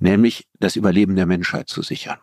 Nämlich 0.00 0.48
das 0.58 0.76
Überleben 0.76 1.16
der 1.16 1.26
Menschheit 1.26 1.68
zu 1.68 1.82
sichern. 1.82 2.18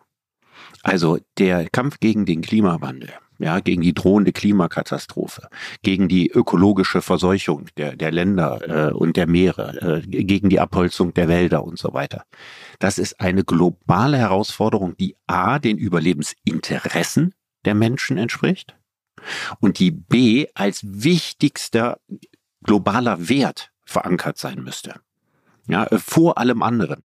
Also 0.84 1.20
der 1.38 1.70
Kampf 1.70 2.00
gegen 2.00 2.26
den 2.26 2.42
Klimawandel, 2.42 3.14
ja, 3.38 3.60
gegen 3.60 3.82
die 3.82 3.94
drohende 3.94 4.32
Klimakatastrophe, 4.32 5.48
gegen 5.82 6.08
die 6.08 6.30
ökologische 6.30 7.02
Verseuchung 7.02 7.68
der, 7.78 7.96
der 7.96 8.12
Länder 8.12 8.90
äh, 8.90 8.94
und 8.94 9.16
der 9.16 9.28
Meere, 9.28 10.02
äh, 10.04 10.08
gegen 10.08 10.50
die 10.50 10.60
Abholzung 10.60 11.14
der 11.14 11.28
Wälder 11.28 11.64
und 11.64 11.78
so 11.80 11.94
weiter. 11.94 12.24
Das 12.80 12.98
ist 12.98 13.20
eine 13.20 13.44
globale 13.44 14.18
Herausforderung, 14.18 14.98
die 14.98 15.16
A, 15.28 15.60
den 15.60 15.78
Überlebensinteressen 15.78 17.34
der 17.66 17.76
Menschen 17.76 18.18
entspricht 18.18 18.79
und 19.60 19.80
die 19.80 19.92
B 19.92 20.48
als 20.54 20.82
wichtigster 20.84 22.00
globaler 22.64 23.30
Wert 23.30 23.72
verankert 23.86 24.38
sein 24.38 24.64
müsste. 24.64 24.96
Ja, 25.68 25.86
äh, 25.86 25.98
vor 25.98 26.38
allem 26.38 26.62
anderen. 26.62 27.04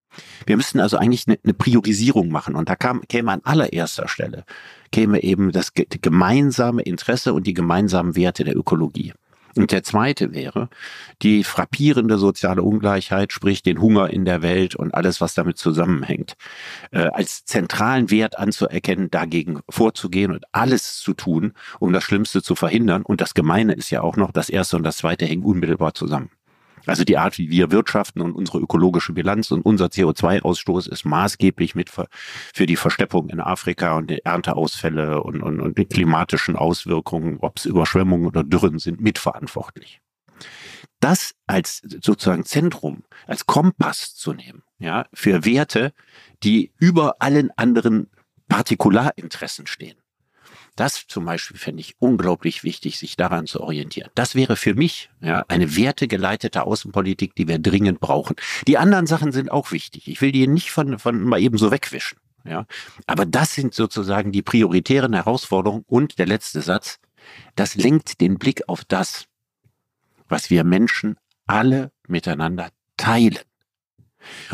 Wir 0.45 0.57
müssten 0.57 0.81
also 0.81 0.97
eigentlich 0.97 1.27
eine, 1.29 1.39
eine 1.45 1.55
Priorisierung 1.55 2.31
machen 2.31 2.57
und 2.57 2.69
da 2.69 2.77
kam, 2.77 3.03
käme 3.09 3.33
an 3.33 3.41
allererster 3.45 4.09
Stelle, 4.09 4.45
käme 4.91 5.23
eben 5.23 5.53
das 5.53 5.73
gemeinsame 5.75 6.83
Interesse 6.83 7.33
und 7.33 7.47
die 7.47 7.55
gemeinsamen 7.55 8.17
Werte 8.17 8.45
der 8.45 8.57
Ökologie. 8.57 9.13
Und 9.57 9.73
der 9.73 9.83
zweite 9.83 10.33
wäre 10.33 10.69
die 11.23 11.45
frappierende 11.45 12.19
soziale 12.19 12.63
Ungleichheit, 12.63 13.33
sprich 13.33 13.63
den 13.63 13.81
Hunger 13.81 14.11
in 14.11 14.25
der 14.25 14.43
Welt 14.43 14.75
und 14.75 14.95
alles, 14.95 15.21
was 15.21 15.35
damit 15.35 15.59
zusammenhängt, 15.59 16.37
äh, 16.93 17.01
als 17.01 17.45
zentralen 17.45 18.11
Wert 18.11 18.39
anzuerkennen, 18.39 19.11
dagegen 19.11 19.61
vorzugehen 19.69 20.33
und 20.33 20.45
alles 20.53 20.99
zu 21.01 21.15
tun, 21.15 21.53
um 21.79 21.93
das 21.93 22.05
Schlimmste 22.05 22.43
zu 22.43 22.55
verhindern. 22.55 23.03
Und 23.03 23.21
das 23.21 23.35
Gemeine 23.35 23.75
ist 23.75 23.91
ja 23.91 24.03
auch 24.03 24.17
noch, 24.17 24.33
das 24.33 24.49
erste 24.49 24.77
und 24.77 24.85
das 24.85 24.99
zweite 24.99 25.27
hängen 25.27 25.45
unmittelbar 25.45 25.95
zusammen. 25.95 26.31
Also 26.87 27.05
die 27.05 27.19
Art, 27.19 27.39
wie 27.39 27.51
wir 27.51 27.71
wirtschaften 27.71 28.21
und 28.21 28.33
unsere 28.33 28.59
ökologische 28.59 29.13
Bilanz 29.13 29.51
und 29.51 29.63
unser 29.63 29.87
CO2-Ausstoß 29.87 30.91
ist 30.91 31.05
maßgeblich 31.05 31.75
mit 31.75 31.91
für 31.91 32.67
die 32.67 32.77
Versteppung 32.77 33.29
in 33.29 33.41
Afrika 33.41 33.97
und 33.97 34.11
die 34.11 34.25
Ernteausfälle 34.25 35.23
und, 35.23 35.43
und, 35.43 35.61
und 35.61 35.79
die 35.79 35.85
klimatischen 35.85 36.57
Auswirkungen, 36.57 37.39
ob 37.41 37.59
es 37.59 37.67
Überschwemmungen 37.67 38.27
oder 38.27 38.45
Dürren 38.45 38.79
sind, 38.79 39.01
mitverantwortlich. 39.01 40.01
Das 41.01 41.35
als 41.47 41.83
sozusagen 42.03 42.45
Zentrum, 42.45 43.05
als 43.27 43.47
Kompass 43.47 44.15
zu 44.15 44.33
nehmen, 44.33 44.63
ja, 44.79 45.07
für 45.13 45.45
Werte, 45.45 45.93
die 46.43 46.73
über 46.79 47.17
allen 47.21 47.51
anderen 47.57 48.11
Partikularinteressen 48.49 49.67
stehen. 49.67 50.00
Das 50.81 51.07
zum 51.07 51.27
Beispiel 51.27 51.59
fände 51.59 51.83
ich 51.83 51.97
unglaublich 51.99 52.65
wichtig, 52.65 52.99
sich 52.99 53.15
daran 53.15 53.47
zu 53.47 53.61
orientieren. 53.61 54.09
Das 54.15 54.35
wäre 54.35 54.57
für 54.57 54.73
mich 54.73 55.11
ja, 55.21 55.45
eine 55.47 55.77
wertegeleitete 55.77 56.63
Außenpolitik, 56.63 57.35
die 57.35 57.47
wir 57.49 57.59
dringend 57.59 58.01
brauchen. 58.01 58.35
Die 58.67 58.79
anderen 58.79 59.07
Sachen 59.07 59.31
sind 59.31 59.51
auch 59.51 59.73
wichtig. 59.73 60.09
Ich 60.09 60.23
will 60.23 60.33
die 60.33 60.47
nicht 60.47 60.71
von, 60.71 60.99
von 60.99 61.23
mal 61.23 61.39
eben 61.39 61.59
so 61.59 61.71
wegwischen. 61.71 62.17
Ja, 62.47 62.65
aber 63.07 63.27
das 63.27 63.53
sind 63.55 63.75
sozusagen 63.75 64.33
die 64.33 64.41
prioritären 64.41 65.13
Herausforderungen. 65.13 65.85
Und 65.87 66.19
der 66.19 66.25
letzte 66.25 66.63
Satz, 66.63 66.99
das 67.57 67.75
lenkt 67.75 68.23
den 68.23 68.39
Blick 68.39 68.67
auf 68.67 68.83
das, 68.87 69.27
was 70.31 70.49
wir 70.49 70.65
Menschen 70.65 71.19
alle 71.47 71.93
miteinander 72.09 72.71
teilen. 72.97 73.41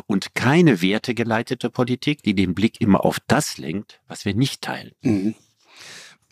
Und 0.06 0.34
keine 0.34 0.82
wertegeleitete 0.82 1.70
Politik, 1.70 2.24
die 2.24 2.34
den 2.34 2.56
Blick 2.56 2.80
immer 2.80 3.04
auf 3.04 3.20
das 3.28 3.58
lenkt, 3.58 4.00
was 4.08 4.24
wir 4.24 4.34
nicht 4.34 4.62
teilen. 4.62 4.90
Mhm. 5.02 5.36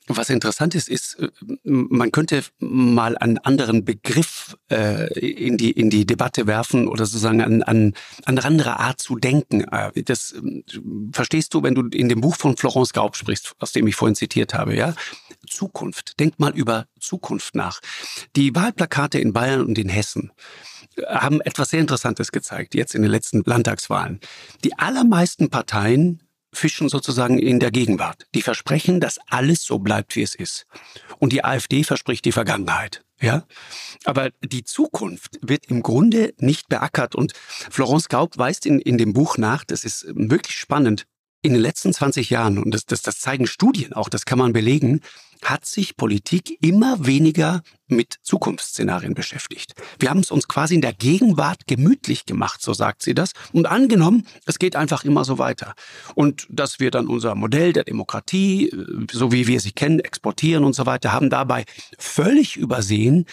Was 0.07 0.29
interessant 0.29 0.75
ist, 0.75 0.89
ist, 0.89 1.19
äh, 1.19 1.31
man 1.65 2.13
könnte 2.13 2.43
mal 2.59 3.17
einen 3.17 3.39
anderen 3.39 3.85
Begriff 3.85 4.57
äh, 4.71 5.07
in, 5.19 5.57
die, 5.57 5.71
in 5.71 5.89
die 5.89 6.05
Debatte 6.05 6.47
werfen 6.47 6.89
oder 6.89 7.07
sozusagen 7.07 7.41
an, 7.41 7.63
an, 7.63 7.95
an 8.25 8.39
andere 8.39 8.79
Art 8.81 9.01
zu 9.01 9.17
denken. 9.17 9.63
Äh, 9.63 10.03
das 10.03 10.33
äh, 10.33 10.63
verstehst 11.13 11.55
du, 11.55 11.63
wenn 11.63 11.75
du 11.75 11.89
in 11.89 12.11
dem 12.11 12.21
Buch 12.21 12.37
von 12.37 12.57
Florence 12.57 12.93
Gaub 12.93 13.17
sprichst, 13.17 13.55
aus 13.61 13.73
dem 13.73 13.87
ich 13.87 13.97
vorhin 13.97 14.15
zitiert 14.15 14.53
habe, 14.53 14.77
ja? 14.77 14.95
Zukunft. 15.49 16.21
Denk 16.21 16.39
mal 16.39 16.55
über 16.55 16.87
Zukunft 17.01 17.55
nach. 17.55 17.81
Die 18.37 18.55
Wahlplakate 18.55 19.19
in 19.19 19.33
Bayern 19.33 19.65
und 19.65 19.79
in 19.79 19.89
Hessen 19.89 20.33
haben 21.07 21.41
etwas 21.41 21.71
sehr 21.71 21.81
Interessantes 21.81 22.31
gezeigt, 22.31 22.75
jetzt 22.75 22.95
in 22.95 23.03
den 23.03 23.11
letzten 23.11 23.43
Landtagswahlen. 23.45 24.21
Die 24.65 24.79
allermeisten 24.79 25.51
Parteien 25.51 26.21
fischen 26.55 26.89
sozusagen 26.89 27.39
in 27.39 27.61
der 27.61 27.71
Gegenwart. 27.71 28.27
Die 28.35 28.43
versprechen, 28.43 29.01
dass 29.01 29.19
alles 29.27 29.63
so 29.65 29.79
bleibt, 29.79 30.17
wie 30.17 30.23
es 30.23 30.35
ist. 30.35 30.67
Und 31.19 31.33
die 31.33 31.45
AfD 31.45 31.85
verspricht 31.85 32.25
die 32.25 32.33
Vergangenheit. 32.33 33.05
Ja, 33.21 33.45
aber 34.05 34.31
die 34.43 34.65
Zukunft 34.65 35.39
wird 35.41 35.67
im 35.67 35.83
Grunde 35.83 36.35
nicht 36.39 36.69
beackert. 36.69 37.15
Und 37.15 37.33
Florence 37.35 38.09
Gaub 38.09 38.37
weist 38.39 38.67
in, 38.67 38.81
in 38.81 38.99
dem 38.99 39.13
Buch 39.13 39.39
nach, 39.39 39.65
das 39.65 39.85
ist 39.85 40.07
wirklich 40.09 40.57
spannend, 40.59 41.07
in 41.41 41.53
den 41.53 41.63
letzten 41.63 41.93
20 41.93 42.31
Jahren, 42.31 42.59
und 42.59 42.73
das, 42.73 42.87
das, 42.87 43.03
das 43.03 43.21
zeigen 43.21 43.47
Studien 43.47 43.93
auch, 43.93 44.09
das 44.09 44.25
kann 44.25 44.39
man 44.39 44.53
belegen, 44.53 45.01
hat 45.45 45.65
sich 45.67 45.97
Politik 45.97 46.59
immer 46.61 47.07
weniger 47.07 47.63
mit 47.87 48.15
Zukunftsszenarien 48.23 49.15
beschäftigt. 49.15 49.75
Wir 49.99 50.09
haben 50.09 50.21
es 50.21 50.31
uns 50.31 50.49
quasi 50.49 50.75
in 50.75 50.81
der 50.81 50.95
Gegenwart 50.95 51.67
gemütlich 51.67 52.25
gemacht, 52.25 52.63
so 52.63 52.73
sagt 52.73 53.03
sie 53.03 53.15
das, 53.15 53.33
und 53.53 53.67
angenommen, 53.67 54.27
es 54.47 54.59
geht 54.59 54.75
einfach 54.75 55.05
immer 55.05 55.25
so 55.25 55.39
weiter. 55.39 55.75
Und 56.15 56.47
dass 56.49 56.81
wir 56.81 56.91
dann 56.91 57.09
unser 57.09 57.35
Modell 57.35 57.75
der 57.75 57.85
Demokratie, 57.85 58.71
äh, 58.71 59.07
so 59.13 59.33
wie 59.33 59.47
wir 59.47 59.61
sie 59.61 59.73
kennen, 59.73 60.01
exportieren 60.01 60.65
und 60.65 60.75
so 60.75 60.87
weiter, 60.87 61.13
haben 61.13 61.29
dabei 61.29 61.67
völlig 61.99 62.57
übersehen, 62.57 63.27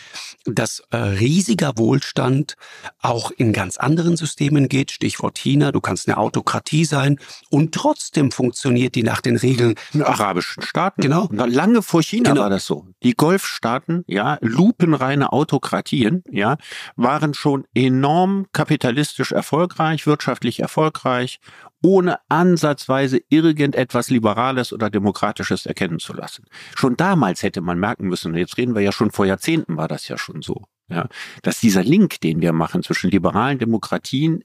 dass 0.46 0.84
äh, 0.92 0.98
riesiger 0.98 1.78
Wohlstand 1.78 2.56
auch 3.00 3.32
in 3.32 3.54
ganz 3.54 3.78
anderen 3.78 4.18
Systemen 4.18 4.68
geht. 4.68 4.92
Stichwort 4.92 5.40
China, 5.40 5.72
du 5.72 5.80
kannst 5.80 6.10
eine 6.10 6.18
Autokratie 6.18 6.84
sein 6.84 7.20
und 7.50 7.74
trotzdem 7.74 8.32
funktioniert 8.32 8.96
die 8.96 9.04
nach 9.04 9.22
den 9.22 9.38
Regeln. 9.38 9.76
In 9.94 10.04
arabischen 10.04 10.62
Staaten. 10.62 11.02
Genau. 11.02 11.30
Lange 11.32 11.82
vor 11.82 12.01
China 12.04 12.30
genau. 12.32 12.44
war 12.44 12.50
das 12.50 12.66
so. 12.66 12.88
Die 13.04 13.14
Golfstaaten, 13.14 14.04
ja, 14.08 14.38
lupenreine 14.42 15.32
Autokratien, 15.32 16.24
ja, 16.30 16.58
waren 16.96 17.34
schon 17.34 17.66
enorm 17.74 18.48
kapitalistisch 18.54 19.32
erfolgreich, 19.32 20.06
wirtschaftlich 20.08 20.60
erfolgreich, 20.60 21.40
ohne 21.84 22.20
ansatzweise 22.30 23.22
irgendetwas 23.30 24.10
Liberales 24.10 24.72
oder 24.72 24.90
Demokratisches 24.90 25.66
erkennen 25.66 26.00
zu 26.00 26.14
lassen. 26.14 26.46
Schon 26.76 26.96
damals 26.96 27.44
hätte 27.44 27.62
man 27.62 27.80
merken 27.80 28.08
müssen, 28.08 28.36
jetzt 28.36 28.58
reden 28.58 28.76
wir 28.76 28.82
ja 28.82 28.92
schon 28.92 29.12
vor 29.12 29.26
Jahrzehnten 29.26 29.78
war 29.78 29.88
das 29.88 30.08
ja 30.08 30.18
schon 30.18 30.42
so, 30.42 30.64
ja, 30.90 31.08
dass 31.42 31.60
dieser 31.60 31.84
Link, 31.84 32.22
den 32.22 32.42
wir 32.42 32.54
machen 32.54 32.84
zwischen 32.84 33.10
liberalen 33.10 33.60
Demokratien, 33.60 34.44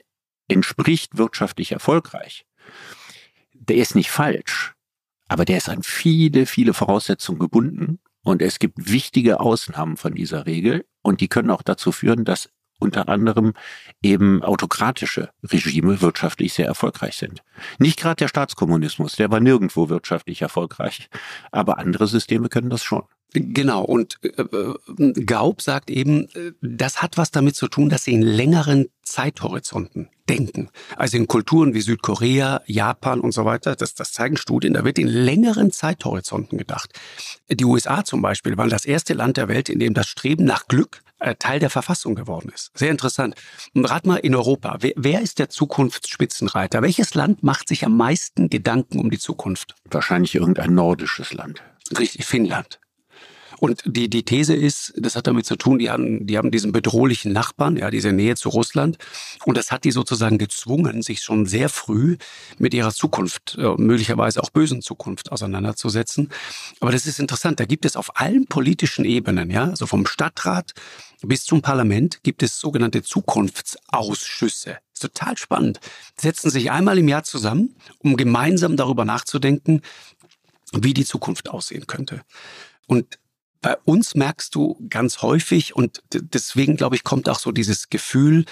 entspricht 0.49 1.19
wirtschaftlich 1.19 1.73
erfolgreich. 1.73 2.47
Der 3.53 3.77
ist 3.77 3.95
nicht 3.95 4.11
falsch, 4.11 4.76
aber 5.29 5.45
der 5.45 5.59
ist 5.59 5.68
an 5.68 5.83
viele, 5.83 6.47
viele 6.47 6.74
Voraussetzungen 6.74 7.39
gebunden 7.39 7.99
und 8.22 8.43
es 8.43 8.59
gibt 8.59 8.91
wichtige 8.91 9.41
Ausnahmen 9.41 9.97
von 9.97 10.14
dieser 10.14 10.47
Regel 10.47 10.85
und 11.03 11.20
die 11.20 11.29
können 11.29 11.51
auch 11.51 11.62
dazu 11.62 11.93
führen, 11.93 12.24
dass 12.24 12.51
unter 12.79 13.09
anderem 13.09 13.55
eben 14.03 14.43
autokratische 14.43 15.31
Regime 15.43 16.01
wirtschaftlich 16.01 16.53
sehr 16.53 16.66
erfolgreich 16.66 17.16
sind. 17.16 17.43
Nicht 17.79 17.99
gerade 17.99 18.16
der 18.16 18.29
Staatskommunismus, 18.29 19.16
der 19.16 19.31
war 19.31 19.41
nirgendwo 19.41 19.89
wirtschaftlich 19.89 20.43
erfolgreich, 20.43 21.09
aber 21.53 21.79
andere 21.79 22.07
Systeme 22.07 22.49
können 22.49 22.70
das 22.70 22.85
schon. 22.85 23.05
Genau, 23.33 23.83
und 23.83 24.18
äh, 24.22 24.29
äh, 24.29 25.12
Gaub 25.24 25.61
sagt 25.61 25.91
eben, 25.91 26.29
äh, 26.35 26.53
das 26.62 27.03
hat 27.03 27.18
was 27.18 27.31
damit 27.31 27.57
zu 27.57 27.68
tun, 27.68 27.89
dass 27.89 28.05
sie 28.05 28.12
in 28.12 28.22
längeren 28.22 28.87
Zeithorizonten 29.03 30.09
denken. 30.29 30.70
Also 30.97 31.16
in 31.16 31.27
Kulturen 31.27 31.74
wie 31.74 31.81
Südkorea, 31.81 32.62
Japan 32.66 33.20
und 33.20 33.33
so 33.33 33.45
weiter, 33.45 33.77
das, 33.77 33.95
das 33.95 34.12
zeigen 34.12 34.37
Studien, 34.37 34.74
da 34.74 34.85
wird 34.85 34.99
in 34.99 35.09
längeren 35.09 35.70
Zeithorizonten 35.70 36.57
gedacht. 36.57 36.93
Die 37.49 37.64
USA 37.64 38.05
zum 38.05 38.22
Beispiel 38.22 38.57
waren 38.57 38.70
das 38.70 38.85
erste 38.85 39.14
Land 39.14 39.37
der 39.37 39.49
Welt, 39.49 39.68
in 39.68 39.79
dem 39.79 39.93
das 39.93 40.07
Streben 40.07 40.45
nach 40.45 40.66
Glück 40.66 41.03
äh, 41.18 41.35
Teil 41.35 41.59
der 41.61 41.70
Verfassung 41.70 42.14
geworden 42.14 42.51
ist. 42.55 42.70
Sehr 42.77 42.91
interessant. 42.91 43.35
Und 43.74 43.85
rat 43.87 44.07
mal 44.07 44.16
in 44.16 44.35
Europa, 44.35 44.79
wer, 44.81 44.93
wer 44.97 45.20
ist 45.20 45.39
der 45.39 45.49
Zukunftsspitzenreiter? 45.49 46.83
Welches 46.83 47.14
Land 47.14 47.43
macht 47.43 47.68
sich 47.68 47.85
am 47.85 47.97
meisten 47.97 48.51
Gedanken 48.51 48.99
um 48.99 49.11
die 49.11 49.18
Zukunft? 49.18 49.74
Wahrscheinlich 49.91 50.35
irgendein 50.35 50.74
nordisches 50.74 51.33
Land. 51.33 51.62
Richtig, 51.97 52.24
Finnland. 52.24 52.81
Und 53.59 53.83
die, 53.87 54.09
die 54.09 54.25
These 54.25 54.55
ist, 54.55 54.93
das 54.97 55.17
hat 55.17 55.27
damit 55.27 55.47
zu 55.47 55.57
tun, 55.57 55.79
die 55.79 55.91
haben, 55.91 56.27
die 56.27 56.37
haben 56.37 56.51
diesen 56.51 56.73
bedrohlichen 56.73 57.33
Nachbarn, 57.33 57.77
ja, 57.77 57.91
diese 57.91 58.13
Nähe 58.13 58.37
zu 58.37 58.49
Russland. 58.49 58.99
Und 59.45 59.57
das 59.57 59.71
hat 59.71 59.85
die 59.85 59.91
sozusagen 59.91 60.39
gezwungen, 60.39 61.03
sich 61.03 61.21
schon 61.21 61.47
sehr 61.47 61.69
früh 61.69 62.17
mit 62.59 62.75
ihrer 62.75 62.93
Zukunft, 62.93 63.57
äh, 63.59 63.75
möglicherweise 63.79 64.43
auch 64.43 64.51
bösen 64.51 64.83
Zukunft 64.83 65.33
auseinanderzusetzen. 65.33 66.31
Aber 66.81 66.93
das 66.93 67.07
ist 67.07 67.19
interessant. 67.19 67.61
Da 67.61 67.65
gibt 67.65 67.85
es 67.85 67.97
auf 67.97 68.21
allen 68.21 68.47
politischen 68.47 69.05
Ebenen, 69.05 69.51
ja, 69.51 69.65
also 69.65 69.87
vom 69.87 70.07
Stadtrat 70.07 70.75
bis 71.23 71.45
zum 71.45 71.63
Parlament 71.63 72.23
gibt 72.23 72.43
es 72.43 72.61
sogenannte 72.61 73.03
Zukunftsausschüsse. 73.03 74.79
ist 74.93 75.03
total 75.03 75.37
spannend. 75.39 75.81
Setzen 76.17 76.51
sich 76.51 76.71
einmal 76.71 76.99
im 76.99 77.09
Jahr 77.09 77.25
zusammen, 77.25 77.75
um 77.99 78.17
gemeinsam 78.17 78.77
darüber 78.77 79.05
nachzudenken, 79.05 79.81
wie 80.73 80.95
die 80.95 81.05
Zukunft 81.05 81.49
aussehen 81.49 81.87
könnte. 81.87 82.23
Und 82.87 83.19
bei 83.67 83.77
uns 83.85 84.14
merkst 84.14 84.55
du 84.55 84.79
ganz 84.89 85.23
häufig, 85.23 85.75
und 85.75 86.01
deswegen 86.12 86.77
glaube 86.77 86.95
ich, 86.95 87.03
kommt 87.03 87.29
auch 87.29 87.41
so 87.41 87.51
dieses 87.51 87.91
Gefühl, 87.91 88.45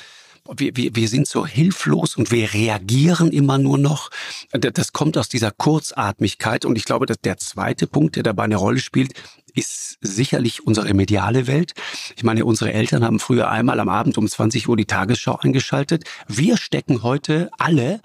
wir, 0.57 0.77
wir, 0.77 0.97
wir 0.97 1.09
sind 1.09 1.29
so 1.29 1.47
hilflos 1.47 2.17
und 2.17 2.33
wir 2.33 2.53
reagieren 2.53 3.31
immer 3.31 3.57
nur 3.57 3.79
noch. 3.79 4.11
Das 4.51 4.93
kommt 4.93 5.17
aus 5.17 5.29
dieser 5.29 5.53
Kurzatmigkeit. 5.53 6.65
Und 6.65 6.75
ich 6.75 6.85
glaube, 6.85 7.07
dass 7.07 7.21
der 7.21 7.37
zweite 7.37 7.87
Punkt, 7.87 8.17
der 8.17 8.25
dabei 8.25 8.43
eine 8.43 8.57
Rolle 8.57 8.81
spielt, 8.81 9.12
ist 9.55 9.99
sicherlich 10.01 10.67
unsere 10.67 10.93
mediale 10.95 11.47
Welt. 11.47 11.75
Ich 12.17 12.25
meine, 12.25 12.45
unsere 12.45 12.73
Eltern 12.73 13.05
haben 13.05 13.21
früher 13.21 13.49
einmal 13.49 13.79
am 13.79 13.89
Abend 13.89 14.19
um 14.19 14.27
20 14.27 14.69
Uhr 14.69 14.77
die 14.77 14.85
Tagesschau 14.85 15.37
eingeschaltet. 15.37 16.03
Wir 16.27 16.57
stecken 16.57 17.05
heute 17.05 17.51
alle 17.57 18.01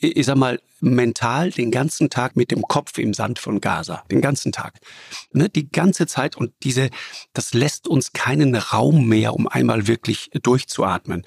ich 0.00 0.26
sag 0.26 0.36
mal, 0.36 0.60
mental 0.80 1.50
den 1.50 1.70
ganzen 1.70 2.10
Tag 2.10 2.36
mit 2.36 2.50
dem 2.50 2.62
Kopf 2.62 2.98
im 2.98 3.14
Sand 3.14 3.38
von 3.38 3.60
Gaza. 3.60 4.04
Den 4.10 4.20
ganzen 4.20 4.52
Tag. 4.52 4.78
Ne, 5.32 5.48
die 5.48 5.70
ganze 5.70 6.06
Zeit. 6.06 6.36
Und 6.36 6.52
diese, 6.62 6.90
das 7.32 7.54
lässt 7.54 7.88
uns 7.88 8.12
keinen 8.12 8.54
Raum 8.54 9.08
mehr, 9.08 9.34
um 9.34 9.48
einmal 9.48 9.86
wirklich 9.86 10.30
durchzuatmen. 10.42 11.24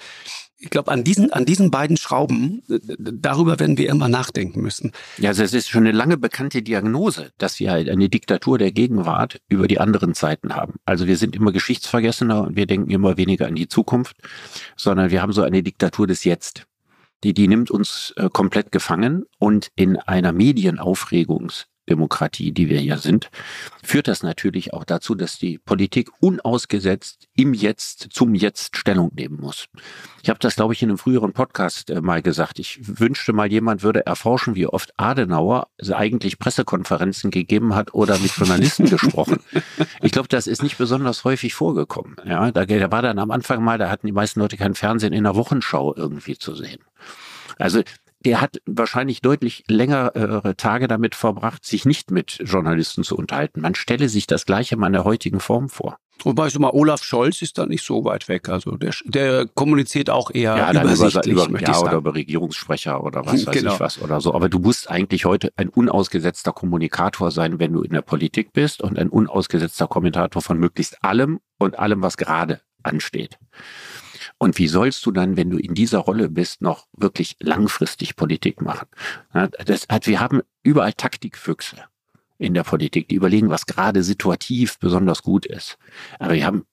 Ich 0.62 0.68
glaube, 0.68 0.92
an 0.92 1.04
diesen, 1.04 1.32
an 1.32 1.46
diesen 1.46 1.70
beiden 1.70 1.96
Schrauben, 1.96 2.62
darüber 2.68 3.58
werden 3.58 3.78
wir 3.78 3.88
immer 3.88 4.08
nachdenken 4.08 4.60
müssen. 4.60 4.92
Ja, 5.16 5.30
also 5.30 5.42
es 5.42 5.54
ist 5.54 5.70
schon 5.70 5.84
eine 5.84 5.92
lange 5.92 6.18
bekannte 6.18 6.62
Diagnose, 6.62 7.32
dass 7.38 7.58
wir 7.60 7.70
halt 7.70 7.88
eine 7.88 8.10
Diktatur 8.10 8.58
der 8.58 8.70
Gegenwart 8.70 9.40
über 9.48 9.66
die 9.66 9.80
anderen 9.80 10.14
Zeiten 10.14 10.54
haben. 10.54 10.74
Also 10.84 11.06
wir 11.06 11.16
sind 11.16 11.34
immer 11.34 11.50
Geschichtsvergessener 11.50 12.42
und 12.42 12.56
wir 12.56 12.66
denken 12.66 12.90
immer 12.90 13.16
weniger 13.16 13.46
an 13.46 13.54
die 13.54 13.68
Zukunft, 13.68 14.16
sondern 14.76 15.10
wir 15.10 15.22
haben 15.22 15.32
so 15.32 15.40
eine 15.40 15.62
Diktatur 15.62 16.06
des 16.06 16.24
Jetzt 16.24 16.66
die, 17.24 17.34
die 17.34 17.48
nimmt 17.48 17.70
uns 17.70 18.12
äh, 18.16 18.28
komplett 18.32 18.72
gefangen 18.72 19.24
und 19.38 19.70
in 19.76 19.96
einer 19.96 20.32
Medienaufregungsdemokratie, 21.90 22.52
die 22.52 22.68
wir 22.68 22.80
ja 22.82 22.96
sind, 22.96 23.30
führt 23.82 24.08
das 24.08 24.22
natürlich 24.22 24.72
auch 24.72 24.84
dazu, 24.84 25.14
dass 25.14 25.38
die 25.38 25.58
Politik 25.58 26.10
unausgesetzt 26.20 27.28
im 27.34 27.54
Jetzt 27.54 28.08
zum 28.12 28.34
Jetzt 28.34 28.76
Stellung 28.76 29.10
nehmen 29.14 29.38
muss. 29.40 29.66
Ich 30.22 30.28
habe 30.28 30.38
das, 30.38 30.56
glaube 30.56 30.74
ich, 30.74 30.82
in 30.82 30.90
einem 30.90 30.98
früheren 30.98 31.32
Podcast 31.32 31.90
äh, 31.90 32.00
mal 32.00 32.22
gesagt. 32.22 32.58
Ich 32.58 32.80
wünschte 32.82 33.32
mal, 33.32 33.50
jemand 33.50 33.82
würde 33.82 34.06
erforschen, 34.06 34.54
wie 34.54 34.66
oft 34.66 34.92
Adenauer 34.96 35.68
eigentlich 35.92 36.38
Pressekonferenzen 36.38 37.30
gegeben 37.30 37.74
hat 37.74 37.94
oder 37.94 38.18
mit 38.18 38.32
Journalisten 38.32 38.84
gesprochen. 38.90 39.40
Ich 40.02 40.12
glaube, 40.12 40.28
das 40.28 40.46
ist 40.46 40.62
nicht 40.62 40.78
besonders 40.78 41.24
häufig 41.24 41.54
vorgekommen. 41.54 42.16
Ja, 42.24 42.50
da, 42.50 42.64
da 42.66 42.92
war 42.92 43.02
dann 43.02 43.18
am 43.18 43.30
Anfang 43.30 43.62
mal, 43.62 43.78
da 43.78 43.90
hatten 43.90 44.06
die 44.06 44.12
meisten 44.12 44.40
Leute 44.40 44.56
kein 44.56 44.74
Fernsehen 44.74 45.12
in 45.12 45.24
der 45.24 45.36
Wochenschau 45.36 45.94
irgendwie 45.96 46.38
zu 46.38 46.54
sehen. 46.54 46.80
Also 47.58 47.82
der 48.24 48.40
hat 48.40 48.60
wahrscheinlich 48.66 49.22
deutlich 49.22 49.64
längere 49.68 50.56
Tage 50.56 50.88
damit 50.88 51.14
verbracht, 51.14 51.64
sich 51.64 51.84
nicht 51.84 52.10
mit 52.10 52.38
Journalisten 52.44 53.02
zu 53.04 53.16
unterhalten. 53.16 53.60
Man 53.60 53.74
stelle 53.74 54.08
sich 54.08 54.26
das 54.26 54.46
Gleiche 54.46 54.76
mal 54.76 54.88
in 54.88 54.92
der 54.92 55.04
heutigen 55.04 55.40
Form 55.40 55.68
vor. 55.68 55.96
Wobei 56.22 56.48
ich 56.48 56.58
mal, 56.58 56.70
Olaf 56.70 57.02
Scholz 57.02 57.40
ist 57.40 57.56
da 57.56 57.64
nicht 57.64 57.82
so 57.82 58.04
weit 58.04 58.28
weg. 58.28 58.48
Also 58.48 58.76
der, 58.76 58.92
der 59.04 59.46
kommuniziert 59.46 60.10
auch 60.10 60.30
eher 60.30 60.56
ja, 60.56 60.70
übersichtlich, 60.70 61.32
über, 61.32 61.48
über, 61.48 61.60
ja, 61.60 61.78
oder 61.80 61.94
über 61.94 62.14
Regierungssprecher 62.14 63.02
oder 63.02 63.24
was 63.24 63.46
weiß 63.46 63.54
genau. 63.54 63.74
ich 63.74 63.80
was 63.80 64.02
oder 64.02 64.20
so. 64.20 64.34
Aber 64.34 64.48
du 64.48 64.58
musst 64.58 64.90
eigentlich 64.90 65.24
heute 65.24 65.50
ein 65.56 65.70
unausgesetzter 65.70 66.52
Kommunikator 66.52 67.30
sein, 67.30 67.58
wenn 67.58 67.72
du 67.72 67.82
in 67.82 67.92
der 67.92 68.02
Politik 68.02 68.52
bist 68.52 68.82
und 68.82 68.98
ein 68.98 69.08
unausgesetzter 69.08 69.86
Kommentator 69.86 70.42
von 70.42 70.58
möglichst 70.58 71.02
allem 71.02 71.40
und 71.58 71.78
allem, 71.78 72.02
was 72.02 72.16
gerade 72.16 72.60
ansteht. 72.82 73.38
Und 74.38 74.58
wie 74.58 74.68
sollst 74.68 75.04
du 75.06 75.10
dann, 75.10 75.36
wenn 75.36 75.50
du 75.50 75.58
in 75.58 75.74
dieser 75.74 75.98
Rolle 75.98 76.28
bist, 76.28 76.62
noch 76.62 76.86
wirklich 76.96 77.36
langfristig 77.40 78.16
Politik 78.16 78.62
machen? 78.62 78.88
Das 79.32 79.86
hat, 79.88 80.06
wir 80.06 80.20
haben 80.20 80.42
überall 80.62 80.92
Taktikfüchse 80.92 81.76
in 82.38 82.54
der 82.54 82.64
Politik, 82.64 83.08
die 83.08 83.16
überlegen, 83.16 83.50
was 83.50 83.66
gerade 83.66 84.02
situativ 84.02 84.78
besonders 84.78 85.22
gut 85.22 85.44
ist. 85.44 85.76
Aber 86.18 86.34
wir 86.34 86.46
haben 86.46 86.64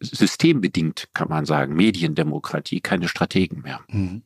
systembedingt, 0.00 1.08
kann 1.14 1.28
man 1.28 1.46
sagen, 1.46 1.74
Mediendemokratie, 1.74 2.80
keine 2.80 3.08
Strategen 3.08 3.62
mehr. 3.62 3.80
Mhm. 3.88 4.22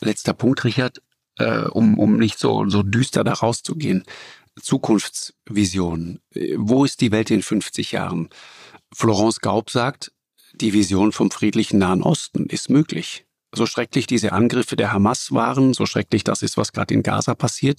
Letzter 0.00 0.32
Punkt, 0.32 0.64
Richard, 0.64 1.00
äh, 1.38 1.66
um, 1.66 1.98
um 1.98 2.16
nicht 2.16 2.38
so, 2.38 2.68
so 2.68 2.82
düster 2.82 3.22
da 3.22 3.34
rauszugehen. 3.34 4.04
Zukunftsvision. 4.60 6.20
Wo 6.56 6.84
ist 6.84 7.00
die 7.00 7.12
Welt 7.12 7.30
in 7.30 7.42
50 7.42 7.92
Jahren? 7.92 8.28
Florence 8.92 9.40
Gaub 9.40 9.70
sagt, 9.70 10.12
die 10.60 10.72
Vision 10.72 11.12
vom 11.12 11.30
friedlichen 11.30 11.78
Nahen 11.78 12.02
Osten 12.02 12.46
ist 12.46 12.70
möglich. 12.70 13.26
So 13.54 13.66
schrecklich 13.66 14.06
diese 14.06 14.32
Angriffe 14.32 14.76
der 14.76 14.92
Hamas 14.92 15.32
waren, 15.32 15.74
so 15.74 15.86
schrecklich 15.86 16.24
das 16.24 16.42
ist, 16.42 16.56
was 16.56 16.72
gerade 16.72 16.94
in 16.94 17.02
Gaza 17.02 17.34
passiert, 17.34 17.78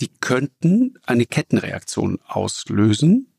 die 0.00 0.08
könnten 0.20 0.94
eine 1.06 1.26
Kettenreaktion 1.26 2.18
auslösen. 2.26 3.32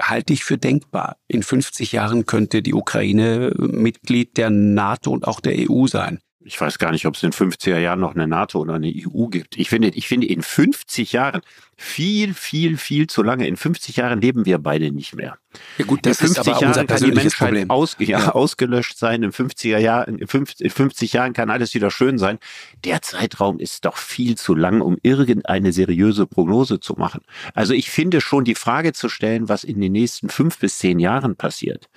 Halte 0.00 0.32
ich 0.32 0.44
für 0.44 0.58
denkbar. 0.58 1.18
In 1.28 1.42
50 1.42 1.92
Jahren 1.92 2.26
könnte 2.26 2.62
die 2.62 2.74
Ukraine 2.74 3.52
Mitglied 3.56 4.36
der 4.36 4.50
NATO 4.50 5.12
und 5.12 5.26
auch 5.26 5.40
der 5.40 5.70
EU 5.70 5.86
sein 5.86 6.18
ich 6.44 6.60
weiß 6.60 6.78
gar 6.78 6.92
nicht, 6.92 7.06
ob 7.06 7.14
es 7.14 7.22
in 7.22 7.32
50er 7.32 7.78
Jahren 7.78 8.00
noch 8.00 8.14
eine 8.14 8.28
NATO 8.28 8.60
oder 8.60 8.74
eine 8.74 8.88
EU 8.88 9.26
gibt. 9.26 9.56
Ich 9.56 9.70
finde, 9.70 9.88
ich 9.88 10.06
finde 10.06 10.26
in 10.26 10.42
50 10.42 11.12
Jahren 11.12 11.40
viel, 11.76 12.34
viel, 12.34 12.76
viel 12.76 13.06
zu 13.06 13.22
lange. 13.22 13.46
In 13.48 13.56
50 13.56 13.96
Jahren 13.96 14.20
leben 14.20 14.44
wir 14.44 14.58
beide 14.58 14.92
nicht 14.92 15.14
mehr. 15.14 15.38
Ja 15.78 15.86
gut, 15.86 16.04
das 16.04 16.20
in 16.20 16.28
50 16.28 16.38
ist 16.38 16.48
aber 16.48 16.60
Jahren 16.60 16.86
kann 16.86 17.02
die 17.02 17.12
Menschheit 17.12 17.70
aus, 17.70 17.96
ja, 17.98 18.18
ja. 18.18 18.32
ausgelöscht 18.32 18.98
sein. 18.98 19.22
In 19.22 19.32
50er 19.32 19.78
Jahren, 19.78 20.18
in 20.18 20.26
50 20.26 21.12
Jahren 21.14 21.32
kann 21.32 21.50
alles 21.50 21.74
wieder 21.74 21.90
schön 21.90 22.18
sein. 22.18 22.38
Der 22.84 23.00
Zeitraum 23.00 23.58
ist 23.58 23.86
doch 23.86 23.96
viel 23.96 24.36
zu 24.36 24.54
lang, 24.54 24.82
um 24.82 24.98
irgendeine 25.02 25.72
seriöse 25.72 26.26
Prognose 26.26 26.78
zu 26.78 26.94
machen. 26.94 27.22
Also 27.54 27.72
ich 27.72 27.90
finde 27.90 28.20
schon 28.20 28.44
die 28.44 28.54
Frage 28.54 28.92
zu 28.92 29.08
stellen, 29.08 29.48
was 29.48 29.64
in 29.64 29.80
den 29.80 29.92
nächsten 29.92 30.28
fünf 30.28 30.58
bis 30.58 30.78
zehn 30.78 30.98
Jahren 30.98 31.36
passiert. 31.36 31.88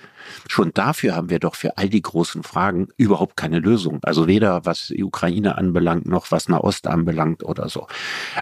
Schon 0.48 0.72
dafür 0.74 1.14
haben 1.14 1.30
wir 1.30 1.38
doch 1.38 1.54
für 1.54 1.78
all 1.78 1.88
die 1.88 2.02
großen 2.02 2.42
Fragen 2.42 2.88
überhaupt 2.96 3.36
keine 3.36 3.58
Lösung. 3.58 4.00
Also 4.02 4.26
weder 4.26 4.64
was 4.64 4.88
die 4.88 5.04
Ukraine 5.04 5.58
anbelangt, 5.58 6.06
noch 6.06 6.30
was 6.30 6.48
Nahost 6.48 6.86
anbelangt 6.86 7.42
oder 7.44 7.68
so. 7.68 7.86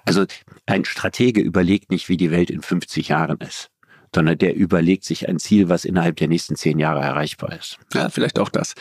Also 0.05 0.25
ein 0.67 0.85
Stratege 0.85 1.41
überlegt 1.41 1.91
nicht, 1.91 2.09
wie 2.09 2.17
die 2.17 2.31
Welt 2.31 2.51
in 2.51 2.63
50 2.63 3.09
Jahren 3.09 3.39
ist 3.39 3.71
sondern 4.15 4.39
der 4.39 4.57
überlegt 4.57 5.05
sich 5.05 5.29
ein 5.29 5.39
Ziel, 5.39 5.69
was 5.69 5.85
innerhalb 5.85 6.17
der 6.17 6.29
nächsten 6.29 6.57
zehn 6.57 6.79
Jahre 6.79 7.01
erreichbar 7.01 7.53
ist. 7.59 7.79
Ja, 7.93 8.09
vielleicht 8.09 8.39
auch 8.39 8.49
das. 8.49 8.75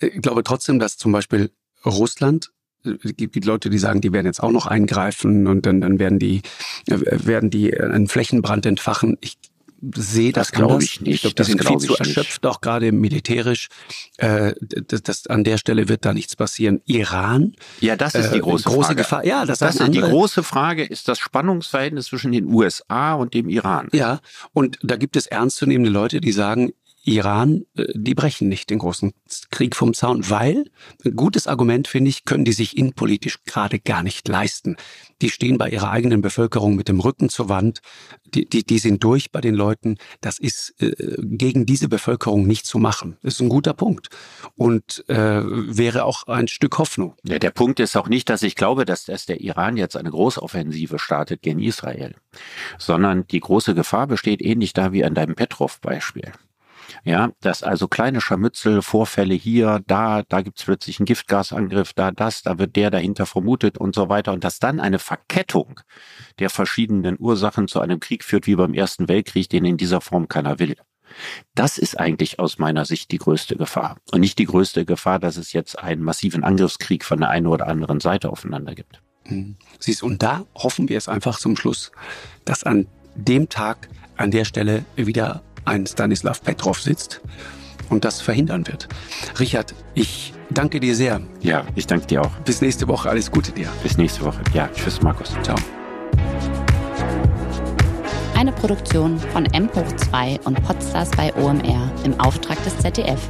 Ich 0.00 0.20
glaube 0.20 0.42
trotzdem, 0.42 0.80
dass 0.80 0.96
zum 0.96 1.12
Beispiel 1.12 1.52
Russland 1.84 2.50
es 2.84 3.16
gibt 3.16 3.44
Leute, 3.44 3.70
die 3.70 3.78
sagen, 3.78 4.00
die 4.00 4.12
werden 4.12 4.26
jetzt 4.26 4.42
auch 4.42 4.50
noch 4.50 4.66
eingreifen 4.66 5.46
und 5.46 5.66
dann, 5.66 5.80
dann 5.80 5.98
werden 5.98 6.18
die, 6.18 6.42
werden 6.86 7.50
die 7.50 7.78
einen 7.78 8.08
Flächenbrand 8.08 8.66
entfachen. 8.66 9.18
Ich 9.20 9.36
sehe 9.80 10.32
das, 10.32 10.48
das 10.48 10.52
glaube 10.52 10.82
ich 10.82 11.00
nicht. 11.00 11.14
Ich 11.14 11.20
glaube, 11.22 11.34
die 11.36 11.44
sind 11.44 11.64
viel 11.64 11.78
zu 11.78 11.96
erschöpft, 11.96 12.44
auch 12.46 12.60
gerade 12.60 12.92
militärisch. 12.92 13.68
Äh, 14.16 14.54
das, 14.60 15.02
das, 15.02 15.26
an 15.26 15.44
der 15.44 15.58
Stelle 15.58 15.88
wird 15.88 16.04
da 16.04 16.12
nichts 16.12 16.36
passieren. 16.36 16.80
Iran. 16.86 17.54
Ja, 17.80 17.96
das 17.96 18.14
ist 18.14 18.32
die 18.32 18.38
äh, 18.38 18.40
große, 18.40 18.68
äh, 18.68 18.72
große 18.72 18.86
Frage. 18.86 18.96
Gefahr. 18.96 19.24
Ja, 19.24 19.44
das, 19.44 19.60
das 19.60 19.76
ist 19.76 19.94
die 19.94 20.00
große 20.00 20.42
Frage. 20.42 20.84
Ist 20.84 21.08
das 21.08 21.18
Spannungsverhältnis 21.18 22.06
zwischen 22.06 22.32
den 22.32 22.46
USA 22.46 23.14
und 23.14 23.34
dem 23.34 23.48
Iran? 23.48 23.88
Ja, 23.92 24.20
und 24.52 24.78
da 24.82 24.96
gibt 24.96 25.16
es 25.16 25.26
ernstzunehmende 25.26 25.90
Leute, 25.90 26.20
die 26.20 26.32
sagen, 26.32 26.72
Iran, 27.14 27.64
äh, 27.76 27.84
die 27.94 28.14
brechen 28.14 28.48
nicht 28.48 28.70
den 28.70 28.78
großen 28.78 29.12
Krieg 29.50 29.76
vom 29.76 29.94
Zaun, 29.94 30.28
weil, 30.30 30.64
gutes 31.16 31.46
Argument 31.46 31.88
finde 31.88 32.10
ich, 32.10 32.24
können 32.24 32.44
die 32.44 32.52
sich 32.52 32.76
innenpolitisch 32.76 33.44
gerade 33.44 33.78
gar 33.78 34.02
nicht 34.02 34.28
leisten. 34.28 34.76
Die 35.20 35.30
stehen 35.30 35.58
bei 35.58 35.70
ihrer 35.70 35.90
eigenen 35.90 36.20
Bevölkerung 36.20 36.76
mit 36.76 36.88
dem 36.88 37.00
Rücken 37.00 37.28
zur 37.28 37.48
Wand, 37.48 37.80
die, 38.34 38.48
die, 38.48 38.64
die 38.64 38.78
sind 38.78 39.02
durch 39.02 39.32
bei 39.32 39.40
den 39.40 39.54
Leuten. 39.54 39.96
Das 40.20 40.38
ist 40.38 40.74
äh, 40.80 40.94
gegen 41.18 41.66
diese 41.66 41.88
Bevölkerung 41.88 42.46
nicht 42.46 42.66
zu 42.66 42.78
machen. 42.78 43.16
Das 43.22 43.34
ist 43.34 43.40
ein 43.40 43.48
guter 43.48 43.74
Punkt 43.74 44.08
und 44.56 45.04
äh, 45.08 45.42
wäre 45.44 46.04
auch 46.04 46.26
ein 46.26 46.48
Stück 46.48 46.78
Hoffnung. 46.78 47.14
Ja, 47.24 47.38
der 47.38 47.50
Punkt 47.50 47.80
ist 47.80 47.96
auch 47.96 48.08
nicht, 48.08 48.28
dass 48.28 48.42
ich 48.42 48.54
glaube, 48.54 48.84
dass, 48.84 49.04
dass 49.04 49.26
der 49.26 49.40
Iran 49.40 49.76
jetzt 49.76 49.96
eine 49.96 50.10
Großoffensive 50.10 50.98
startet 50.98 51.42
gegen 51.42 51.60
Israel, 51.60 52.14
sondern 52.78 53.26
die 53.26 53.40
große 53.40 53.74
Gefahr 53.74 54.06
besteht 54.06 54.42
ähnlich 54.42 54.72
da 54.72 54.92
wie 54.92 55.04
an 55.04 55.14
deinem 55.14 55.34
Petrov-Beispiel. 55.34 56.32
Ja, 57.04 57.30
dass 57.40 57.62
also 57.62 57.88
kleine 57.88 58.20
Scharmützel, 58.20 58.82
Vorfälle 58.82 59.34
hier, 59.34 59.80
da, 59.86 60.22
da 60.22 60.40
gibt's 60.42 60.64
plötzlich 60.64 60.98
einen 60.98 61.06
Giftgasangriff, 61.06 61.92
da 61.92 62.10
das, 62.10 62.42
da 62.42 62.58
wird 62.58 62.76
der 62.76 62.90
dahinter 62.90 63.26
vermutet 63.26 63.78
und 63.78 63.94
so 63.94 64.08
weiter. 64.08 64.32
Und 64.32 64.44
dass 64.44 64.58
dann 64.58 64.80
eine 64.80 64.98
Verkettung 64.98 65.80
der 66.38 66.50
verschiedenen 66.50 67.16
Ursachen 67.18 67.68
zu 67.68 67.80
einem 67.80 68.00
Krieg 68.00 68.24
führt, 68.24 68.46
wie 68.46 68.56
beim 68.56 68.74
Ersten 68.74 69.08
Weltkrieg, 69.08 69.48
den 69.48 69.64
in 69.64 69.76
dieser 69.76 70.00
Form 70.00 70.28
keiner 70.28 70.58
will. 70.58 70.76
Das 71.54 71.78
ist 71.78 71.98
eigentlich 71.98 72.38
aus 72.38 72.58
meiner 72.58 72.84
Sicht 72.84 73.10
die 73.10 73.18
größte 73.18 73.56
Gefahr. 73.56 73.96
Und 74.12 74.20
nicht 74.20 74.38
die 74.38 74.44
größte 74.44 74.84
Gefahr, 74.84 75.18
dass 75.18 75.36
es 75.36 75.52
jetzt 75.52 75.78
einen 75.78 76.02
massiven 76.02 76.44
Angriffskrieg 76.44 77.04
von 77.04 77.20
der 77.20 77.30
einen 77.30 77.46
oder 77.46 77.66
anderen 77.66 78.00
Seite 78.00 78.30
aufeinander 78.30 78.74
gibt. 78.74 79.00
Mhm. 79.24 79.56
Siehst, 79.78 80.02
und 80.02 80.22
da 80.22 80.44
hoffen 80.54 80.88
wir 80.88 80.98
es 80.98 81.08
einfach 81.08 81.38
zum 81.38 81.56
Schluss, 81.56 81.92
dass 82.44 82.64
an 82.64 82.86
dem 83.14 83.48
Tag 83.48 83.88
an 84.16 84.30
der 84.30 84.44
Stelle 84.44 84.84
wieder 84.96 85.42
ein 85.68 85.86
Stanislav 85.86 86.42
Petrov 86.42 86.80
sitzt 86.80 87.20
und 87.90 88.04
das 88.04 88.20
verhindern 88.20 88.66
wird. 88.66 88.88
Richard, 89.38 89.74
ich 89.94 90.32
danke 90.50 90.80
dir 90.80 90.94
sehr. 90.94 91.20
Ja, 91.40 91.64
ich 91.74 91.86
danke 91.86 92.06
dir 92.06 92.22
auch. 92.22 92.30
Bis 92.44 92.60
nächste 92.60 92.88
Woche. 92.88 93.08
Alles 93.08 93.30
Gute 93.30 93.52
dir. 93.52 93.68
Bis 93.82 93.96
nächste 93.96 94.24
Woche. 94.24 94.40
Ja, 94.52 94.68
tschüss, 94.74 95.02
Markus. 95.02 95.34
Ciao. 95.42 95.56
Eine 98.34 98.52
Produktion 98.52 99.18
von 99.18 99.46
M 99.46 99.68
hoch 99.74 99.96
2 99.96 100.40
und 100.44 100.62
Podstars 100.62 101.10
bei 101.12 101.34
OMR 101.34 101.90
im 102.04 102.18
Auftrag 102.20 102.62
des 102.62 102.78
ZDF. 102.78 103.20